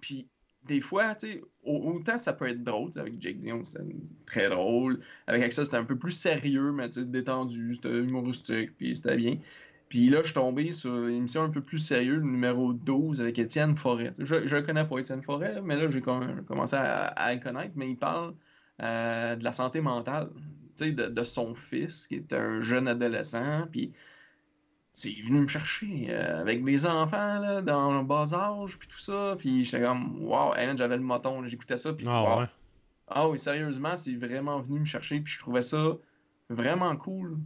puis 0.00 0.28
des 0.68 0.80
fois, 0.80 1.16
autant 1.64 2.18
ça 2.18 2.32
peut 2.32 2.48
être 2.48 2.62
drôle, 2.62 2.90
avec 2.96 3.20
Jake 3.20 3.40
Dion, 3.40 3.64
c'était 3.64 3.84
très 4.26 4.48
drôle. 4.48 5.00
Avec 5.26 5.42
Axel, 5.42 5.64
c'était 5.64 5.78
un 5.78 5.84
peu 5.84 5.96
plus 5.98 6.12
sérieux, 6.12 6.72
mais 6.72 6.88
détendu, 6.88 7.74
c'était 7.74 7.96
humoristique, 7.98 8.76
puis 8.76 8.96
c'était 8.96 9.16
bien. 9.16 9.38
Puis 9.88 10.10
là, 10.10 10.18
je 10.20 10.26
suis 10.26 10.34
tombé 10.34 10.72
sur 10.72 10.94
l'émission 10.94 11.42
un 11.42 11.50
peu 11.50 11.62
plus 11.62 11.78
sérieuse, 11.78 12.18
le 12.18 12.30
numéro 12.30 12.74
12 12.74 13.20
avec 13.22 13.38
Étienne 13.38 13.76
Forêt. 13.76 14.12
Je 14.18 14.34
le 14.36 14.62
connais 14.62 14.84
pas, 14.86 14.98
Étienne 14.98 15.22
Forêt, 15.22 15.60
mais 15.62 15.76
là, 15.76 15.88
j'ai 15.90 16.02
com- 16.02 16.44
commencé 16.46 16.76
à, 16.76 17.06
à 17.06 17.34
le 17.34 17.40
connaître, 17.40 17.72
mais 17.74 17.90
il 17.90 17.96
parle 17.96 18.34
euh, 18.82 19.36
de 19.36 19.42
la 19.44 19.52
santé 19.52 19.80
mentale, 19.80 20.28
de, 20.78 20.90
de 20.90 21.24
son 21.24 21.54
fils, 21.54 22.06
qui 22.06 22.16
est 22.16 22.32
un 22.34 22.60
jeune 22.60 22.86
adolescent, 22.86 23.66
puis 23.72 23.92
c'est 24.98 25.14
venu 25.22 25.40
me 25.42 25.46
chercher 25.46 26.06
euh, 26.10 26.40
avec 26.40 26.62
mes 26.62 26.84
enfants 26.84 27.38
là, 27.38 27.62
dans 27.62 27.96
le 27.96 28.04
bas 28.04 28.34
âge, 28.34 28.78
puis 28.78 28.88
tout 28.88 28.98
ça, 28.98 29.36
puis 29.38 29.62
j'étais 29.64 29.82
comme, 29.84 30.28
man, 30.28 30.76
j'avais 30.76 30.96
le 30.96 31.02
moton, 31.02 31.46
j'écoutais 31.46 31.76
ça, 31.76 31.92
puis 31.92 32.04
Ah 32.08 32.22
wow. 32.22 32.38
ouais. 32.40 32.46
Ah 33.06 33.28
oui, 33.28 33.38
sérieusement, 33.38 33.96
c'est 33.96 34.16
vraiment 34.16 34.60
venu 34.60 34.80
me 34.80 34.84
chercher, 34.84 35.20
puis 35.20 35.32
je 35.32 35.38
trouvais 35.38 35.62
ça 35.62 35.96
vraiment 36.50 36.96
cool. 36.96 37.38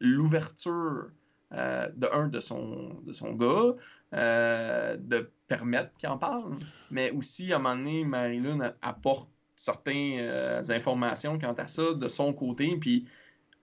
L'ouverture 0.00 1.10
euh, 1.52 1.88
de 1.94 2.08
un 2.12 2.28
de 2.28 2.40
son, 2.40 3.00
de 3.06 3.12
son 3.12 3.32
gars, 3.34 3.74
euh, 4.14 4.96
de 4.98 5.30
permettre 5.46 5.94
qu'il 5.98 6.08
en 6.08 6.18
parle, 6.18 6.56
mais 6.90 7.10
aussi 7.10 7.52
à 7.52 7.56
un 7.56 7.58
moment 7.58 7.76
donné, 7.76 8.04
Marie-Lune 8.04 8.62
a- 8.62 8.74
apporte 8.82 9.30
certaines 9.54 10.18
euh, 10.20 10.62
informations 10.70 11.38
quant 11.38 11.52
à 11.52 11.68
ça 11.68 11.94
de 11.94 12.08
son 12.08 12.32
côté, 12.32 12.76
puis 12.80 13.06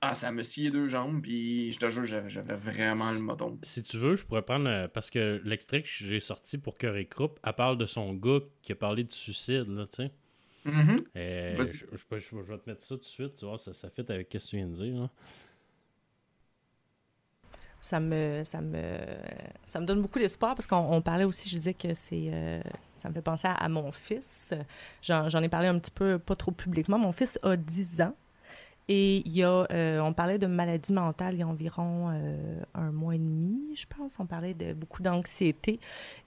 ah, 0.02 0.14
ça 0.14 0.32
me 0.32 0.44
scié 0.44 0.72
deux 0.72 0.88
jambes, 0.88 1.22
puis 1.22 1.72
je 1.72 1.80
te 1.80 1.90
jure, 1.90 2.06
j'avais 2.06 2.56
vraiment 2.56 3.12
le 3.12 3.20
moton. 3.20 3.58
Si 3.64 3.84
tu 3.84 3.98
veux, 3.98 4.16
je 4.16 4.26
pourrais 4.26 4.42
prendre. 4.42 4.68
euh, 4.68 4.88
parce 4.88 5.10
que 5.12 5.42
l'extrait 5.46 5.82
que 5.84 5.88
j'ai 5.90 6.20
sorti 6.20 6.58
pour 6.58 6.78
Cœur 6.78 6.96
et 6.98 7.06
Croupe, 7.06 7.40
elle 7.44 7.54
parle 7.54 7.78
de 7.78 7.86
son 7.86 8.14
gars 8.14 8.40
qui 8.64 8.72
a 8.72 8.76
parlé 8.76 9.04
de 9.04 9.12
suicide, 9.12 9.68
là, 9.70 9.86
tu 9.88 9.98
sais. 10.04 10.12
Mhm. 10.66 10.96
Euh, 11.18 11.56
Vas-y. 11.58 11.78
je, 11.78 11.86
je 11.94 12.06
peux- 12.06 12.20
je- 12.20 12.30
je 12.30 12.52
vais 12.52 12.58
te 12.60 12.70
mettre 12.70 12.84
ça 12.84 12.96
tout 12.96 13.02
de 13.02 13.06
suite, 13.06 13.36
tu 13.36 13.46
vois, 13.46 13.58
ça, 13.58 13.74
ça 13.74 13.90
fait 13.90 14.10
avec 14.12 14.28
ce 14.32 14.38
que 14.38 14.50
tu 14.50 14.56
viens 14.58 14.68
de 14.68 14.74
dire. 14.74 14.96
là. 15.02 15.10
ça 17.84 18.00
me, 18.00 18.44
ça 18.44 18.62
me, 18.62 19.00
ça 19.66 19.80
me 19.80 19.86
donne 19.88 20.02
beaucoup 20.04 20.20
d'espoir 20.20 20.54
parce 20.54 20.68
qu'on 20.68 20.78
on 20.78 21.02
parlait 21.02 21.24
aussi, 21.24 21.50
je 21.50 21.56
disais 21.56 21.74
que 21.74 21.96
c'est, 21.96 22.30
euh, 22.32 22.62
ça 22.96 23.10
me 23.10 23.14
fait 23.16 23.24
penser 23.24 23.48
à, 23.48 23.54
à 23.54 23.70
mon 23.70 23.92
fils. 23.92 24.54
J'en, 25.02 25.30
j'en 25.30 25.42
ai 25.42 25.50
parlé 25.50 25.68
un 25.68 25.80
petit 25.80 25.90
peu, 25.92 26.20
pas 26.20 26.36
trop 26.36 26.52
publiquement. 26.52 27.00
Mon 27.00 27.12
fils 27.12 27.40
a 27.42 27.56
10 27.58 28.00
ans 28.02 28.16
et 28.88 29.18
il 29.26 29.32
y 29.32 29.44
a, 29.44 29.66
euh, 29.72 30.00
on 30.00 30.12
parlait 30.14 30.38
de 30.38 30.48
maladie 30.48 30.92
mentale 30.92 31.36
il 31.36 31.40
y 31.40 31.44
a 31.44 31.48
environ 31.48 32.10
euh, 32.12 32.62
un 32.74 32.92
mois 32.92 33.16
et 33.16 33.20
demi, 33.20 33.74
je 33.76 33.86
pense. 33.86 34.20
On 34.20 34.26
parlait 34.26 34.54
de 34.54 34.74
beaucoup 34.74 35.02
d'anxiété 35.02 35.80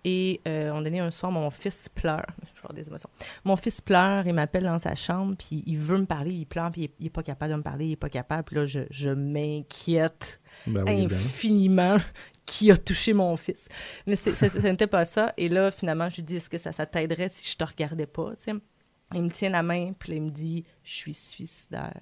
et 0.05 0.41
euh, 0.49 0.71
on 0.73 0.81
donnait 0.81 1.01
un 1.01 1.11
soir, 1.11 1.31
mon 1.33 1.51
fils 1.51 1.89
pleure. 1.89 2.25
Je 2.55 2.61
vais 2.61 2.67
avoir 2.67 2.73
des 2.75 2.89
émotions. 2.89 3.11
Mon 3.45 3.57
fils 3.57 3.81
pleure, 3.81 4.27
il 4.27 4.33
m'appelle 4.35 4.65
dans 4.65 4.79
sa 4.79 4.95
chambre, 4.95 5.35
puis 5.37 5.63
il 5.67 5.79
veut 5.79 5.99
me 5.99 6.07
parler, 6.07 6.33
il 6.33 6.47
pleure, 6.47 6.71
puis 6.71 6.83
il 6.83 6.85
est- 6.85 6.95
il 7.01 7.07
est 7.07 7.11
pas 7.11 7.23
capable 7.23 7.53
de 7.53 7.57
me 7.59 7.63
parler, 7.63 7.87
il 7.89 7.93
est 7.93 7.97
pas 7.97 8.09
capable. 8.09 8.45
Puis 8.45 8.57
là, 8.57 8.65
je, 8.67 8.81
je 8.91 9.11
m'inquiète 9.11 10.41
Ben 10.67 10.85
oui, 10.87 11.05
infiniment 11.05 11.97
qui 12.47 12.71
a 12.71 12.77
touché 12.77 13.13
mon 13.15 13.37
fils. 13.37 13.69
Mais 14.07 14.17
ce 14.17 14.31
n'était 14.67 14.87
pas 14.87 15.05
ça. 15.05 15.33
Et 15.37 15.49
là, 15.49 15.71
finalement, 15.71 16.09
je 16.09 16.17
lui 16.17 16.23
dis, 16.23 16.37
est-ce 16.37 16.51
que 16.51 16.59
ça, 16.59 16.73
ça 16.73 16.87
t'aiderait 16.87 17.29
si 17.29 17.51
je 17.51 17.57
te 17.57 17.65
regardais 17.65 18.07
pas? 18.07 18.31
tu 18.37 18.45
sais? 18.45 18.53
Il 19.15 19.23
me 19.23 19.31
tient 19.31 19.51
la 19.51 19.63
main, 19.63 19.93
puis 19.99 20.15
il 20.17 20.23
me 20.23 20.31
dit, 20.31 20.65
je 20.83 20.95
suis 20.95 21.15
suicidaire. 21.15 22.01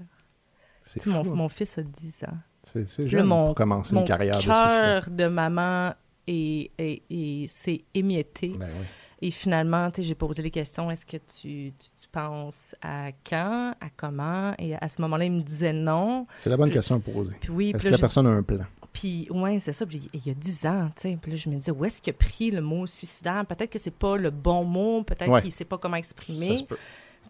C'est 0.83 1.03
sais, 1.03 1.11
mon, 1.11 1.49
fils 1.49 1.79
a 1.79 1.83
10 1.83 2.25
ans. 2.25 2.37
C'est 2.63 2.87
c'est 2.87 3.07
jeune 3.09 3.27
mon- 3.27 3.47
pour 3.47 3.55
commencer 3.57 3.95
Mon 3.95 4.03
une 4.03 4.07
carrière 4.07 4.39
de 4.39 4.45
cœur 4.45 5.11
de 5.11 5.27
maman 5.27 5.95
est, 6.27 6.71
est- 6.79 7.03
est- 7.11 7.49
s'est 7.49 7.83
émietté. 7.95 8.49
Ben 8.59 8.69
oui. 8.81 8.87
Et 9.25 9.31
finalement, 9.31 9.89
j'ai 9.97 10.17
posé 10.17 10.43
les 10.43 10.51
questions. 10.51 10.91
Est-ce 10.91 11.07
que 11.07 11.17
tu, 11.17 11.73
tu, 11.79 11.89
tu 12.01 12.09
penses 12.11 12.75
à 12.83 13.13
quand, 13.29 13.73
à 13.81 13.87
comment? 13.97 14.53
Et 14.59 14.75
à 14.75 14.89
ce 14.89 15.01
moment-là, 15.03 15.25
il 15.27 15.33
me 15.33 15.43
disait 15.43 15.73
non. 15.73 16.27
C'est 16.39 16.51
la 16.51 16.57
bonne 16.57 16.69
Puis- 16.71 16.79
question 16.79 16.97
à 16.97 16.99
poser. 17.01 17.35
Puis 17.41 17.51
oui, 17.51 17.73
Est-ce 17.75 17.85
que 17.87 17.89
la 17.93 17.99
personne 17.99 18.27
a 18.27 18.31
un 18.31 18.43
plan? 18.43 18.65
puis, 18.93 19.27
ouais, 19.31 19.59
c'est 19.61 19.73
ça. 19.73 19.87
Puis, 19.87 20.11
il 20.13 20.27
y 20.27 20.31
a 20.31 20.35
10 20.35 20.67
ans, 20.67 20.91
tu 20.97 21.03
sais. 21.03 21.19
Puis 21.23 21.31
là, 21.31 21.37
je 21.39 21.49
me 21.49 21.55
disais, 21.55 21.71
où 21.73 21.83
est-ce 21.85 22.03
qu'il 22.03 22.13
a 22.13 22.17
pris 22.17 22.51
le 22.51 22.61
mot 22.61 22.87
suicidaire? 22.87 23.47
Peut-être 23.47 23.71
que 23.71 23.79
c'est 23.79 23.95
pas 23.95 24.17
le 24.19 24.29
bon 24.31 24.65
mot, 24.65 25.03
peut-être 25.03 25.31
Ouais. 25.31 25.41
qu'il 25.41 25.51
sait 25.53 25.65
pas 25.65 25.79
comment 25.79 25.95
Ça 25.95 26.01
exprimer. 26.01 26.59
se 26.59 26.65
peut. 26.65 26.77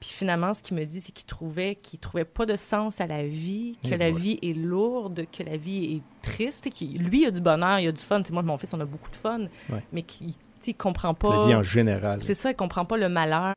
Puis 0.03 0.11
finalement, 0.11 0.53
ce 0.53 0.65
qu'il 0.65 0.77
me 0.77 0.85
dit, 0.85 1.01
c'est 1.01 1.13
qu'il 1.13 1.27
trouvait 1.27 1.77
qu'il 1.77 2.01
trouvait 2.01 2.25
pas 2.25 2.45
de 2.45 2.57
sens 2.57 3.01
à 3.01 3.07
la 3.07 3.25
vie, 3.25 3.79
que 3.85 3.91
Eh 3.93 3.97
la 3.97 4.11
vie 4.11 4.37
est 4.43 4.53
lourde, 4.53 5.27
que 5.31 5.45
la 5.45 5.57
vie 5.57 5.95
est 5.95 6.03
triste, 6.29 6.67
et 6.67 6.71
qu'il 6.71 6.99
lui 7.01 7.23
il 7.23 7.27
a 7.27 7.31
du 7.31 7.41
bonheur, 7.41 7.79
il 7.79 7.87
a 7.87 7.93
du 7.93 8.03
fun. 8.03 8.21
Tu 8.21 8.27
sais, 8.29 8.33
moi, 8.33 8.43
et 8.43 8.47
mon 8.47 8.59
fils, 8.59 8.75
on 8.75 8.81
a 8.81 8.85
beaucoup 8.85 9.11
de 9.13 9.17
fun, 9.17 9.43
Ouais. 9.71 9.85
mais 9.93 10.03
qu'il 10.03 10.33
tu 10.33 10.35
sais, 10.59 10.71
il 10.73 10.75
comprend 10.75 11.15
pas. 11.15 11.43
La 11.43 11.47
vie 11.47 11.55
en 11.55 11.63
général. 11.63 12.21
C'est 12.25 12.35
ça, 12.35 12.51
il 12.51 12.57
comprend 12.57 12.85
pas 12.85 12.97
le 12.97 13.09
malheur. 13.09 13.55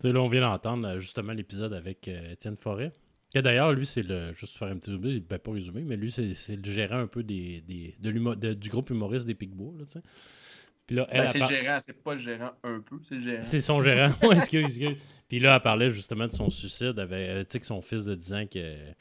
Tu 0.00 0.08
sais, 0.08 0.12
là, 0.12 0.20
on 0.20 0.28
vient 0.28 0.42
d'entendre 0.42 0.86
euh, 0.86 0.98
justement 0.98 1.32
l'épisode 1.32 1.72
avec 1.72 2.08
euh, 2.08 2.32
Étienne 2.32 2.58
Forêt. 2.58 2.92
Que 3.34 3.40
d'ailleurs, 3.40 3.72
lui, 3.72 3.86
c'est 3.86 4.02
le. 4.02 4.34
Juste 4.34 4.58
faire 4.58 4.68
un 4.68 4.76
petit 4.76 4.90
résumé, 4.90 5.20
ben, 5.20 5.38
pas 5.38 5.50
résumé, 5.52 5.82
mais 5.82 5.96
lui, 5.96 6.10
c'est 6.12 6.34
c'est 6.34 6.56
le 6.56 6.64
gérant 6.70 6.98
un 6.98 7.06
peu 7.06 7.22
des, 7.22 7.62
des, 7.66 7.96
de 8.00 8.52
du 8.52 8.68
groupe 8.68 8.90
humoriste 8.90 9.26
des 9.26 9.34
Picbois, 9.34 9.72
là, 9.78 9.86
tu 9.86 9.92
sais. 9.92 10.02
Puis 10.86 10.96
là, 10.96 11.06
elle, 11.10 11.20
Ben, 11.22 11.26
c'est 11.26 11.38
le 11.38 11.46
gérant, 11.46 11.78
c'est 11.80 12.02
pas 12.02 12.12
le 12.14 12.20
gérant 12.20 12.52
un 12.62 12.80
peu, 12.80 12.96
c'est 13.08 13.14
le 13.16 13.20
gérant. 13.20 13.44
C'est 13.44 13.60
son 13.60 13.80
gérant. 13.82 14.12
Ouais, 14.22 14.36
excuse, 14.36 14.64
excuse. 14.66 14.96
Puis 15.28 15.38
là, 15.38 15.56
elle 15.56 15.62
parlait 15.62 15.90
justement 15.90 16.26
de 16.26 16.32
son 16.32 16.50
suicide 16.50 16.98
avec, 16.98 17.28
euh, 17.28 17.40
tu 17.42 17.46
sais, 17.50 17.60
que 17.60 17.66
son 17.66 17.80
fils 17.80 18.04
de 18.04 18.14
10 18.14 18.32
ans 18.34 18.46
qui, 18.46 18.60
a- 18.60 18.94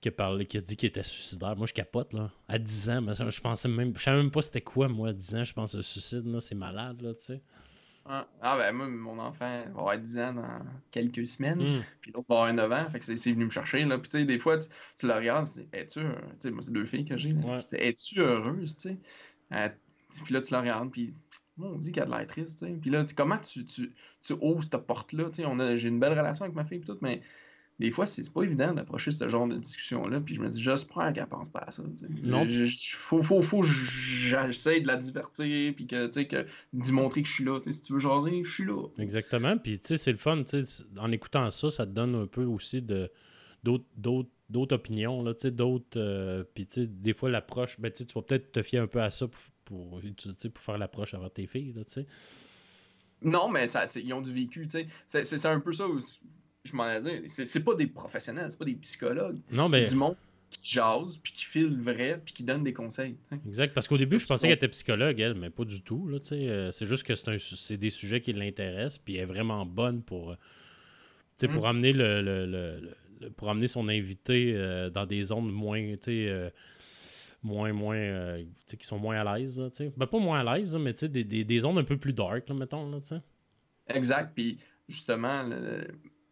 qui 0.00 0.08
a 0.08 0.10
parlé, 0.12 0.44
qui 0.46 0.58
a 0.58 0.60
dit 0.60 0.76
qu'il 0.76 0.88
était 0.88 1.02
suicidaire. 1.04 1.56
Moi, 1.56 1.66
je 1.66 1.72
capote, 1.72 2.12
là. 2.12 2.30
À 2.48 2.58
10 2.58 2.90
ans, 2.90 3.00
mais 3.02 3.12
je 3.14 3.40
pensais 3.40 3.68
même, 3.68 3.96
je 3.96 4.02
savais 4.02 4.16
même 4.18 4.30
pas 4.30 4.42
c'était 4.42 4.60
quoi, 4.60 4.88
moi, 4.88 5.10
à 5.10 5.12
10 5.12 5.34
ans. 5.36 5.44
Je 5.44 5.52
pense 5.52 5.74
le 5.74 5.82
suicide, 5.82 6.26
là, 6.26 6.40
c'est 6.40 6.54
malade, 6.56 7.00
là, 7.02 7.14
tu 7.14 7.24
sais. 7.26 7.40
Ah, 8.08 8.28
ah, 8.40 8.56
ben 8.56 8.72
moi, 8.72 8.86
mon 8.88 9.18
enfant 9.18 9.62
va 9.74 9.80
avoir 9.80 9.98
10 9.98 10.18
ans 10.18 10.32
dans 10.34 10.60
quelques 10.92 11.26
semaines, 11.26 11.60
Hum. 11.60 11.82
puis 12.00 12.12
l'autre 12.12 12.26
va 12.28 12.36
avoir 12.36 12.54
9 12.54 12.70
ans, 12.72 12.88
fait 12.90 13.00
que 13.00 13.16
c'est 13.16 13.32
venu 13.32 13.46
me 13.46 13.50
chercher, 13.50 13.84
là. 13.84 13.98
Puis 13.98 14.08
tu 14.08 14.18
sais, 14.18 14.24
des 14.24 14.38
fois, 14.38 14.58
tu, 14.58 14.68
tu 14.98 15.06
le 15.08 15.12
regardes, 15.12 15.48
tu 15.52 15.60
dis, 15.60 15.68
es-tu, 15.72 16.00
heureux? 16.00 16.14
tu 16.32 16.36
sais, 16.40 16.50
moi, 16.52 16.62
c'est 16.62 16.72
deux 16.72 16.84
filles 16.86 17.04
que 17.04 17.16
j'ai. 17.18 17.32
Ouais. 17.32 17.58
Es-tu 17.72 18.20
heureuse, 18.20 18.76
tu 18.76 18.90
sais? 18.90 18.96
Puis 20.24 20.34
là, 20.34 20.40
tu 20.40 20.52
la 20.52 20.60
regardes, 20.60 20.90
puis 20.90 21.14
on 21.58 21.76
dit 21.76 21.92
qu'elle 21.92 22.04
a 22.04 22.06
de 22.06 22.10
l'air 22.12 22.26
triste. 22.26 22.64
Puis 22.80 22.90
là, 22.90 23.04
comment 23.16 23.38
tu, 23.38 23.64
tu, 23.64 23.92
tu 24.22 24.32
ouvres 24.40 24.62
cette 24.64 24.76
porte-là, 24.86 25.30
J'ai 25.76 25.88
une 25.88 26.00
belle 26.00 26.12
relation 26.18 26.44
avec 26.44 26.54
ma 26.56 26.64
fille, 26.64 26.80
tout, 26.80 26.98
mais 27.00 27.22
des 27.78 27.90
fois, 27.90 28.06
c'est 28.06 28.32
pas 28.32 28.42
évident 28.42 28.72
d'approcher 28.72 29.10
ce 29.10 29.28
genre 29.28 29.46
de 29.46 29.56
discussion-là, 29.56 30.20
puis 30.22 30.34
je 30.34 30.40
me 30.40 30.48
dis, 30.48 30.62
j'espère 30.62 31.12
qu'elle 31.12 31.26
pense 31.26 31.50
pas 31.50 31.58
à 31.66 31.70
ça, 31.70 31.82
tu 31.82 32.06
sais. 32.06 32.10
Non. 32.22 32.46
Je- 32.46 32.64
je- 32.64 32.96
faut, 32.96 33.22
faut, 33.22 33.42
faut 33.42 33.62
j'essaie 33.62 34.80
de 34.80 34.86
la 34.86 34.96
divertir, 34.96 35.74
puis 35.74 35.86
que, 35.86 36.06
tu 36.06 36.12
sais, 36.12 36.26
que, 36.26 36.46
lui 36.72 36.92
montrer 36.92 37.22
que 37.22 37.28
je 37.28 37.34
suis 37.34 37.44
là. 37.44 37.60
Si 37.62 37.82
tu 37.82 37.92
veux 37.92 37.98
jaser, 37.98 38.42
je 38.42 38.50
suis 38.50 38.64
là. 38.64 38.82
Exactement. 38.98 39.58
Puis, 39.58 39.78
tu 39.78 39.88
sais, 39.88 39.96
c'est 39.98 40.12
le 40.12 40.16
fun. 40.18 40.42
En 40.98 41.12
écoutant 41.12 41.50
ça, 41.50 41.68
ça 41.70 41.86
te 41.86 41.90
donne 41.92 42.14
un 42.14 42.26
peu 42.26 42.44
aussi 42.44 42.80
de 42.80 43.10
d'autres 43.62 43.84
d'autres 44.48 44.76
opinions, 44.76 45.22
là, 45.22 45.34
d'autres... 45.50 45.98
euh, 45.98 46.44
puis, 46.54 46.66
tu 46.66 46.82
sais, 46.82 46.86
des 46.86 47.12
fois, 47.14 47.28
l'approche... 47.28 47.80
Ben, 47.80 47.90
tu 47.92 48.04
vas 48.14 48.22
peut-être 48.22 48.52
te 48.52 48.62
fier 48.62 48.80
un 48.80 48.86
peu 48.86 49.02
à 49.02 49.10
ça 49.10 49.26
pour, 49.26 49.40
pour, 49.66 50.00
pour 50.00 50.62
faire 50.62 50.78
l'approche 50.78 51.12
avec 51.12 51.34
tes 51.34 51.46
filles, 51.46 51.74
là, 51.76 51.84
tu 51.84 51.92
sais. 51.92 52.06
Non, 53.22 53.48
mais 53.48 53.68
ça, 53.68 53.86
c'est- 53.88 54.02
ils 54.02 54.12
ont 54.14 54.20
du 54.22 54.32
vécu, 54.32 54.62
tu 54.66 54.70
sais. 54.78 54.86
C'est- 55.06 55.24
C'est 55.24 55.38
c'est 55.38 55.48
un 55.48 55.60
peu 55.60 55.72
ça 55.72 55.86
où 55.88 55.98
je 56.64 56.72
m'en 56.76 56.84
allais 56.84 57.00
dire. 57.20 57.30
C'est 57.30 57.44
c'est 57.44 57.62
pas 57.64 57.74
des 57.74 57.86
professionnels, 57.86 58.46
c'est 58.50 58.58
pas 58.58 58.64
des 58.64 58.74
psychologues. 58.74 59.38
Non, 59.50 59.68
C'est 59.68 59.82
mais... 59.82 59.88
du 59.88 59.94
monde 59.96 60.16
qui 60.50 60.74
jase, 60.74 61.18
puis 61.22 61.32
qui 61.32 61.44
file 61.44 61.76
vrai, 61.80 62.20
puis 62.24 62.32
qui 62.32 62.44
donne 62.44 62.62
des 62.62 62.72
conseils. 62.72 63.16
Exact, 63.46 63.74
parce 63.74 63.88
qu'au 63.88 63.98
début, 63.98 64.18
je 64.18 64.24
C'est 64.24 64.28
pensais 64.34 64.46
qu'elle 64.46 64.56
était 64.56 64.68
psychologue, 64.68 65.18
elle, 65.18 65.34
mais 65.34 65.50
pas 65.50 65.64
du 65.64 65.82
tout. 65.82 66.06
Là, 66.08 66.18
euh, 66.32 66.70
c'est 66.72 66.86
juste 66.86 67.02
que 67.02 67.14
c'est, 67.14 67.38
c'est 67.38 67.76
des 67.76 67.90
sujets 67.90 68.20
qui 68.20 68.32
l'intéressent, 68.32 68.98
puis 68.98 69.16
elle 69.16 69.22
est 69.22 69.26
vraiment 69.26 69.66
bonne 69.66 70.02
pour, 70.02 70.32
euh, 70.32 70.36
tu 71.38 71.46
sais, 71.46 71.52
pour, 71.52 71.64
Mm. 71.64 71.66
amener 71.66 71.92
le, 71.92 72.22
le- 72.22 72.46
le- 72.46 73.30
pour 73.30 73.48
amener 73.50 73.66
son 73.66 73.88
invité 73.88 74.52
euh, 74.54 74.88
dans 74.90 75.04
des 75.06 75.22
zones 75.24 75.50
moins, 75.50 75.80
tu 75.96 75.98
sais, 76.02 76.52
moins, 77.42 77.72
moins, 77.72 77.96
euh, 77.96 78.44
qui 78.78 78.86
sont 78.86 78.98
moins 78.98 79.20
à 79.24 79.36
l'aise. 79.38 79.62
Ben, 79.96 80.06
pas 80.06 80.18
moins 80.18 80.40
à 80.46 80.56
l'aise, 80.58 80.76
mais 80.76 80.92
des, 80.92 81.24
des, 81.24 81.44
des 81.44 81.58
zones 81.58 81.78
un 81.78 81.84
peu 81.84 81.96
plus 81.96 82.12
dark, 82.12 82.48
là, 82.48 82.54
mettons. 82.54 82.90
Là, 82.90 83.00
tu 83.00 83.08
sais. 83.08 83.20
Exact, 83.88 84.32
puis 84.34 84.58
justement, 84.88 85.42
le- 85.44 85.86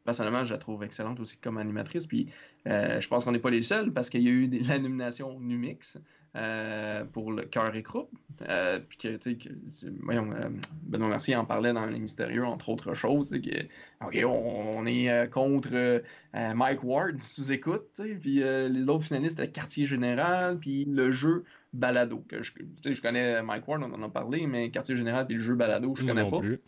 personnellement, 0.05 0.45
je 0.45 0.53
la 0.53 0.59
trouve 0.59 0.83
excellente 0.83 1.21
aussi 1.21 1.37
comme 1.39 1.59
animatrice, 1.59 2.07
puis 2.07 2.29
euh, 2.67 3.01
je 3.01 3.09
pense 3.09 3.25
qu'on 3.25 3.33
n'est 3.33 3.39
pas 3.39 3.51
les 3.51 3.63
seuls, 3.63 3.93
parce 3.93 4.11
qu'il 4.11 4.23
y 4.23 4.29
a 4.29 4.33
eu 4.33 4.49
des- 4.49 4.59
la 4.65 4.79
nomination 4.79 5.39
Numix 5.41 5.99
euh, 6.37 7.05
pour 7.05 7.33
le 7.33 7.43
Cœur 7.43 7.75
et 7.77 7.83
Croupe, 7.83 8.11
euh, 8.49 8.81
puis 8.89 8.99
que, 8.99 9.17
tu 9.17 9.31
sais, 9.31 9.37
que, 9.37 9.49
c'est- 9.71 9.93
voyons, 10.03 10.31
euh, 10.33 10.49
Benoît 10.83 11.09
Mercier 11.09 11.37
en 11.37 11.45
parlait 11.45 11.73
dans 11.73 11.87
Les 11.87 11.99
Mystérieux, 12.01 12.45
entre 12.45 12.71
autres 12.71 12.95
choses, 12.95 13.31
que, 13.31 13.63
OK, 14.05 14.19
on, 14.25 14.79
on 14.79 14.87
est 14.87 15.31
contre 15.31 16.03
Mike 16.35 16.83
Ward, 16.83 17.19
sous-écoute, 17.21 18.01
puis 18.21 18.35
les 18.43 18.89
autres 18.89 19.05
finalistes, 19.05 19.39
le 19.39 19.47
Quartier 19.47 19.87
Général, 19.87 20.59
puis 20.59 20.85
le 20.87 21.13
jeu 21.13 21.45
Balado, 21.73 22.25
que 22.29 22.43
je, 22.43 22.53
je 22.85 23.01
connais 23.03 23.43
Mike 23.43 23.67
Ward, 23.69 23.83
on 23.83 23.93
en 23.93 24.03
a 24.03 24.09
parlé, 24.09 24.47
mais 24.47 24.71
Quartier 24.71 24.97
Général 24.97 25.27
puis 25.27 25.37
le 25.37 25.43
jeu 25.43 25.55
Balado, 25.55 25.95
je 25.97 26.05
connais 26.05 26.23
non 26.23 26.31
pas 26.31 26.41
plus. 26.41 26.59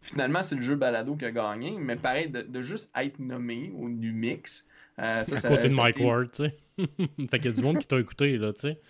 finalement, 0.00 0.42
c'est 0.42 0.54
le 0.54 0.62
jeu 0.62 0.76
Balado 0.76 1.14
qui 1.16 1.24
a 1.24 1.30
gagné, 1.30 1.76
mais 1.78 1.96
pareil, 1.96 2.28
de, 2.30 2.42
de 2.42 2.62
juste 2.62 2.90
être 2.96 3.18
nommé 3.18 3.72
au 3.76 3.88
Numix. 3.88 4.68
euh, 4.98 5.24
ça, 5.24 5.34
à 5.34 5.40
ça- 5.40 5.48
côté 5.48 5.64
de 5.64 5.74
ça 5.74 5.82
Mike 5.82 6.00
Ward, 6.00 6.30
tu 6.32 6.42
sais. 6.44 6.56
fait 7.30 7.38
qu'il 7.38 7.46
y 7.46 7.48
a 7.48 7.52
du 7.52 7.62
monde 7.62 7.78
qui 7.78 7.86
t'a 7.86 7.98
écouté, 7.98 8.36
là, 8.38 8.52
tu 8.54 8.60
sais. 8.60 8.80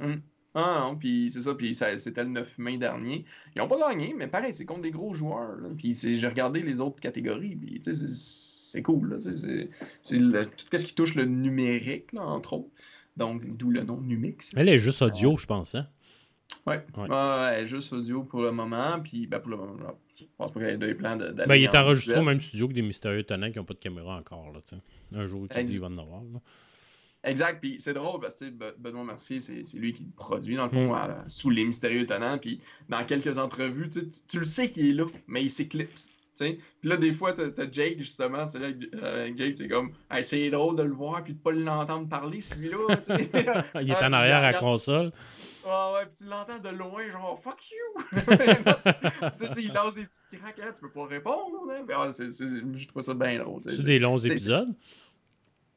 Hum. 0.00 0.20
Ah 0.54 0.78
non, 0.88 0.96
puis 0.96 1.30
c'est 1.30 1.42
ça, 1.42 1.54
puis 1.54 1.74
c'était 1.74 2.24
le 2.24 2.30
9 2.30 2.58
mai 2.58 2.78
dernier. 2.78 3.24
Ils 3.54 3.58
n'ont 3.58 3.68
pas 3.68 3.78
gagné, 3.78 4.14
mais 4.16 4.26
pareil, 4.26 4.52
c'est 4.54 4.64
contre 4.64 4.80
des 4.82 4.90
gros 4.90 5.14
joueurs. 5.14 5.56
Puis 5.76 5.94
j'ai 5.94 6.26
regardé 6.26 6.62
les 6.62 6.80
autres 6.80 7.00
catégories, 7.00 7.54
puis 7.54 7.80
c'est- 7.84 8.82
cool. 8.82 9.18
C'est 9.20 10.18
tout 10.56 10.78
ce 10.78 10.86
qui 10.86 10.94
touche 10.94 11.14
le 11.14 11.24
numérique, 11.26 12.12
là, 12.12 12.22
entre 12.22 12.54
autres. 12.54 12.70
Donc, 13.16 13.44
d'où 13.56 13.70
le 13.70 13.82
nom 13.82 14.00
Numix. 14.00 14.50
Elle 14.56 14.68
est 14.68 14.78
juste 14.78 15.02
audio, 15.02 15.36
je 15.36 15.46
pense. 15.46 15.74
Hein? 15.74 15.86
Ouais. 16.66 16.84
Ouais. 16.96 17.08
Ouais, 17.08 17.10
ouais, 17.58 17.66
juste 17.66 17.92
audio 17.92 18.22
pour 18.22 18.42
le 18.42 18.50
moment. 18.52 19.00
Puis, 19.00 19.26
ben, 19.26 19.38
pour 19.40 19.50
le 19.50 19.56
moment, 19.58 19.98
je 20.16 20.24
pense 20.36 20.52
pas 20.52 20.60
qu'il 20.60 20.68
y 20.68 20.72
ait 20.72 20.78
des 20.78 20.94
plans 20.94 21.16
de- 21.16 21.28
d'aller 21.28 21.48
Ben, 21.48 21.56
il 21.56 21.64
est 21.64 21.76
en 21.76 21.82
enregistré 21.82 22.14
au 22.20 22.24
même 22.24 22.40
studio 22.40 22.68
que 22.68 22.72
des 22.72 22.82
mystérieux 22.82 23.24
tenants 23.24 23.50
qui 23.50 23.58
n'ont 23.58 23.64
pas 23.64 23.74
de 23.74 23.78
caméra 23.78 24.16
encore. 24.16 24.52
Là. 24.52 24.60
Un 25.12 25.26
jour, 25.26 25.46
tu 25.48 25.62
dis, 25.64 25.74
il 25.74 25.80
va 25.80 25.88
en 25.88 25.98
avoir. 25.98 26.22
là. 26.22 26.40
Exact, 27.24 27.58
puis 27.60 27.76
c'est 27.80 27.94
drôle 27.94 28.20
parce 28.20 28.36
que 28.36 28.44
Benoît 28.78 29.02
Mercier, 29.04 29.40
c'est 29.40 29.64
c'est 29.64 29.76
lui 29.78 29.92
qui 29.92 30.04
le 30.04 30.10
produit 30.12 30.54
dans 30.56 30.64
le 30.66 30.70
fond, 30.70 30.92
Mm. 30.92 30.94
à- 30.94 31.28
sous 31.28 31.50
les 31.50 31.64
mystérieux 31.64 32.06
tenants. 32.06 32.38
Puis 32.38 32.60
dans 32.88 33.04
quelques 33.04 33.38
entrevues, 33.38 33.88
tu, 33.90 34.08
tu- 34.28 34.38
le 34.38 34.44
sais 34.44 34.70
qu'il 34.70 34.86
est 34.88 34.92
là, 34.92 35.04
mais 35.26 35.42
il 35.42 35.50
s'éclipse. 35.50 36.06
tu 36.06 36.12
sais. 36.46 36.58
Puis 36.80 36.88
là, 36.88 36.96
des 36.96 37.12
fois, 37.12 37.32
t'as 37.32 37.68
Jake, 37.72 37.98
justement, 37.98 38.46
tu 38.46 38.52
sais, 38.52 38.58
là, 38.60 38.68
euh, 39.02 39.28
Gabe, 39.34 39.54
c'est 39.58 39.66
comme, 39.66 39.90
Hey, 40.08 40.22
c'est 40.22 40.48
drôle 40.50 40.76
de 40.76 40.84
le 40.84 40.92
voir, 40.92 41.24
puis 41.24 41.32
de 41.34 41.38
pas 41.40 41.50
l'entendre 41.50 42.08
parler, 42.08 42.40
celui-là. 42.40 42.76
Il 43.82 43.90
est 43.90 43.94
Ah, 43.98 44.08
en 44.08 44.12
arrière 44.12 44.36
à 44.36 44.52
la 44.52 44.54
console. 44.60 45.10
Ah 45.66 45.92
ouais, 45.94 46.06
puis 46.06 46.14
tu 46.18 46.24
l'entends 46.24 46.58
de 46.60 46.68
loin, 46.76 47.02
genre, 47.10 47.40
fuck 47.42 47.58
you! 47.72 48.02
il 49.58 49.72
lance 49.74 49.94
des 49.94 50.04
petites 50.06 50.40
craques, 50.40 50.60
hein, 50.62 50.70
tu 50.74 50.80
peux 50.80 50.90
pas 50.90 51.06
répondre. 51.06 51.56
Hein? 51.70 51.82
Mais, 51.86 51.94
ah, 51.96 52.08
c'est- 52.10 52.30
c'est- 52.30 52.46
je 52.72 52.86
trouve 52.88 53.02
ça 53.02 53.14
bien 53.14 53.38
drôle. 53.42 53.60
C'est 53.66 53.84
des 53.84 53.98
longs 53.98 54.18
c'est- 54.18 54.28
épisodes. 54.28 54.72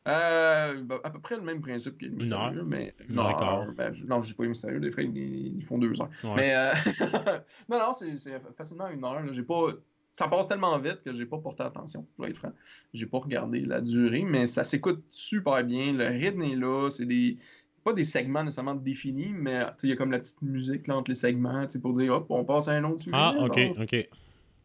Euh, 0.08 0.82
bah, 0.84 1.00
à 1.04 1.12
peu 1.12 1.20
près 1.20 1.36
le 1.36 1.44
même 1.44 1.62
principe 1.62 1.98
que 2.00 2.06
Une 2.08 2.34
heure. 2.34 2.54
mais 2.66 2.96
quart. 3.14 3.68
ben, 3.78 3.94
je- 3.94 4.04
non, 4.06 4.22
je 4.24 4.30
dis 4.30 4.34
pas 4.34 4.44
les 4.44 4.50
mystérieux, 4.50 4.80
des 4.80 4.90
fois 4.92 5.04
ils, 5.04 5.58
ils 5.58 5.64
font 5.64 5.78
deux 5.78 5.94
heures. 6.02 6.10
Ouais. 6.24 6.36
Mais 6.38 6.56
euh, 6.56 6.74
non, 7.70 7.78
non, 7.78 7.94
c'est 7.94 8.18
facilement 8.58 8.88
une 8.90 9.04
heure. 9.06 9.22
J'ai 9.32 9.44
pas, 9.44 9.68
ça 10.12 10.28
passe 10.28 10.48
tellement 10.48 10.78
vite 10.80 11.02
que 11.06 11.14
j'ai 11.14 11.28
pas 11.28 11.38
porté 11.38 11.62
attention. 11.64 12.08
Je 12.18 12.24
vais 12.24 12.32
être 12.32 12.38
franc, 12.38 12.52
j'ai 12.96 13.06
pas 13.06 13.20
regardé 13.20 13.60
la 13.60 13.80
durée, 13.80 14.24
mais 14.24 14.48
ça 14.48 14.64
s'écoute 14.64 15.04
super 15.08 15.64
bien. 15.64 15.94
Le 15.94 16.08
rythme 16.08 16.42
est 16.42 16.56
là, 16.56 16.90
c'est 16.90 17.06
des 17.06 17.38
pas 17.84 17.94
des 17.94 18.04
segments 18.04 18.44
nécessairement 18.44 18.76
définis, 18.76 19.34
mais 19.36 19.60
il 19.84 19.90
y 19.90 19.92
a 19.92 19.96
comme 19.96 20.12
la 20.12 20.20
petite 20.20 20.42
musique 20.42 20.88
là, 20.88 20.98
entre 20.98 21.12
les 21.12 21.16
segments, 21.16 21.66
pour 21.82 21.94
dire 21.94 22.14
hop, 22.14 22.26
on 22.30 22.44
passe 22.44 22.68
à 22.68 22.72
un 22.74 22.84
autre 22.86 23.02
sujet. 23.02 23.16
Ah, 23.16 23.36
ok, 23.40 23.56
bon. 23.76 23.84
ok. 23.84 23.88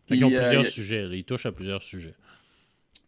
Puis, 0.06 0.18
qu'ils 0.18 0.24
ont 0.24 0.30
euh, 0.30 0.40
plusieurs 0.40 0.60
a- 0.66 0.70
sujets. 0.70 1.08
Ils 1.12 1.24
touchent 1.24 1.46
à 1.46 1.52
plusieurs 1.52 1.82
sujets. 1.82 2.14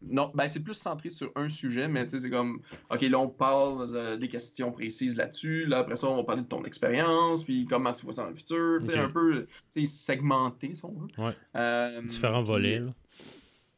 Non, 0.00 0.30
ben 0.34 0.46
c'est 0.46 0.60
plus 0.62 0.74
centré 0.74 1.10
sur 1.10 1.32
un 1.34 1.48
sujet, 1.48 1.88
mais 1.88 2.08
c'est 2.08 2.30
comme, 2.30 2.60
OK, 2.90 3.00
là, 3.02 3.18
on 3.18 3.28
parle 3.28 3.88
euh, 3.94 4.16
des 4.16 4.28
questions 4.28 4.70
précises 4.70 5.16
là-dessus. 5.16 5.66
Là, 5.66 5.78
après 5.78 5.96
ça, 5.96 6.08
on 6.08 6.16
va 6.16 6.22
parler 6.24 6.42
de 6.42 6.46
ton 6.46 6.62
expérience, 6.62 7.42
puis 7.42 7.66
comment 7.68 7.92
tu 7.92 8.04
vois 8.04 8.14
ça 8.14 8.22
dans 8.22 8.28
le 8.28 8.34
futur. 8.36 8.78
Tu 8.80 8.86
sais, 8.92 8.98
Ok. 8.98 9.04
un 9.04 9.08
peu, 9.10 9.46
segmenté, 9.86 10.74
si 10.74 10.84
on 10.84 10.92
veut. 10.92 11.08
Ouais. 11.24 11.32
Euh, 11.56 12.02
Différents 12.02 12.42
puis- 12.42 12.48
volets. 12.52 12.78
là. 12.78 12.94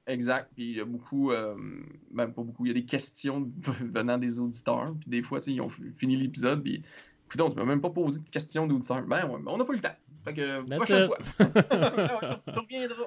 Exact. 0.07 0.51
Puis 0.55 0.71
il 0.73 0.77
y 0.77 0.81
a 0.81 0.85
beaucoup, 0.85 1.31
euh, 1.31 1.55
ben 2.11 2.27
pas 2.29 2.43
beaucoup, 2.43 2.67
il 2.67 2.69
y 2.69 2.71
a 2.73 2.75
des 2.75 2.85
questions 2.85 3.51
venant 3.93 4.19
des 4.19 4.41
auditeurs. 4.41 4.95
Puis 5.01 5.09
des 5.11 5.23
fois, 5.23 5.39
tu 5.41 5.47
sais, 5.47 5.53
ils 5.53 5.61
ont 5.61 5.69
fi- 5.69 5.91
fini 5.97 6.17
l'épisode, 6.17 6.63
puis 6.63 6.83
écoute, 7.27 7.49
tu 7.51 7.55
peux 7.55 7.65
même 7.65 7.81
pas 7.81 7.91
poser 7.91 8.19
de 8.21 8.29
questions 8.29 8.67
d'auditeurs. 8.67 9.03
Ben 9.07 9.27
ouais, 9.29 9.39
on 9.47 9.57
n'a 9.57 9.65
pas 9.65 9.73
eu 9.73 9.77
le 9.77 9.83
temps. 9.83 9.97
Fait 10.25 10.35
que 10.35 10.67
That's 10.67 10.77
prochaine 10.77 11.03
it. 11.03 11.07
fois. 11.07 11.19
tu, 12.45 12.53
tu 12.53 12.59
reviendras. 12.59 13.05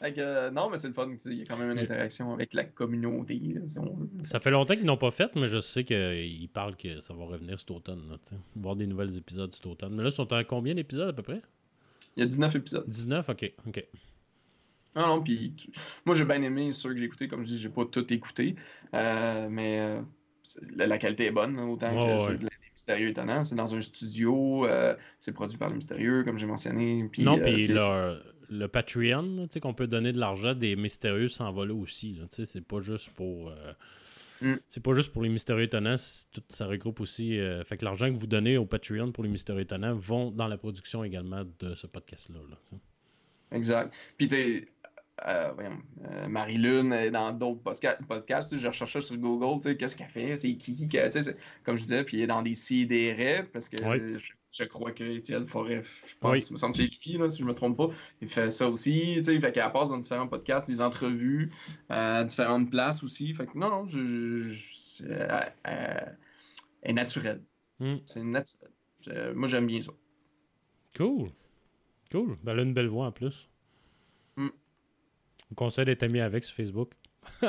Fait 0.00 0.12
que 0.12 0.20
euh, 0.20 0.50
non, 0.50 0.70
mais 0.70 0.78
c'est 0.78 0.88
le 0.88 0.94
fun. 0.94 1.08
Il 1.26 1.34
y 1.34 1.42
a 1.42 1.44
quand 1.44 1.56
même 1.56 1.70
une 1.70 1.78
interaction 1.78 2.32
avec 2.32 2.54
la 2.54 2.64
communauté, 2.64 3.34
là, 3.38 3.60
si 3.66 3.78
on 3.78 3.94
veut. 3.94 4.08
Ça 4.24 4.40
fait 4.40 4.50
longtemps 4.50 4.74
qu'ils 4.74 4.86
n'ont 4.86 4.96
pas 4.96 5.10
fait, 5.10 5.34
mais 5.34 5.48
je 5.48 5.60
sais 5.60 5.84
qu'ils 5.84 6.48
parlent 6.48 6.76
que 6.76 7.00
ça 7.00 7.14
va 7.14 7.24
revenir 7.24 7.58
cet 7.58 7.70
automne. 7.70 8.02
Là, 8.10 8.16
voir 8.56 8.76
des 8.76 8.86
nouveaux 8.86 9.02
épisodes 9.08 9.52
cet 9.52 9.66
automne. 9.66 9.94
Mais 9.94 10.02
là, 10.02 10.08
ils 10.10 10.12
sont 10.12 10.32
à 10.32 10.44
combien 10.44 10.74
d'épisodes 10.74 11.08
à 11.08 11.12
peu 11.12 11.22
près? 11.22 11.42
Il 12.16 12.20
y 12.20 12.22
a 12.22 12.26
19 12.26 12.54
épisodes. 12.56 12.84
19 12.86 13.28
Ok. 13.28 13.52
ok. 13.66 13.86
Non, 14.94 15.06
non, 15.06 15.22
puis 15.22 15.54
moi 16.04 16.14
j'ai 16.14 16.26
bien 16.26 16.42
aimé 16.42 16.72
ceux 16.72 16.92
que 16.92 16.98
j'ai 16.98 17.06
écoutés. 17.06 17.26
Comme 17.26 17.42
je 17.44 17.48
dis, 17.48 17.58
j'ai 17.58 17.70
pas 17.70 17.86
tout 17.86 18.12
écouté. 18.12 18.56
Euh, 18.94 19.48
mais 19.50 19.80
euh, 19.80 20.02
la, 20.76 20.86
la 20.86 20.98
qualité 20.98 21.26
est 21.26 21.30
bonne, 21.32 21.58
autant 21.60 21.90
que 21.90 22.26
ouais. 22.28 22.36
de 22.38 22.46
Mystérieux 22.72 23.08
Étonnants. 23.08 23.44
C'est 23.44 23.54
dans 23.54 23.74
un 23.74 23.82
studio, 23.82 24.66
euh, 24.66 24.94
c'est 25.20 25.32
produit 25.32 25.58
par 25.58 25.70
le 25.70 25.76
Mystérieux, 25.76 26.24
comme 26.24 26.38
j'ai 26.38 26.46
mentionné. 26.46 27.08
Puis, 27.12 27.22
non, 27.22 27.38
euh, 27.38 27.42
puis 27.42 27.68
leur- 27.68 28.22
le 28.50 28.68
Patreon, 28.68 29.22
là, 29.36 29.42
tu 29.44 29.54
sais, 29.54 29.60
qu'on 29.60 29.72
peut 29.74 29.86
donner 29.86 30.12
de 30.12 30.18
l'argent 30.18 30.54
des 30.54 30.76
mystérieux 30.76 31.28
s'envoler 31.28 31.72
aussi. 31.72 32.14
là, 32.14 32.24
tu 32.30 32.44
sais, 32.44 32.52
C'est 32.52 32.64
pas 32.66 32.80
juste 32.80 33.10
pour. 33.10 33.48
euh, 33.50 33.72
Mm. 34.42 34.54
C'est 34.70 34.82
pas 34.82 34.92
juste 34.92 35.12
pour 35.12 35.22
les 35.22 35.28
mystérieux 35.28 35.62
étonnants, 35.62 35.94
tout- 36.32 36.42
ça 36.50 36.66
regroupe 36.66 37.00
aussi. 37.00 37.38
euh, 37.38 37.62
fait 37.62 37.76
que 37.76 37.84
l'argent 37.84 38.12
que 38.12 38.18
vous 38.18 38.26
donnez 38.26 38.56
au 38.56 38.66
Patreon 38.66 39.12
pour 39.12 39.22
les 39.22 39.30
mystérieux 39.30 39.60
étonnants 39.62 39.94
vont 39.94 40.32
dans 40.32 40.48
la 40.48 40.58
production 40.58 41.04
également 41.04 41.44
de 41.60 41.76
ce 41.76 41.86
podcast-là. 41.86 42.40
là. 42.50 42.78
Exact. 43.52 43.94
Puis. 44.16 44.28
Euh, 45.26 45.52
voyons, 45.54 45.78
euh, 46.06 46.26
Marie-Lune 46.26 46.92
est 46.94 47.10
dans 47.10 47.32
d'autres 47.32 47.60
podca- 47.62 48.02
podcasts. 48.06 48.56
Je 48.56 48.66
recherchais 48.66 49.02
sur 49.02 49.16
Google, 49.18 49.60
tu 49.62 49.68
sais, 49.68 49.76
qu'est-ce 49.76 49.94
qu'elle 49.94 50.08
fait, 50.08 50.36
c'est 50.38 50.54
qui, 50.54 50.88
que- 50.88 51.04
tu 51.06 51.12
sais, 51.12 51.22
c'est- 51.22 51.36
comme 51.64 51.76
je 51.76 51.82
disais, 51.82 52.02
puis 52.02 52.16
il 52.16 52.22
est 52.22 52.26
dans 52.26 52.40
des 52.42 52.54
CDR, 52.54 53.44
parce 53.52 53.68
que 53.68 53.76
Oui. 53.82 54.00
euh, 54.00 54.18
je, 54.18 54.32
je 54.50 54.64
crois 54.64 54.90
que 54.92 55.04
Étienne 55.04 55.44
Forêt, 55.44 55.82
je 56.06 56.14
pense, 56.18 56.32
Oui. 56.32 56.48
me 56.50 56.56
semble 56.56 56.72
que 56.72 56.78
c'est 56.78 56.90
lui, 57.06 57.18
là, 57.18 57.28
si 57.28 57.40
je 57.40 57.44
me 57.44 57.52
trompe 57.54 57.76
pas, 57.76 57.90
il 58.22 58.28
fait 58.28 58.50
ça 58.50 58.68
aussi, 58.70 59.14
tu 59.18 59.24
sais, 59.24 59.38
fait 59.40 59.52
qu'elle 59.52 59.70
passe 59.70 59.90
dans 59.90 59.98
différents 59.98 60.26
podcasts, 60.28 60.66
des 60.66 60.80
entrevues, 60.80 61.50
euh, 61.90 62.20
à 62.20 62.24
différentes 62.24 62.70
places 62.70 63.02
aussi, 63.04 63.34
fait 63.34 63.46
que 63.46 63.56
non, 63.56 63.68
non, 63.70 63.88
je, 63.88 64.54
elle 65.62 66.16
est 66.82 66.92
naturelle. 66.94 67.42
Mm. 67.80 67.96
C'est 68.06 68.24
naturel. 68.24 68.70
Moi, 69.34 69.46
j'aime 69.48 69.66
bien 69.66 69.82
ça. 69.82 69.92
Cool. 70.96 71.30
Cool. 72.10 72.36
Ben, 72.42 72.52
elle 72.52 72.60
a 72.60 72.62
une 72.62 72.74
belle 72.74 72.88
voix 72.88 73.06
en 73.06 73.12
plus. 73.12 73.48
Mm. 74.36 74.48
On 75.52 75.54
conseille 75.54 75.84
d'être 75.84 76.02
ami 76.02 76.18
avec 76.20 76.42
sur 76.44 76.56
Facebook. 76.56 76.92
Je 77.42 77.48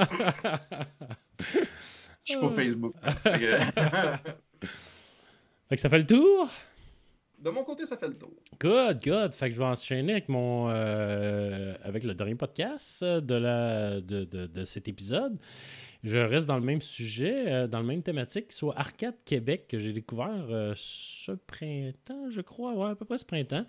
suis 2.26 2.40
pas 2.40 2.50
Facebook. 2.50 2.94
Fait 3.24 3.40
que- 5.76 5.82
ça 5.82 5.90
fait 5.90 5.98
le 6.00 6.06
tour? 6.06 6.50
de 7.40 7.50
mon 7.50 7.64
côté, 7.66 7.86
ça 7.86 7.98
fait 7.98 8.08
le 8.08 8.18
tour. 8.18 8.32
Good, 8.60 9.04
good. 9.04 9.34
Fait 9.34 9.50
que 9.50 9.56
je 9.56 9.60
vais 9.60 9.66
enchaîner 9.66 10.14
avec 10.14 10.30
mon 10.30 10.70
euh, 10.70 11.74
avec 11.84 12.04
le 12.06 12.14
dernier 12.14 12.36
podcast 12.36 13.04
euh, 13.04 13.20
de, 13.22 13.34
la, 13.36 14.00
de, 14.02 14.24
de- 14.26 14.48
de 14.48 14.66
cet 14.66 14.88
épisode. 14.88 15.38
Je 16.04 16.20
reste 16.20 16.48
dans 16.48 16.58
le 16.58 16.64
même 16.64 16.82
sujet, 16.82 17.46
euh, 17.52 17.68
dans 17.68 17.80
le 17.80 17.86
même 17.86 18.04
thématique, 18.04 18.52
soit 18.52 18.78
Arcade 18.78 19.16
Québec, 19.26 19.68
que 19.70 19.80
j'ai 19.80 19.94
découvert 19.94 20.46
euh, 20.50 20.74
ce 20.76 21.32
printemps, 21.32 22.30
je 22.30 22.42
crois, 22.42 22.74
ouais, 22.74 22.90
à 22.92 22.96
peu 22.96 23.06
près 23.06 23.18
ce 23.18 23.26
printemps. 23.26 23.66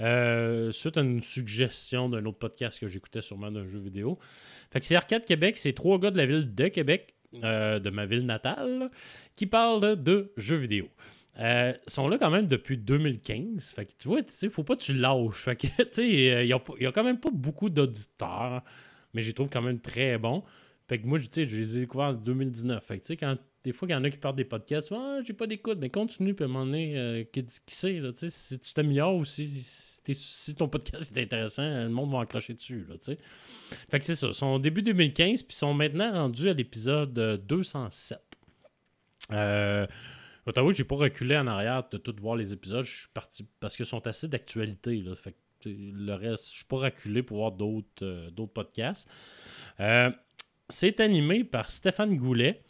Euh, 0.00 0.72
suite 0.72 0.96
à 0.96 1.02
une 1.02 1.20
suggestion 1.20 2.08
d'un 2.08 2.24
autre 2.24 2.38
podcast 2.38 2.80
que 2.80 2.88
j'écoutais 2.88 3.20
sûrement 3.20 3.50
d'un 3.50 3.66
jeu 3.68 3.78
vidéo. 3.78 4.18
Fait 4.70 4.80
que 4.80 4.86
c'est 4.86 4.96
Arcade 4.96 5.24
Québec, 5.24 5.58
c'est 5.58 5.72
trois 5.74 5.98
gars 5.98 6.10
de 6.10 6.16
la 6.16 6.26
ville 6.26 6.54
de 6.54 6.68
Québec, 6.68 7.14
euh, 7.44 7.78
de 7.78 7.90
ma 7.90 8.06
ville 8.06 8.24
natale, 8.24 8.90
qui 9.36 9.46
parlent 9.46 10.02
de 10.02 10.32
jeux 10.36 10.56
vidéo. 10.56 10.88
Euh, 11.38 11.72
sont 11.86 12.08
là 12.08 12.18
quand 12.18 12.30
même 12.30 12.46
depuis 12.46 12.76
2015. 12.76 13.72
Fait 13.72 13.84
que 13.86 13.92
tu 13.98 14.08
vois, 14.08 14.20
faut 14.50 14.64
pas 14.64 14.76
que 14.76 14.82
tu 14.82 14.94
lâches. 14.94 15.44
Fait 15.44 15.56
que, 15.56 15.66
tu 15.82 15.84
sais, 15.92 16.32
euh, 16.34 16.42
il 16.42 16.48
y 16.48 16.52
a, 16.52 16.58
pas- 16.58 16.74
il 16.78 16.82
y 16.84 16.86
a 16.86 16.92
quand 16.92 17.04
même 17.04 17.20
pas 17.20 17.30
beaucoup 17.32 17.70
d'auditeurs, 17.70 18.62
mais 19.14 19.22
je 19.22 19.28
les 19.28 19.34
trouve 19.34 19.48
quand 19.50 19.62
même 19.62 19.80
très 19.80 20.18
bons. 20.18 20.42
Fait 20.88 20.98
que 20.98 21.06
moi, 21.06 21.18
tu 21.20 21.26
sais, 21.30 21.44
je 21.48 21.56
les 21.56 21.76
ai 21.76 21.80
découverts 21.80 22.08
en 22.08 22.12
2019. 22.14 22.84
Fait 22.84 22.96
que, 22.96 23.02
tu 23.02 23.06
sais, 23.08 23.16
quand 23.16 23.36
des 23.64 23.72
fois, 23.72 23.88
il 23.88 23.92
y 23.92 23.94
en 23.94 24.04
a 24.04 24.10
qui 24.10 24.16
partent 24.16 24.36
des 24.36 24.44
podcasts, 24.44 24.92
ah, 24.92 25.20
j'ai 25.24 25.32
pas 25.32 25.46
d'écoute, 25.46 25.78
mais 25.80 25.90
continue, 25.90 26.34
puis 26.34 26.44
à 26.44 26.46
un 26.46 26.50
moment 26.50 26.66
donné, 26.66 26.96
euh, 26.96 27.24
qui, 27.24 27.44
qui 27.44 27.74
sait, 27.74 28.00
là, 28.00 28.10
si 28.14 28.58
tu 28.58 28.72
t'améliores 28.72 29.16
ou 29.16 29.24
si, 29.24 29.46
si, 29.48 30.00
si 30.14 30.54
ton 30.54 30.68
podcast 30.68 31.16
est 31.16 31.22
intéressant, 31.22 31.62
le 31.62 31.88
monde 31.88 32.10
va 32.10 32.18
encrocher 32.18 32.54
dessus, 32.54 32.86
là. 32.88 32.96
Fait 33.88 33.98
que 33.98 34.04
c'est 34.04 34.14
ça. 34.14 34.28
Ils 34.28 34.34
sont 34.34 34.58
début 34.58 34.82
2015, 34.82 35.42
puis 35.42 35.54
ils 35.54 35.58
sont 35.58 35.74
maintenant 35.74 36.10
rendus 36.12 36.48
à 36.48 36.54
l'épisode 36.54 37.18
euh, 37.18 37.36
207. 37.36 38.18
Euh, 39.32 39.86
je 40.40 40.44
vais 40.46 40.52
t'avouer 40.52 40.72
que 40.72 40.78
j'ai 40.78 40.84
pas 40.84 40.96
reculé 40.96 41.36
en 41.36 41.46
arrière 41.46 41.88
de 41.90 41.98
tout 41.98 42.14
voir 42.18 42.36
les 42.36 42.52
épisodes. 42.52 42.84
Je 42.84 43.00
suis 43.00 43.08
parti 43.12 43.46
parce 43.60 43.76
qu'ils 43.76 43.86
sont 43.86 44.06
assez 44.06 44.26
d'actualité. 44.26 45.04
Fait 45.14 45.32
que 45.32 45.68
le 45.68 46.14
reste, 46.14 46.50
je 46.50 46.56
suis 46.56 46.64
pas 46.64 46.78
reculé 46.78 47.22
pour 47.22 47.38
voir 47.38 47.52
d'autres 47.52 48.02
euh, 48.02 48.46
podcasts. 48.46 49.08
Euh, 49.80 50.10
c'est 50.68 51.00
animé 51.00 51.44
par 51.44 51.70
Stéphane 51.70 52.16
Goulet, 52.16 52.62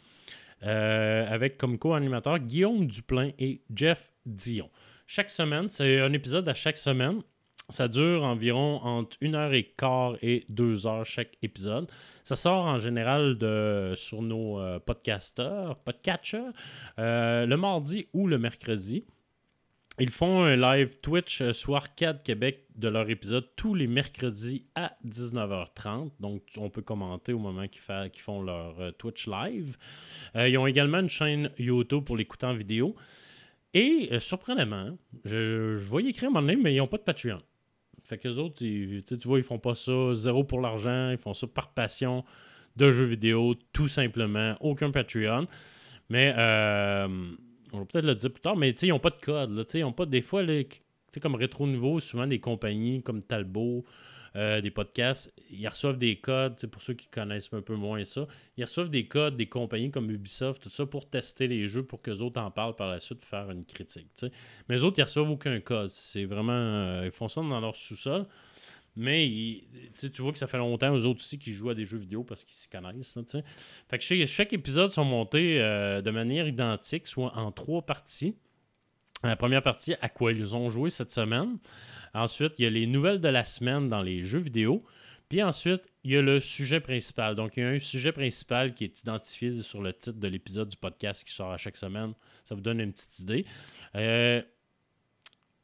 euh, 0.63 1.25
avec 1.27 1.57
comme 1.57 1.77
co-animateur 1.77 2.39
Guillaume 2.39 2.87
Duplain 2.87 3.31
et 3.39 3.61
Jeff 3.73 4.11
Dion. 4.25 4.69
Chaque 5.07 5.29
semaine, 5.29 5.69
c'est 5.69 5.99
un 5.99 6.13
épisode 6.13 6.47
à 6.47 6.53
chaque 6.53 6.77
semaine. 6.77 7.21
Ça 7.69 7.87
dure 7.87 8.23
environ 8.23 8.81
entre 8.83 9.17
une 9.21 9.35
heure 9.35 9.53
et 9.53 9.63
quart 9.63 10.17
et 10.21 10.45
deux 10.49 10.87
heures 10.87 11.05
chaque 11.05 11.37
épisode. 11.41 11.89
Ça 12.23 12.35
sort 12.35 12.65
en 12.65 12.77
général 12.77 13.37
de, 13.37 13.93
sur 13.95 14.21
nos 14.21 14.59
euh, 14.59 14.79
podcasters, 14.79 15.75
podcatchers, 15.77 16.51
euh, 16.99 17.45
le 17.45 17.57
mardi 17.57 18.07
ou 18.13 18.27
le 18.27 18.37
mercredi. 18.37 19.05
Ils 20.01 20.09
font 20.09 20.41
un 20.43 20.55
live 20.55 20.99
Twitch 20.99 21.41
euh, 21.41 21.53
sur 21.53 21.75
Arcade 21.75 22.23
Québec 22.23 22.65
de 22.75 22.87
leur 22.87 23.07
épisode 23.11 23.45
tous 23.55 23.75
les 23.75 23.85
mercredis 23.85 24.65
à 24.73 24.93
19h30. 25.05 26.09
Donc, 26.19 26.41
on 26.57 26.71
peut 26.71 26.81
commenter 26.81 27.33
au 27.33 27.37
moment 27.39 27.67
qu'ils, 27.67 27.81
font 28.19 28.41
leur 28.41 28.79
euh, 28.79 28.89
Twitch 28.91 29.27
live. 29.27 29.77
Euh, 30.35 30.49
ils 30.49 30.57
ont 30.57 30.65
également 30.65 30.97
une 31.01 31.09
chaîne 31.09 31.51
YouTube 31.59 32.03
pour 32.03 32.17
l'écouter 32.17 32.47
en 32.47 32.53
vidéo. 32.53 32.95
Et, 33.75 34.09
euh, 34.11 34.19
surprenamment, 34.19 34.97
je, 35.23 35.75
je 35.75 35.95
vais 35.95 36.03
y 36.03 36.09
écrire 36.09 36.29
à 36.29 36.31
un 36.31 36.41
moment 36.41 36.59
mais 36.59 36.73
ils 36.73 36.77
n'ont 36.77 36.87
pas 36.87 36.97
de 36.97 37.03
Patreon. 37.03 37.39
Fait 38.01 38.17
qu'eux 38.17 38.37
autres, 38.37 38.63
ils- 38.63 39.03
tu 39.03 39.15
vois, 39.27 39.37
ils 39.37 39.43
font 39.43 39.59
pas 39.59 39.75
ça 39.75 40.15
zéro 40.15 40.43
pour 40.43 40.61
l'argent, 40.61 41.11
ils 41.11 41.19
font 41.19 41.35
ça 41.35 41.45
par 41.45 41.73
passion 41.75 42.25
de 42.75 42.91
jeux 42.91 43.05
vidéo, 43.05 43.53
tout 43.71 43.87
simplement. 43.87 44.55
Aucun 44.61 44.89
Patreon. 44.89 45.47
Mais 46.09 46.33
euh, 46.35 47.07
on 47.71 47.79
va 47.79 47.85
peut-être 47.85 48.05
le 48.05 48.15
dire 48.15 48.31
plus 48.31 48.41
tard, 48.41 48.55
mais 48.55 48.71
ils 48.71 48.89
n'ont 48.89 48.99
pas 48.99 49.09
de 49.09 49.21
code. 49.21 49.51
Là, 49.51 49.63
ils 49.73 49.83
ont 49.83 49.93
pas, 49.93 50.05
des 50.05 50.21
fois, 50.21 50.43
comme 51.21 51.35
Rétro 51.35 51.67
Nouveau, 51.67 51.99
souvent 51.99 52.27
des 52.27 52.39
compagnies 52.39 53.01
comme 53.01 53.21
Talbot, 53.21 53.85
euh, 54.37 54.61
des 54.61 54.71
podcasts, 54.71 55.33
ils 55.49 55.67
reçoivent 55.67 55.97
des 55.97 56.15
codes, 56.15 56.65
pour 56.67 56.81
ceux 56.81 56.93
qui 56.93 57.07
connaissent 57.07 57.51
un 57.51 57.61
peu 57.61 57.75
moins 57.75 58.05
ça, 58.05 58.27
ils 58.55 58.63
reçoivent 58.63 58.89
des 58.89 59.05
codes 59.05 59.35
des 59.35 59.47
compagnies 59.47 59.91
comme 59.91 60.09
Ubisoft, 60.09 60.63
tout 60.63 60.69
ça, 60.69 60.85
pour 60.85 61.09
tester 61.09 61.47
les 61.47 61.67
jeux, 61.67 61.83
pour 61.83 62.01
que 62.01 62.11
les 62.11 62.21
autres 62.21 62.39
en 62.39 62.49
parlent 62.49 62.77
par 62.77 62.89
la 62.89 63.01
suite, 63.01 63.25
faire 63.25 63.51
une 63.51 63.65
critique. 63.65 64.07
Mais 64.69 64.75
les 64.75 64.83
autres, 64.85 64.99
ils 64.99 65.03
reçoivent 65.03 65.29
aucun 65.29 65.59
code. 65.59 65.89
C'est 65.89 66.23
vraiment. 66.23 66.53
euh, 66.53 67.01
ils 67.05 67.11
font 67.11 67.27
ça 67.27 67.41
dans 67.41 67.59
leur 67.59 67.75
sous-sol. 67.75 68.25
Mais 68.95 69.63
tu 69.95 70.21
vois 70.21 70.33
que 70.33 70.37
ça 70.37 70.47
fait 70.47 70.57
longtemps, 70.57 70.93
eux 70.95 71.05
autres 71.05 71.21
aussi, 71.21 71.39
qui 71.39 71.53
jouent 71.53 71.69
à 71.69 71.75
des 71.75 71.85
jeux 71.85 71.97
vidéo 71.97 72.23
parce 72.23 72.43
qu'ils 72.43 72.55
s'y 72.55 72.69
connaissent. 72.69 73.17
sais. 73.25 73.43
Fait 73.89 73.97
que 73.97 74.03
chaque, 74.03 74.25
chaque 74.25 74.53
épisode 74.53 74.91
sont 74.91 75.05
montés 75.05 75.61
euh, 75.61 76.01
de 76.01 76.11
manière 76.11 76.47
identique, 76.47 77.07
soit 77.07 77.35
en 77.37 77.51
trois 77.51 77.81
parties. 77.83 78.35
La 79.23 79.35
première 79.35 79.61
partie, 79.61 79.93
à 80.01 80.09
quoi 80.09 80.33
ils 80.33 80.55
ont 80.55 80.69
joué 80.69 80.89
cette 80.89 81.11
semaine. 81.11 81.57
Ensuite, 82.13 82.53
il 82.57 82.63
y 82.63 82.65
a 82.65 82.69
les 82.69 82.87
nouvelles 82.87 83.21
de 83.21 83.29
la 83.29 83.45
semaine 83.45 83.87
dans 83.87 84.01
les 84.01 84.23
jeux 84.23 84.39
vidéo. 84.39 84.83
Puis 85.29 85.41
ensuite, 85.41 85.87
il 86.03 86.11
y 86.11 86.17
a 86.17 86.21
le 86.21 86.41
sujet 86.41 86.81
principal. 86.81 87.35
Donc, 87.35 87.55
il 87.55 87.61
y 87.61 87.65
a 87.65 87.69
un 87.69 87.79
sujet 87.79 88.11
principal 88.11 88.73
qui 88.73 88.83
est 88.83 89.01
identifié 89.01 89.55
sur 89.61 89.81
le 89.81 89.93
titre 89.93 90.19
de 90.19 90.27
l'épisode 90.27 90.67
du 90.67 90.75
podcast 90.75 91.23
qui 91.25 91.31
sort 91.33 91.51
à 91.51 91.57
chaque 91.57 91.77
semaine. 91.77 92.13
Ça 92.43 92.55
vous 92.55 92.61
donne 92.61 92.81
une 92.81 92.91
petite 92.91 93.19
idée. 93.19 93.45
Euh, 93.95 94.41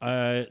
euh, 0.04 0.46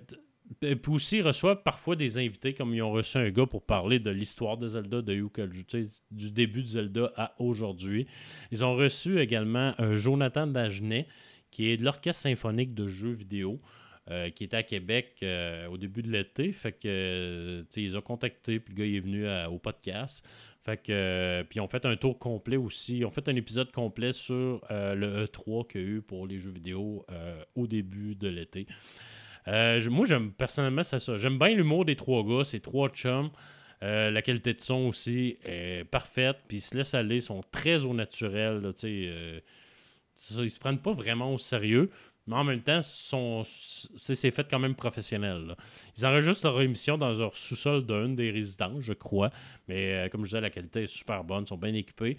puis 0.59 0.91
aussi, 0.91 1.17
ils 1.17 1.21
reçoivent 1.21 1.61
parfois 1.63 1.95
des 1.95 2.17
invités, 2.17 2.53
comme 2.53 2.73
ils 2.73 2.81
ont 2.81 2.91
reçu 2.91 3.17
un 3.17 3.29
gars 3.29 3.45
pour 3.45 3.63
parler 3.63 3.99
de 3.99 4.09
l'histoire 4.09 4.57
de 4.57 4.67
Zelda, 4.67 5.01
de 5.01 5.13
Yuka, 5.13 5.47
tu 5.47 5.65
sais, 5.87 6.01
du 6.11 6.31
début 6.31 6.61
de 6.61 6.67
Zelda 6.67 7.11
à 7.15 7.33
aujourd'hui. 7.39 8.07
Ils 8.51 8.63
ont 8.63 8.75
reçu 8.75 9.19
également 9.19 9.73
un 9.77 9.95
Jonathan 9.95 10.47
Dagenet, 10.47 11.07
qui 11.51 11.69
est 11.69 11.77
de 11.77 11.83
l'Orchestre 11.83 12.23
symphonique 12.23 12.73
de 12.73 12.87
jeux 12.87 13.11
vidéo, 13.11 13.59
euh, 14.09 14.29
qui 14.29 14.45
était 14.45 14.57
à 14.57 14.63
Québec 14.63 15.17
euh, 15.23 15.67
au 15.67 15.77
début 15.77 16.01
de 16.01 16.09
l'été. 16.09 16.51
Fait 16.53 16.71
que, 16.71 16.87
euh, 16.87 17.63
ils 17.75 17.97
ont 17.97 18.01
contacté, 18.01 18.59
puis 18.59 18.73
le 18.73 18.79
gars 18.79 18.97
est 18.97 18.99
venu 18.99 19.27
au 19.49 19.59
podcast. 19.59 20.25
Fait 20.67 20.75
que, 20.75 20.91
euh, 20.91 21.43
puis 21.45 21.59
ils 21.59 21.61
ont 21.61 21.67
fait 21.69 21.85
un 21.85 21.95
tour 21.95 22.19
complet 22.19 22.57
aussi. 22.57 22.97
Ils 22.97 23.05
ont 23.05 23.09
fait 23.09 23.29
un 23.29 23.35
épisode 23.37 23.71
complet 23.71 24.11
sur 24.11 24.61
euh, 24.69 24.95
le 24.95 25.25
E3 25.25 25.65
qu'il 25.65 25.81
y 25.81 25.83
a 25.85 25.87
eu 25.87 26.01
pour 26.01 26.27
les 26.27 26.39
jeux 26.39 26.51
vidéo 26.51 27.05
euh, 27.09 27.41
au 27.55 27.67
début 27.67 28.15
de 28.15 28.27
l'été. 28.27 28.67
Euh, 29.47 29.89
moi, 29.89 30.05
j'aime 30.05 30.31
personnellement, 30.31 30.83
c'est 30.83 30.99
ça. 30.99 31.17
J'aime 31.17 31.39
bien 31.39 31.49
l'humour 31.49 31.85
des 31.85 31.95
trois 31.95 32.23
gars, 32.23 32.43
ces 32.43 32.59
trois 32.59 32.89
chums. 32.89 33.29
Euh, 33.83 34.09
la 34.09 34.21
qualité 34.21 34.53
de 34.53 34.61
son 34.61 34.87
aussi 34.87 35.37
est 35.45 35.85
parfaite. 35.85 36.37
Puis 36.47 36.57
ils 36.57 36.61
se 36.61 36.75
laissent 36.75 36.93
aller, 36.93 37.15
ils 37.15 37.21
sont 37.21 37.41
très 37.51 37.85
au 37.85 37.93
naturel. 37.93 38.61
là, 38.61 38.69
euh, 38.83 39.39
ça, 40.15 40.43
ils 40.43 40.49
se 40.49 40.59
prennent 40.59 40.79
pas 40.79 40.93
vraiment 40.93 41.33
au 41.33 41.37
sérieux. 41.37 41.89
Mais 42.25 42.35
en 42.35 42.43
même 42.43 42.61
temps, 42.61 42.81
c'est 42.81 44.31
fait 44.31 44.47
quand 44.49 44.59
même 44.59 44.75
professionnel. 44.75 45.55
Ils 45.97 46.05
enregistrent 46.05 46.47
leur 46.47 46.59
émission 46.59 46.97
dans 46.97 47.13
leur 47.13 47.37
sous-sol 47.37 47.85
d'une 47.85 48.17
des 48.17 48.31
résidences, 48.31 48.81
je 48.81 48.91
crois. 48.91 49.31
Mais 49.69 49.93
euh, 49.93 50.09
comme 50.09 50.25
je 50.25 50.31
disais, 50.31 50.41
la 50.41 50.49
qualité 50.49 50.83
est 50.83 50.87
super 50.87 51.23
bonne, 51.23 51.43
ils 51.43 51.47
sont 51.47 51.55
bien 51.55 51.73
équipés. 51.73 52.17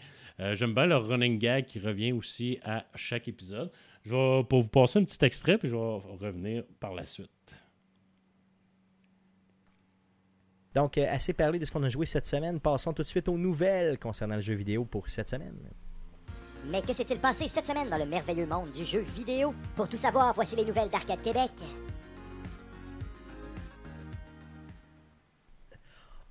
J'aime 0.55 0.73
bien 0.73 0.87
leur 0.87 1.07
running 1.07 1.39
gag 1.39 1.67
qui 1.67 1.79
revient 1.81 2.13
aussi 2.13 2.59
à 2.65 2.87
chaque 2.95 3.29
épisode. 3.29 3.71
Je 4.09 4.15
vais 4.15 4.45
pour 4.45 4.63
vous 4.63 4.69
passer 4.69 4.99
un 4.99 5.05
petit 5.05 5.23
extrait, 5.25 5.59
puis 5.59 5.69
je 5.69 5.75
vais 5.75 5.81
revenir 5.81 6.65
par 6.81 6.95
la 6.95 7.05
suite. 7.05 7.29
Donc, 10.75 10.97
euh, 10.97 11.07
assez 11.11 11.33
parlé 11.33 11.59
de 11.59 11.65
ce 11.65 11.73
qu'on 11.73 11.83
a 11.83 11.91
joué 11.91 12.07
cette 12.07 12.27
semaine. 12.27 12.61
Passons 12.61 12.93
tout 12.93 13.03
de 13.03 13.09
suite 13.09 13.29
aux 13.29 13.37
nouvelles 13.37 13.99
concernant 13.99 14.37
le 14.37 14.41
jeu 14.41 14.55
vidéo 14.55 14.85
pour 14.85 15.09
cette 15.09 15.29
semaine. 15.29 15.57
Mais 16.71 16.83
que 16.83 16.93
s'est-il 16.93 17.19
passé 17.19 17.49
cette 17.49 17.67
semaine 17.67 17.89
dans 17.91 17.99
le 17.99 18.07
merveilleux 18.07 18.47
monde 18.47 18.71
du 18.73 18.85
jeu 18.85 19.01
vidéo? 19.01 19.55
Pour 19.77 19.89
tout 19.89 19.97
savoir, 19.97 20.33
voici 20.35 20.57
les 20.57 20.65
nouvelles 20.65 20.89
d'Arcade 20.89 21.21
Québec. 21.21 21.51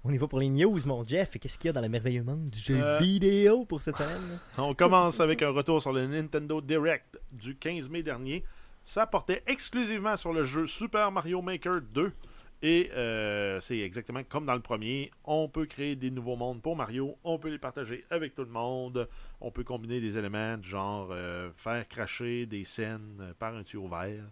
On 0.09 0.11
y 0.13 0.17
va 0.17 0.27
pour 0.27 0.39
les 0.39 0.47
news, 0.47 0.79
mon 0.85 1.03
Jeff. 1.03 1.37
Qu'est-ce 1.37 1.57
qu'il 1.57 1.67
y 1.67 1.69
a 1.69 1.73
dans 1.73 1.81
le 1.81 1.89
merveilleux 1.89 2.23
monde 2.23 2.49
du 2.49 2.59
jeu 2.59 2.79
Euh, 2.81 2.97
vidéo 2.97 3.65
pour 3.65 3.81
cette 3.81 3.97
semaine? 3.97 4.39
On 4.57 4.73
commence 4.73 5.19
avec 5.19 5.41
un 5.41 5.49
retour 5.49 5.81
sur 5.81 5.91
le 5.91 6.07
Nintendo 6.07 6.61
Direct 6.61 7.19
du 7.33 7.57
15 7.57 7.89
mai 7.89 8.03
dernier. 8.03 8.45
Ça 8.85 9.05
portait 9.05 9.43
exclusivement 9.47 10.15
sur 10.15 10.31
le 10.31 10.43
jeu 10.43 10.65
Super 10.65 11.11
Mario 11.11 11.41
Maker 11.41 11.81
2. 11.93 12.13
Et 12.61 12.89
euh, 12.93 13.59
c'est 13.59 13.79
exactement 13.79 14.23
comme 14.23 14.45
dans 14.45 14.55
le 14.55 14.61
premier. 14.61 15.11
On 15.25 15.49
peut 15.49 15.65
créer 15.65 15.97
des 15.97 16.09
nouveaux 16.09 16.37
mondes 16.37 16.61
pour 16.61 16.77
Mario. 16.77 17.17
On 17.25 17.37
peut 17.37 17.49
les 17.49 17.59
partager 17.59 18.05
avec 18.09 18.33
tout 18.33 18.43
le 18.45 18.49
monde. 18.49 19.09
On 19.41 19.51
peut 19.51 19.65
combiner 19.65 19.99
des 19.99 20.17
éléments 20.17 20.55
du 20.57 20.69
genre 20.69 21.09
euh, 21.11 21.49
faire 21.57 21.85
cracher 21.85 22.45
des 22.45 22.63
scènes 22.63 23.33
par 23.39 23.53
un 23.53 23.63
tuyau 23.63 23.89
vert. 23.89 24.23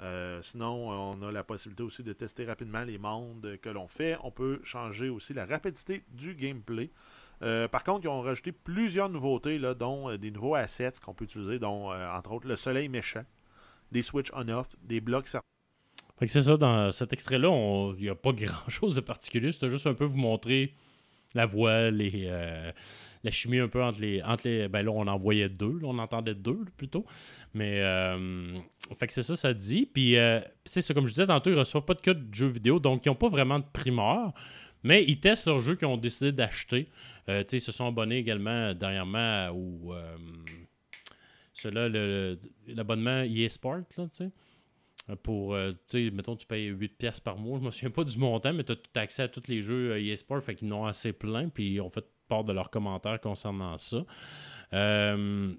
Euh, 0.00 0.40
sinon, 0.42 0.88
on 0.90 1.22
a 1.22 1.30
la 1.30 1.44
possibilité 1.44 1.82
aussi 1.82 2.02
de 2.02 2.12
tester 2.12 2.44
rapidement 2.44 2.82
les 2.82 2.98
mondes 2.98 3.58
que 3.60 3.68
l'on 3.68 3.86
fait. 3.86 4.16
On 4.24 4.30
peut 4.30 4.60
changer 4.64 5.08
aussi 5.08 5.34
la 5.34 5.46
rapidité 5.46 6.02
du 6.08 6.34
gameplay. 6.34 6.90
Euh, 7.42 7.68
par 7.68 7.84
contre, 7.84 8.04
ils 8.04 8.08
ont 8.08 8.20
rajouté 8.20 8.52
plusieurs 8.52 9.08
nouveautés, 9.08 9.58
dont 9.78 10.10
euh, 10.10 10.16
des 10.16 10.30
nouveaux 10.30 10.54
assets 10.54 10.94
qu'on 11.04 11.14
peut 11.14 11.24
utiliser, 11.24 11.58
dont 11.58 11.92
entre 11.92 12.32
autres 12.32 12.48
le 12.48 12.56
soleil 12.56 12.88
méchant, 12.88 13.24
des 13.90 14.02
switch 14.02 14.30
on-off, 14.32 14.68
des 14.82 15.00
blocs 15.00 15.28
Fait 15.28 16.28
c'est 16.28 16.42
ça, 16.42 16.56
dans 16.56 16.92
cet 16.92 17.12
extrait-là, 17.12 17.48
il 17.96 18.02
n'y 18.02 18.08
a 18.08 18.14
pas 18.14 18.32
grand-chose 18.32 18.94
de 18.94 19.00
particulier. 19.00 19.52
C'était 19.52 19.70
juste 19.70 19.86
un 19.86 19.94
peu 19.94 20.04
vous 20.04 20.18
montrer 20.18 20.74
la 21.34 21.46
voix, 21.46 21.90
les, 21.90 22.30
la 23.24 23.30
chimie 23.30 23.58
un 23.58 23.68
peu 23.68 23.82
entre 23.82 24.00
les, 24.00 24.22
entre 24.22 24.48
les... 24.48 24.68
Ben 24.68 24.82
là, 24.82 24.90
on 24.90 25.06
en 25.06 25.16
voyait 25.16 25.48
deux, 25.48 25.78
là, 25.80 25.88
on 25.88 25.98
entendait 25.98 26.34
deux 26.34 26.64
plutôt. 26.76 27.04
Mais, 27.54 27.80
euh, 27.80 28.58
fait 28.96 29.06
que 29.06 29.12
c'est 29.12 29.22
ça, 29.22 29.36
ça 29.36 29.54
dit. 29.54 29.86
Puis, 29.92 30.16
euh, 30.16 30.40
c'est 30.64 30.82
ça, 30.82 30.94
comme 30.94 31.06
je 31.06 31.12
disais 31.12 31.26
tantôt, 31.26 31.50
ils 31.50 31.58
reçoivent 31.58 31.84
pas 31.84 31.94
de 31.94 32.00
code 32.00 32.30
de 32.30 32.34
jeux 32.34 32.48
vidéo, 32.48 32.78
donc 32.78 33.06
ils 33.06 33.08
n'ont 33.08 33.14
pas 33.14 33.28
vraiment 33.28 33.58
de 33.58 33.66
primeur. 33.72 34.32
Mais 34.82 35.04
ils 35.04 35.20
testent 35.20 35.46
leurs 35.46 35.60
jeux 35.60 35.76
qu'ils 35.76 35.86
ont 35.86 35.96
décidé 35.96 36.32
d'acheter. 36.32 36.88
Euh, 37.28 37.44
ils 37.52 37.60
se 37.60 37.70
sont 37.70 37.86
abonnés 37.86 38.18
également 38.18 38.50
euh, 38.50 38.74
dernièrement 38.74 39.50
au... 39.50 39.94
euh, 39.94 40.16
cela, 41.54 41.88
l'abonnement 42.66 43.22
EA 43.22 43.48
Sport, 43.48 43.82
là, 43.96 44.08
tu 44.08 44.24
sais 44.24 44.30
pour, 45.22 45.54
euh, 45.54 45.72
tu 45.88 46.08
sais, 46.08 46.10
mettons, 46.14 46.36
tu 46.36 46.46
payes 46.46 46.66
8 46.66 46.96
pièces 46.96 47.20
par 47.20 47.36
mois. 47.36 47.58
Je 47.58 47.64
me 47.64 47.70
souviens 47.70 47.90
pas 47.90 48.04
du 48.04 48.16
montant, 48.18 48.52
mais 48.52 48.64
tu 48.64 48.72
as, 48.72 49.00
accès 49.00 49.22
à 49.22 49.28
tous 49.28 49.48
les 49.48 49.60
jeux 49.62 49.92
euh, 49.92 50.00
EA 50.02 50.16
Sport, 50.16 50.42
fait 50.42 50.54
qu'ils 50.54 50.72
en 50.72 50.82
ont 50.82 50.86
assez 50.86 51.12
plein, 51.12 51.48
puis 51.48 51.74
ils 51.74 51.80
ont 51.80 51.90
fait 51.90 52.04
part 52.32 52.44
de 52.44 52.52
leurs 52.52 52.70
commentaires 52.70 53.20
concernant 53.20 53.76
ça. 53.78 53.98
Euh, 54.72 55.52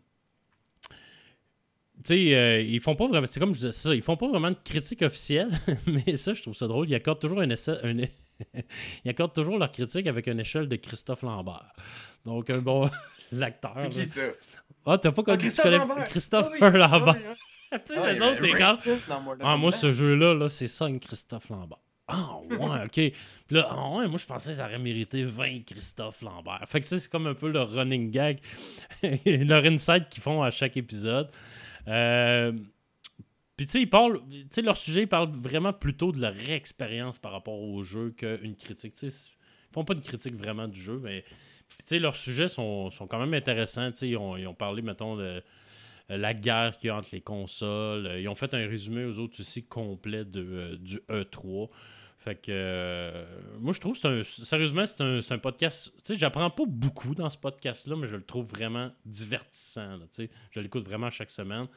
tu 2.04 2.16
sais, 2.16 2.36
euh, 2.36 2.62
ils 2.62 2.80
font 2.80 2.96
pas 2.96 3.08
vraiment, 3.08 3.28
c'est 3.28 3.40
comme 3.40 3.54
je 3.54 3.60
disais 3.60 3.72
ça, 3.72 3.94
ils 3.94 4.02
font 4.02 4.18
pas 4.18 4.28
vraiment 4.28 4.50
de 4.50 4.58
critique 4.64 5.04
officielle, 5.04 5.50
mais 5.88 6.16
ça, 6.16 6.34
je 6.34 6.42
trouve 6.42 6.56
ça 6.56 6.68
drôle. 6.68 6.90
Ils 6.90 6.96
accordent 6.96 7.20
toujours 7.20 7.42
un 7.42 7.50
essai, 7.52 7.78
un- 7.84 7.98
ils 9.06 9.10
accordent 9.10 9.34
toujours 9.34 9.58
leur 9.60 9.72
critique 9.72 10.08
avec 10.08 10.26
une 10.28 10.40
échelle 10.40 10.68
de 10.68 10.76
Christophe 10.76 11.22
Lambert. 11.22 11.72
Donc, 12.26 12.50
un 12.50 12.58
bon, 12.60 12.90
l'acteur. 13.32 13.74
C'est 13.76 13.90
qui 13.90 14.06
ça? 14.06 14.22
Ah, 14.86 14.98
t'as 14.98 15.12
pas 15.12 15.22
connu 15.24 15.38
Christophe 15.38 15.66
Lambert. 15.78 16.04
Christophe 16.06 16.50
oui, 16.54 16.60
Lambert. 16.60 17.16
oui, 17.72 17.78
tu 17.86 17.94
sais, 17.94 18.16
c'est 18.40 18.52
quand. 18.52 18.78
Mortal 19.24 19.38
Ah, 19.44 19.58
moi, 19.58 19.72
ce 19.72 19.94
jeu-là, 19.94 20.34
là, 20.34 20.50
c'est 20.50 20.68
ça, 20.68 20.90
une 20.90 21.00
Christophe 21.00 21.50
Lambert. 21.50 21.78
Ah, 22.08 22.38
ouais, 22.50 22.84
ok. 22.86 22.92
Puis 22.92 23.14
là, 23.50 23.68
ah, 23.70 23.90
ouais, 23.96 24.08
moi, 24.08 24.18
je 24.18 24.26
pensais 24.26 24.50
que 24.52 24.58
ça 24.58 24.66
aurait 24.66 24.78
mérité 24.80 25.24
20 25.24 25.66
Christophe 25.66 26.22
Lambert. 26.22 26.64
Fait 26.68 26.82
que 26.82 26.86
ça, 26.86 27.00
c'est 27.00 27.10
comme 27.10 27.28
un 27.28 27.34
peu 27.34 27.50
leur 27.50 27.72
running 27.72 28.12
gag, 28.12 28.40
leur 29.26 29.64
insight 29.64 30.10
qu'ils 30.10 30.22
font 30.22 30.44
à 30.44 30.52
chaque 30.52 30.76
épisode. 30.76 31.30
Euh, 31.88 32.52
Puis, 33.56 33.68
tu 33.68 33.72
sais, 33.72 33.82
ils 33.82 33.90
parlent, 33.90 34.20
tu 34.30 34.48
sais, 34.50 34.62
leur 34.62 34.78
sujet, 34.78 35.04
ils 35.04 35.08
parlent 35.08 35.32
vraiment 35.32 35.72
plutôt 35.72 36.12
de 36.12 36.20
leur 36.20 36.36
expérience 36.50 37.20
par 37.20 37.32
rapport 37.32 37.60
au 37.62 37.84
jeu 37.84 38.12
qu'une 38.12 38.56
critique. 38.56 38.96
Tu 38.96 39.06
ils 39.08 39.12
font 39.74 39.86
pas 39.86 39.94
une 39.94 40.02
critique 40.02 40.36
vraiment 40.36 40.68
du 40.68 40.80
jeu, 40.80 41.00
mais. 41.02 41.24
Tu 41.80 41.86
sais, 41.86 42.00
leurs 42.00 42.16
sujets 42.16 42.50
sont, 42.50 42.92
sont 42.92 43.08
quand 43.08 43.20
même 43.20 43.34
intéressants. 43.34 43.90
Ils 44.02 44.16
ont, 44.18 44.38
ils 44.38 44.46
ont 44.46 44.54
parlé, 44.54 44.82
mettons, 44.84 45.16
de 45.16 45.42
la 46.10 46.34
guerre 46.34 46.78
qu'il 46.78 46.88
y 46.88 46.90
a 46.90 46.98
entre 46.98 47.10
les 47.12 47.22
consoles. 47.22 48.08
Euh, 48.08 48.22
Ils 48.22 48.28
ont 48.28 48.36
fait 48.36 48.54
un 48.54 48.68
résumé 48.68 49.06
aux 49.06 49.20
autres 49.20 49.40
aussi 49.40 49.66
complet 49.66 50.26
de, 50.26 50.42
euh, 50.42 50.78
du 50.78 50.98
E3. 51.10 51.70
Fait 52.20 52.36
que 52.36 52.52
euh, 52.52 53.26
moi 53.60 53.74
je 53.74 53.82
trouve 53.82 53.98
c'est 53.98 54.08
un 54.08 54.24
sérieusement 54.24 54.86
c'est 54.86 55.02
un, 55.02 55.22
c'est 55.22 55.34
un 55.34 55.40
podcast. 55.40 55.92
Tu 55.98 56.02
sais, 56.04 56.16
j'apprends 56.16 56.50
pas 56.50 56.64
beaucoup 56.66 57.16
dans 57.16 57.30
ce 57.30 57.38
podcast-là, 57.38 57.98
mais 57.98 58.08
je 58.08 58.16
le 58.16 58.24
trouve 58.24 58.46
vraiment 58.46 58.92
divertissant. 59.06 59.98
là, 59.98 60.06
je 60.52 60.60
l'écoute 60.62 60.86
vraiment 60.86 61.10
chaque 61.10 61.32
semaine. 61.32 61.68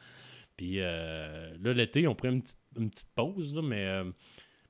Puis 0.57 0.79
euh, 0.79 1.55
là, 1.61 1.73
l'été, 1.73 2.07
ont 2.07 2.15
pris 2.15 2.29
une 2.29 2.41
petite, 2.41 2.57
une 2.77 2.89
petite 2.89 3.11
pause, 3.15 3.55
là, 3.55 3.61
mais, 3.61 3.85
euh, 3.85 4.03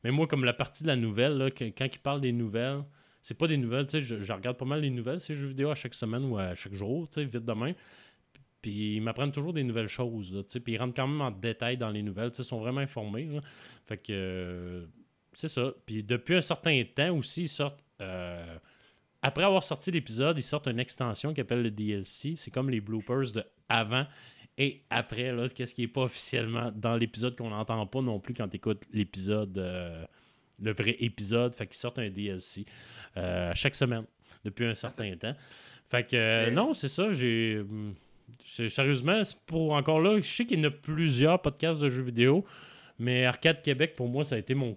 mais 0.03 0.11
moi, 0.11 0.27
comme 0.27 0.43
la 0.43 0.53
partie 0.53 0.83
de 0.83 0.89
la 0.89 0.97
nouvelle, 0.97 1.37
là, 1.37 1.49
quand 1.49 1.85
ils 1.85 1.99
parlent 1.99 2.21
des 2.21 2.33
nouvelles, 2.33 2.83
c'est 3.21 3.37
pas 3.37 3.47
des 3.47 3.57
nouvelles, 3.57 3.87
tu 3.87 3.99
sais, 3.99 4.01
je, 4.01 4.33
regarde 4.33 4.57
pas 4.57 4.65
mal 4.65 4.81
les 4.81 4.89
nouvelles, 4.89 5.21
ces 5.21 5.33
jeux 5.33 5.47
vidéo 5.47 5.69
à 5.69 5.75
chaque 5.75 5.93
semaine 5.93 6.25
ou 6.25 6.37
à 6.37 6.55
chaque 6.55 6.73
jour, 6.73 7.07
tu 7.07 7.15
sais, 7.15 7.25
vite 7.25 7.45
demain. 7.45 7.73
Puis 8.67 8.97
ils 8.97 9.01
m'apprennent 9.01 9.31
toujours 9.31 9.53
des 9.53 9.63
nouvelles 9.63 9.87
choses. 9.87 10.33
Là, 10.33 10.41
puis 10.43 10.73
ils 10.73 10.77
rentrent 10.77 10.93
quand 10.93 11.07
même 11.07 11.21
en 11.21 11.31
détail 11.31 11.77
dans 11.77 11.89
les 11.89 12.03
nouvelles. 12.03 12.31
Ils 12.37 12.43
sont 12.43 12.59
vraiment 12.59 12.81
informés. 12.81 13.23
là. 13.23 13.39
Fait 13.85 13.95
que 13.95 14.11
euh, 14.11 14.85
c'est 15.31 15.47
ça. 15.47 15.71
Puis 15.85 16.03
depuis 16.03 16.35
un 16.35 16.41
certain 16.41 16.83
temps 16.93 17.15
aussi, 17.15 17.43
ils 17.43 17.47
sortent. 17.47 17.79
euh, 18.01 18.57
après 19.21 19.45
avoir 19.45 19.63
sorti 19.63 19.89
l'épisode, 19.89 20.37
ils 20.37 20.43
sortent 20.43 20.67
une 20.67 20.81
extension 20.81 21.33
qui 21.33 21.39
s'appelle 21.39 21.61
le 21.61 21.71
DLC. 21.71 22.33
C'est 22.35 22.51
comme 22.51 22.69
les 22.69 22.81
bloopers 22.81 23.31
de 23.33 23.43
avant 23.69 24.05
et 24.57 24.83
après, 24.89 25.33
qu'est-ce 25.55 25.73
qui 25.73 25.81
n'est 25.81 25.87
pas 25.87 26.01
officiellement 26.01 26.71
dans 26.75 26.97
l'épisode 26.97 27.37
qu'on 27.37 27.49
n'entend 27.49 27.85
pas 27.87 28.01
non 28.01 28.19
plus 28.19 28.33
quand 28.33 28.49
tu 28.49 28.57
écoutes 28.57 28.83
l'épisode, 28.91 29.57
euh, 29.57 30.03
le 30.61 30.73
vrai 30.73 30.97
épisode. 30.99 31.55
Fait 31.55 31.67
qu'ils 31.67 31.77
sortent 31.77 31.99
un 31.99 32.09
DLC 32.09 32.65
chaque 33.53 33.75
semaine 33.75 34.05
depuis 34.43 34.65
un 34.65 34.75
certain 34.75 35.15
temps. 35.15 35.35
Fait 35.87 36.03
que 36.05 36.15
euh, 36.15 36.51
non, 36.51 36.73
c'est 36.73 36.89
ça. 36.89 37.11
J'ai. 37.11 37.63
Sérieusement, 38.45 39.21
pour 39.45 39.73
encore 39.73 39.99
là, 39.99 40.17
je 40.17 40.27
sais 40.27 40.45
qu'il 40.45 40.59
y 40.59 40.61
en 40.61 40.69
a 40.69 40.71
plusieurs 40.71 41.41
podcasts 41.41 41.79
de 41.79 41.89
jeux 41.89 42.03
vidéo, 42.03 42.45
mais 42.99 43.25
Arcade 43.25 43.61
Québec, 43.61 43.93
pour 43.95 44.07
moi, 44.07 44.23
ça 44.23 44.35
a 44.35 44.37
été 44.37 44.55
mon, 44.55 44.75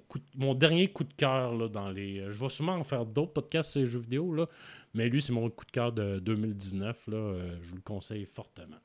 dernier 0.55 0.89
coup 0.89 1.05
de 1.05 1.13
cœur 1.15 1.71
dans 1.71 1.89
les. 1.89 2.25
Je 2.31 2.39
vais 2.39 2.49
sûrement 2.49 2.75
en 2.75 2.85
faire 2.85 3.07
d'autres 3.07 3.33
podcasts 3.33 3.71
sur 3.71 3.81
les 3.81 3.87
jeux 3.87 4.01
vidéo, 4.01 4.35
là, 4.35 4.47
mais 4.95 5.09
lui, 5.09 5.23
c'est 5.23 5.33
mon 5.33 5.49
coup 5.49 5.65
de 5.65 5.71
cœur 5.71 5.93
de 5.93 6.19
2019. 6.19 7.07
Là, 7.09 7.17
euh, 7.17 7.57
je 7.63 7.69
vous 7.69 7.77
le 7.77 7.83
conseille 7.83 8.27
fortement. 8.27 8.77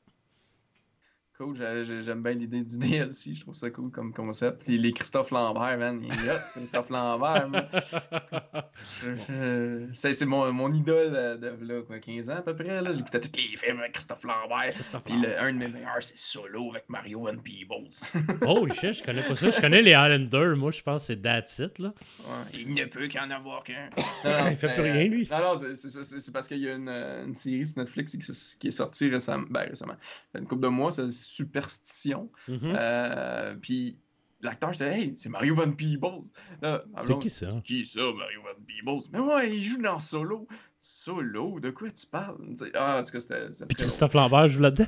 Cool, 1.38 1.54
j'ai- 1.54 1.84
j'ai- 1.84 2.02
j'aime 2.02 2.22
bien 2.22 2.32
l'idée 2.32 2.62
du 2.62 2.78
DLC, 2.78 3.34
je 3.34 3.40
trouve 3.42 3.52
ça 3.54 3.68
cool 3.70 3.90
comme 3.90 4.12
concept. 4.14 4.66
Les, 4.66 4.78
les 4.78 4.92
Christophe 4.92 5.30
Lambert, 5.30 5.76
man, 5.78 6.00
il 6.02 6.10
Christophe 6.54 6.88
Lambert, 6.88 7.48
je- 9.02 9.86
C'est 9.92 10.24
mon, 10.24 10.50
mon 10.52 10.72
idole 10.72 11.38
de 11.40 11.46
là, 11.66 11.82
quoi, 11.86 11.98
15 11.98 12.30
ans 12.30 12.36
à 12.36 12.42
peu 12.42 12.54
près. 12.54 12.80
là. 12.82 12.92
J'écoutais 12.94 13.20
tous 13.20 13.30
les 13.36 13.56
films 13.56 13.80
avec 13.80 13.92
Christophe 13.92 14.24
Lambert. 14.24 14.70
Christophe 14.70 15.04
Puis 15.04 15.20
le- 15.20 15.38
un 15.38 15.52
de 15.52 15.58
mes 15.58 15.68
meilleurs, 15.68 16.02
c'est 16.02 16.18
Solo 16.18 16.70
avec 16.70 16.88
Mario 16.88 17.20
Van 17.20 17.36
Peebles. 17.36 17.90
Shit, 18.74 18.92
je 18.94 19.02
connais 19.04 19.22
pas 19.22 19.34
ça. 19.34 19.50
Je 19.50 19.60
connais 19.60 19.82
les 19.82 19.94
Highlanders. 19.94 20.56
Moi, 20.56 20.70
je 20.70 20.82
pense 20.82 21.02
que 21.02 21.06
c'est 21.14 21.20
That's 21.22 21.58
It, 21.58 21.78
là. 21.78 21.92
Ouais, 22.20 22.34
il 22.60 22.74
ne 22.74 22.84
peut 22.84 23.08
qu'en 23.08 23.30
avoir 23.30 23.62
qu'un. 23.64 23.90
Il 24.50 24.56
fait 24.56 24.72
plus 24.74 24.82
rien, 24.82 25.04
lui. 25.04 25.28
Non, 25.30 25.38
non, 25.38 25.58
c'est- 25.58 25.76
c'est 25.76 26.02
c'est- 26.02 26.20
c'est 26.20 26.32
parce 26.32 26.48
qu'il 26.48 26.58
y 26.58 26.68
a 26.68 26.74
une, 26.74 26.88
une 26.88 27.34
série 27.34 27.66
sur 27.66 27.78
Netflix 27.80 28.16
qui, 28.58 28.68
est 28.68 28.70
sortie 28.70 29.08
récemment. 29.10 29.46
Ben, 29.50 29.68
récemment. 29.68 29.96
Une 30.34 30.46
couple 30.46 30.62
de 30.62 30.68
mois, 30.68 30.90
c'est 30.90 31.06
Superstition. 31.26 32.30
Mhm. 32.48 32.58
Euh, 32.76 33.54
puis 33.60 33.98
l'acteur, 34.42 34.74
c'était 34.74 34.98
Hey, 34.98 35.12
c'est 35.16 35.28
Mario 35.28 35.54
Van 35.54 35.70
Peebles. 35.72 36.22
C'est 37.02 37.18
qui 37.18 37.30
ça? 37.30 37.60
Qui 37.64 37.86
ça, 37.86 38.00
Mario 38.00 38.42
Van 38.42 38.62
Peebles? 38.66 39.02
Mais 39.12 39.18
ouais, 39.18 39.56
il 39.56 39.62
joue 39.62 39.80
dans 39.82 39.98
Solo. 39.98 40.46
Solo, 40.78 41.58
de 41.60 41.70
quoi 41.70 41.90
tu 41.90 42.06
parles? 42.06 42.36
Tu 42.58 42.64
sais, 42.64 42.70
Ah, 42.74 42.98
en 43.00 43.04
tout 43.04 43.12
cas, 43.12 43.20
c'était. 43.20 43.52
c'était 43.52 43.66
Puis 43.66 43.74
très 43.76 43.84
Christophe 43.86 44.14
Lambert 44.14 44.48
joue 44.48 44.60
là-dedans? 44.60 44.86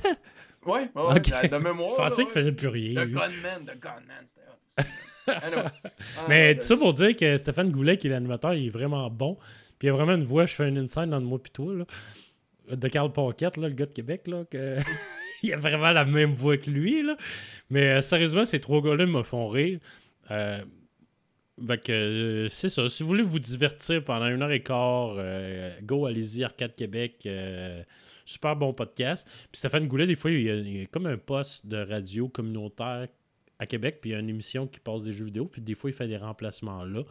Ouais, 0.67 0.91
ouais, 0.95 1.21
de 1.21 1.57
mémoire. 1.57 1.91
Je 1.93 1.97
pensais 1.97 2.25
qu'il 2.25 2.33
faisait 2.35 2.53
plus 2.53 2.69
rien. 2.69 3.05
The. 3.05 3.09
Gunman, 3.09 3.65
The 3.65 3.81
Gunman, 3.81 4.25
c'était. 4.27 4.89
Anyway. 5.47 5.65
Ah, 6.19 6.25
Mais 6.29 6.55
tout 6.57 6.63
ça 6.63 6.77
pour 6.77 6.93
dire 6.95 7.15
que 7.15 7.37
Stéphane 7.37 7.71
Goulet, 7.71 7.97
qui 7.97 8.07
est 8.07 8.11
l'animateur, 8.11 8.55
il 8.55 8.67
est 8.67 8.71
vraiment 8.71 9.09
bon. 9.11 9.37
Puis 9.79 9.87
il 9.89 9.91
a 9.91 9.95
vraiment 9.95 10.15
une 10.15 10.25
voix, 10.25 10.47
je 10.47 10.55
fais 10.55 10.69
une 10.69 10.79
inside 10.79 11.07
dans 11.11 11.21
moi 11.21 11.41
pis 11.41 11.51
toi, 11.51 11.73
là, 11.75 12.77
de 12.77 12.89
Carl 12.89 13.13
Paquette, 13.13 13.57
le 13.57 13.69
gars 13.69 13.87
de 13.87 13.93
Québec, 13.93 14.27
là, 14.27 14.45
que... 14.51 14.79
il 15.43 15.53
a 15.53 15.57
vraiment 15.57 15.91
la 15.91 16.05
même 16.05 16.35
voix 16.35 16.57
que 16.57 16.71
lui, 16.71 17.03
là. 17.03 17.17
Mais 17.71 17.91
euh, 17.91 18.03
sérieusement, 18.03 18.45
ces 18.45 18.61
trois 18.61 18.81
gars-là 18.81 19.07
me 19.07 19.23
font 19.23 19.49
rire. 19.49 19.79
Euh, 20.31 20.63
euh, 21.89 22.49
c'est 22.51 22.69
ça. 22.69 22.89
Si 22.89 23.03
vous 23.03 23.09
voulez 23.09 23.23
vous 23.23 23.39
divertir 23.39 24.05
pendant 24.05 24.27
une 24.27 24.43
heure 24.43 24.51
et 24.51 24.63
quart, 24.63 25.17
go, 25.83 26.07
allez-y, 26.07 26.45
Arcade 26.45 26.75
Québec. 26.75 27.29
super 28.25 28.57
bon 28.57 28.73
podcast. 28.73 29.27
Puis 29.51 29.59
Stéphane 29.59 29.89
Goulet, 29.89 30.07
des 30.07 30.17
fois, 30.17 30.31
il 30.31 30.43
y, 30.43 30.83
a, 30.83 30.87
comme 30.87 31.07
un 31.07 31.17
poste 31.17 31.67
de 31.67 31.79
radio 31.79 32.29
communautaire 32.29 33.09
à 33.59 33.67
Québec, 33.67 33.99
puis 34.01 34.11
il 34.11 34.13
y 34.13 34.17
a 34.17 34.21
une 34.21 34.29
émission 34.29 34.69
qui 34.69 34.79
passe 34.79 35.03
des 35.03 35.13
jeux 35.13 35.25
vidéo, 35.25 35.47
puis 35.47 35.61
des 35.61 35.75
fois, 35.75 35.91
il 35.91 35.93
fait 35.93 36.07
des 36.07 36.17
remplacements 36.17 36.85
là. 36.85 37.03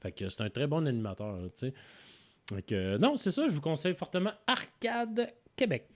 Fait 0.00 0.12
que 0.12 0.28
c'est 0.28 0.40
un 0.40 0.50
très 0.50 0.68
bon 0.68 0.86
animateur, 0.86 1.36
tu 1.46 1.66
sais. 1.66 1.74
Fait 2.48 2.62
que, 2.62 2.96
non, 2.98 3.16
c'est 3.16 3.32
ça, 3.32 3.48
je 3.48 3.52
vous 3.52 3.60
conseille 3.60 3.94
fortement 3.94 4.30
Arcade 4.46 5.32
Québec. 5.56 5.88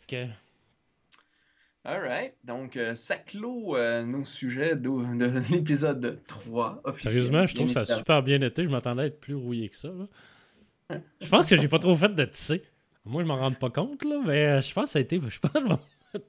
Alright, 1.84 2.34
donc 2.44 2.76
euh, 2.76 2.94
ça 2.94 3.16
clôt 3.16 3.74
euh, 3.74 4.04
nos 4.04 4.24
sujets 4.26 4.76
de, 4.76 5.16
de 5.16 5.42
l'épisode 5.54 6.20
3 6.26 6.82
officiel. 6.84 7.12
Sérieusement, 7.12 7.46
je 7.46 7.54
trouve 7.54 7.68
ça 7.70 7.80
évidemment. 7.80 7.98
super 7.98 8.22
bien 8.22 8.40
été. 8.42 8.64
Je 8.64 8.68
m'attendais 8.68 9.02
à 9.02 9.06
être 9.06 9.20
plus 9.20 9.34
rouillé 9.34 9.68
que 9.70 9.76
ça. 9.76 9.88
là. 9.88 10.98
Je 11.20 11.28
pense 11.28 11.48
que 11.48 11.56
j'ai 11.56 11.68
pas 11.68 11.78
trop 11.78 11.96
fait 11.96 12.14
de 12.14 12.24
tisser. 12.24 12.62
Moi, 13.06 13.22
je 13.22 13.28
m'en 13.28 13.36
rends 13.38 13.52
pas 13.52 13.70
compte, 13.70 14.04
là, 14.04 14.20
mais 14.26 14.46
euh, 14.46 14.60
je 14.60 14.74
pense 14.74 14.84
que 14.84 14.90
ça 14.90 14.98
a 14.98 15.02
été. 15.02 15.20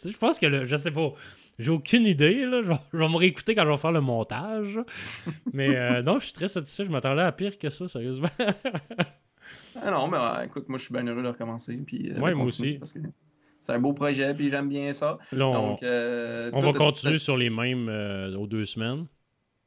Je 0.05 0.15
pense, 0.15 0.35
je 0.35 0.39
que 0.41 0.45
le, 0.45 0.67
je 0.67 0.75
sais 0.75 0.91
pas. 0.91 1.11
J'ai 1.57 1.71
aucune 1.71 2.05
idée. 2.05 2.45
Là. 2.45 2.61
Je, 2.61 2.67
vais, 2.67 2.77
je 2.93 2.97
vais 2.99 3.09
me 3.09 3.15
réécouter 3.17 3.55
quand 3.55 3.63
je 3.65 3.71
vais 3.71 3.77
faire 3.77 3.91
le 3.91 3.99
montage. 3.99 4.77
Mais 5.53 5.75
euh, 5.75 6.03
non, 6.03 6.19
je 6.19 6.25
suis 6.25 6.33
très 6.33 6.47
satisfait. 6.47 6.85
Je 6.85 6.91
m'attendais 6.91 7.23
à 7.23 7.31
pire 7.31 7.57
que 7.57 7.69
ça, 7.71 7.87
sérieusement. 7.87 8.29
Ah 9.75 9.89
non, 9.89 10.07
mais 10.07 10.17
euh, 10.17 10.43
écoute, 10.45 10.67
moi 10.69 10.77
je 10.77 10.83
suis 10.83 10.93
bien 10.93 11.05
heureux 11.07 11.23
de 11.23 11.29
recommencer. 11.29 11.75
Puis, 11.77 12.11
euh, 12.11 12.19
Ouais, 12.19 12.33
moi 12.33 12.45
aussi. 12.45 12.73
Parce 12.73 12.93
que 12.93 12.99
c'est 13.71 13.77
un 13.77 13.79
beau 13.79 13.93
projet, 13.93 14.33
puis 14.33 14.49
j'aime 14.49 14.69
bien 14.69 14.91
ça. 14.93 15.17
Là, 15.31 15.47
on, 15.47 15.69
Donc, 15.71 15.83
euh, 15.83 16.49
on 16.53 16.59
va 16.59 16.73
continuer 16.73 17.17
sur 17.17 17.37
les 17.37 17.49
mêmes 17.49 17.87
euh, 17.89 18.35
aux 18.35 18.47
deux 18.47 18.65
semaines. 18.65 19.05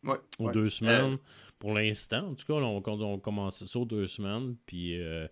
Ouais, 0.04 0.16
aux 0.38 0.46
ouais. 0.46 0.52
deux 0.52 0.68
semaines 0.68 1.16
pour 1.58 1.72
l'instant. 1.72 2.28
En 2.30 2.34
tout 2.34 2.46
cas, 2.46 2.60
là, 2.60 2.66
on, 2.66 2.82
on 2.86 3.18
commence 3.18 3.64
ça 3.64 3.78
aux 3.78 3.84
deux 3.86 4.06
semaines. 4.06 4.54
Puis 4.66 5.00
euh, 5.00 5.26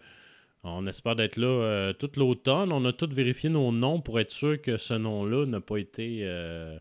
on 0.65 0.87
espère 0.87 1.15
d'être 1.17 1.37
là 1.37 1.47
euh, 1.47 1.93
toute 1.93 2.17
l'automne. 2.17 2.73
On 2.73 2.85
a 2.87 2.93
tous 2.93 3.11
vérifié 3.13 3.51
nos 3.51 3.71
noms 3.73 4.01
pour 4.01 4.19
être 4.19 4.31
sûr 4.31 4.61
que 4.63 4.77
ce 4.79 4.95
nom-là 4.95 5.45
n'a 5.47 5.61
pas 5.61 5.77
été. 5.77 6.21
euh, 6.23 6.79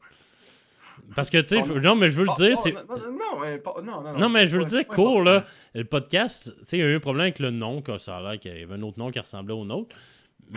Parce 1.16 1.30
que, 1.30 1.40
tu 1.40 1.48
sais, 1.48 1.64
je- 1.64 1.74
non. 1.74 1.96
mais 1.96 2.10
je 2.10 2.18
veux 2.20 2.26
le 2.26 2.32
Ah, 2.32 2.36
dire, 2.38 2.54
ah, 2.54 2.62
c'est. 2.62 2.72
non, 2.74 3.82
non, 3.84 4.02
non, 4.02 4.18
non, 4.20 4.30
mais 4.30 4.46
je 4.46 4.52
veux 4.52 4.60
le 4.60 4.66
dire 4.70 4.88
court, 4.88 5.22
là. 5.24 5.46
Le 5.74 5.84
podcast, 5.84 6.54
tu 6.60 6.66
sais, 6.66 6.78
il 6.78 6.80
y 6.82 6.84
a 6.84 6.88
eu 6.88 6.96
un 6.96 7.00
problème 7.00 7.24
avec 7.24 7.40
le 7.40 7.50
nom, 7.52 7.82
que 7.82 7.98
ça 7.98 8.18
a 8.18 8.22
l'air 8.22 8.40
qu'il 8.40 8.58
y 8.58 8.64
avait 8.64 8.76
un 8.76 8.82
autre 8.84 9.00
nom 9.00 9.12
qui 9.12 9.20
ressemblait 9.20 9.54
au 9.56 9.66
nôtre. 9.66 9.96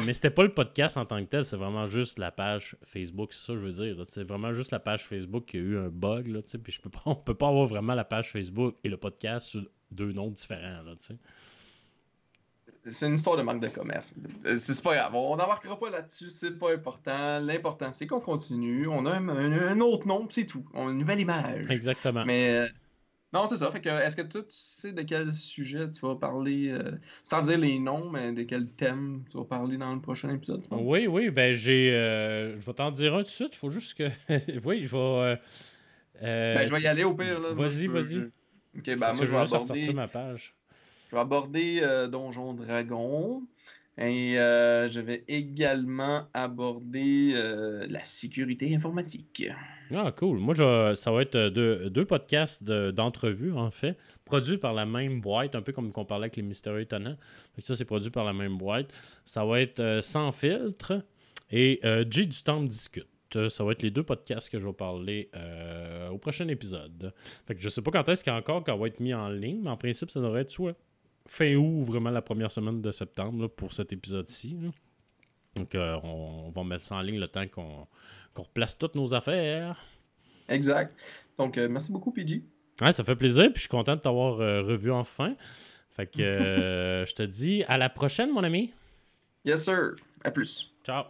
Mais 0.07 0.13
c'était 0.13 0.31
pas 0.31 0.43
le 0.43 0.53
podcast 0.53 0.97
en 0.97 1.07
tant 1.07 1.21
que 1.25 1.29
tel, 1.29 1.45
c'est 1.45 1.57
vraiment 1.57 1.89
juste 1.89 2.19
la 2.19 2.33
page 2.33 2.77
Facebook, 2.85 3.33
c'est 3.33 3.47
ça 3.47 3.53
que 3.53 3.61
je 3.61 3.65
veux 3.67 3.71
dire. 3.95 4.05
C'est 4.09 4.25
vraiment 4.25 4.53
juste 4.53 4.73
la 4.73 4.81
page 4.81 5.07
Facebook 5.07 5.45
qui 5.47 5.57
a 5.57 5.61
eu 5.61 5.79
un 5.79 5.89
bug, 5.89 6.27
là, 6.27 6.43
tu 6.43 6.51
sais, 6.51 6.59
puis 6.59 6.73
je 6.73 6.81
peux 6.81 6.91
pas, 6.91 7.03
on 7.07 7.15
peut 7.15 7.35
pas 7.35 7.49
avoir 7.49 7.67
vraiment 7.67 7.95
la 7.95 8.05
page 8.05 8.33
Facebook 8.33 8.75
et 8.83 8.89
le 8.89 8.97
podcast 8.97 9.49
sur 9.49 9.63
deux 9.93 10.13
noms 10.13 10.31
différents, 10.31 10.83
là, 10.83 10.95
tu 10.99 11.07
sais. 11.07 11.17
C'est 12.87 13.07
une 13.07 13.15
histoire 13.15 13.37
de 13.39 13.43
manque 13.43 13.63
de 13.63 13.69
commerce. 13.69 14.13
Euh, 14.47 14.57
C'est 14.59 14.83
pas 14.83 14.95
grave, 14.97 15.15
on 15.15 15.37
n'embarquera 15.37 15.79
pas 15.79 15.89
là-dessus, 15.89 16.29
c'est 16.29 16.59
pas 16.59 16.73
important. 16.75 17.41
L'important, 17.41 17.93
c'est 17.93 18.07
qu'on 18.07 18.21
continue. 18.21 18.87
On 18.89 19.07
a 19.07 19.13
un, 19.13 19.29
un- 19.31 19.69
un 19.69 19.81
autre 19.81 20.07
nom, 20.07 20.27
c'est 20.29 20.45
tout. 20.45 20.67
On 20.75 20.89
a 20.89 20.91
une 20.91 20.99
nouvelle 20.99 21.21
image. 21.21 21.71
Exactement. 21.71 22.25
Mais 22.27 22.51
euh, 22.51 22.69
non, 23.35 23.49
c'est 23.49 23.57
ça. 23.57 23.71
Fait 23.71 23.81
que 23.81 23.89
est-ce 23.89 24.17
que 24.17 24.23
toi, 24.23 24.43
tu 24.43 24.49
sais 24.51 24.93
de 24.93 25.03
quel 25.03 25.33
sujet 25.33 25.91
tu 25.91 26.01
vas 26.07 26.15
parler, 26.17 26.71
euh, 26.71 26.93
sans 27.23 27.43
dire 27.43 27.59
les 27.59 27.79
noms, 27.79 28.09
mais 28.11 28.33
de 28.33 28.43
quel 28.45 28.69
thème 28.69 29.25
tu 29.31 29.37
vas 29.37 29.45
parler 29.45 29.77
dans 29.77 29.95
le 29.95 30.01
prochain 30.01 30.31
épisode? 30.35 30.63
tu? 30.63 30.75
Oui, 30.75 31.07
oui, 31.07 31.31
ben 31.31 31.55
j'ai. 31.55 31.93
euh, 31.93 32.59
je 32.61 32.65
vais 32.67 32.73
t'en 32.73 32.91
dire 32.91 33.15
un 33.15 33.19
tout 33.19 33.25
de 33.25 33.29
suite, 33.29 33.51
il 33.55 33.59
faut 33.59 33.71
juste 33.71 33.95
que. 33.95 34.09
oui, 34.65 34.85
je 34.85 34.91
vais. 34.91 35.39
euh, 36.23 36.55
Ben, 36.55 36.67
je 36.67 36.73
vais 36.75 36.81
y 36.81 36.87
aller 36.87 37.05
au 37.05 37.15
pire. 37.15 37.41
là. 37.41 37.53
Vas-y, 37.55 37.87
vas-y. 37.89 38.15
je- 38.15 38.31
Ok, 38.79 38.85
ben 38.87 39.13
moi 39.15 39.25
je 39.25 39.31
vais 39.31 39.39
aborder. 39.39 39.93
ma 39.93 40.09
page. 40.09 40.55
Je 41.11 41.17
vais 41.17 41.21
aborder 41.23 42.09
Donjon 42.11 42.55
Dragon. 42.55 43.43
Et 43.97 44.39
euh, 44.41 44.89
je 44.89 45.01
vais 45.01 45.23
également 45.29 46.23
aborder 46.35 47.33
euh, 47.37 47.87
la 47.89 48.03
sécurité 48.03 48.75
informatique. 48.75 49.47
Ah, 49.95 50.11
cool. 50.11 50.39
Moi, 50.39 50.55
ça 50.97 51.13
va 51.13 51.23
être 51.23 51.37
euh, 51.37 51.51
deux, 51.51 51.91
deux 51.91 52.05
podcasts 52.05 52.65
de- 52.65 52.91
d'entrevues, 52.91 53.53
en 53.53 53.71
fait, 53.71 53.97
produits 54.25 54.59
par 54.59 54.75
la 54.75 54.85
même 54.85 55.21
boîte, 55.21 55.55
un 55.55 55.63
peu 55.63 55.73
comme 55.73 55.93
qu'on 55.93 56.05
parlait 56.05 56.25
avec 56.25 56.37
les 56.37 56.43
Mystérieux 56.43 56.81
Étonnants. 56.81 57.17
Ça, 57.59 57.77
c'est 57.77 57.85
produit 57.85 58.11
par 58.11 58.25
la 58.25 58.33
même 58.33 58.59
boîte. 58.59 58.93
Ça 59.25 59.45
va 59.45 59.61
être 59.61 59.79
euh, 59.79 60.01
Sans 60.01 60.33
filtre 60.33 61.05
et 61.53 61.81
J 62.11 62.27
du 62.27 62.43
temps 62.43 62.63
discute. 62.63 63.07
Ça 63.49 63.63
va 63.63 63.73
être 63.73 63.83
les 63.83 63.91
deux 63.91 64.03
podcasts 64.03 64.51
que 64.51 64.59
je 64.59 64.67
vais 64.67 64.73
parler 64.73 65.29
au 66.11 66.19
prochain 66.19 66.49
épisode. 66.49 67.13
Fait 67.47 67.55
que 67.55 67.61
je 67.61 67.69
sais 67.69 67.83
pas 67.83 67.91
quand 67.91 68.09
est-ce 68.09 68.25
qu'il 68.25 68.33
y 68.33 68.35
a 68.35 68.39
encore 68.39 68.65
qu'on 68.65 68.77
va 68.77 68.87
être 68.89 68.99
mis 68.99 69.13
en 69.15 69.29
ligne, 69.29 69.61
mais 69.63 69.71
en 69.71 69.77
principe, 69.77 70.11
ça 70.11 70.21
devrait 70.21 70.41
être 70.43 70.51
soit 70.51 70.77
fin 71.27 71.55
août 71.55 71.83
vraiment 71.83 72.11
la 72.11 72.23
première 72.23 72.53
semaine 72.53 72.81
de 72.81 72.91
septembre 72.91 73.43
là, 73.43 73.49
pour 73.49 73.73
cet 73.73 73.93
épisode-ci. 73.93 74.57
Donc, 75.55 75.75
euh, 75.75 75.99
on, 76.03 76.47
on 76.47 76.51
va 76.51 76.65
mettre 76.65 76.85
ça 76.85 76.97
en 76.97 77.01
ligne 77.01 77.19
le 77.19 77.29
temps 77.29 77.47
qu'on 77.49 77.87
replace 78.37 78.77
toutes 78.77 78.95
nos 78.95 79.15
affaires. 79.15 79.77
Exact. 80.49 80.95
Donc, 81.39 81.57
euh, 81.57 81.69
merci 81.69 81.93
beaucoup, 81.93 82.11
PG. 82.11 82.43
Ouais, 82.81 82.93
ça 82.93 83.05
fait 83.05 83.17
plaisir, 83.17 83.45
puis 83.45 83.55
je 83.57 83.61
suis 83.61 83.69
content 83.69 83.95
de 83.95 84.01
t'avoir 84.01 84.41
euh, 84.41 84.63
revu 84.63 84.91
enfin. 84.91 85.37
Fait 85.91 86.07
que 86.07 86.19
je 87.09 87.15
te 87.15 87.23
dis 87.23 87.63
à 87.69 87.79
la 87.79 87.89
prochaine, 87.89 88.33
mon 88.33 88.43
ami. 88.43 88.73
Yes, 89.45 89.65
sir. 89.65 89.95
À 90.25 90.31
plus. 90.31 90.73
Ciao. 90.85 91.05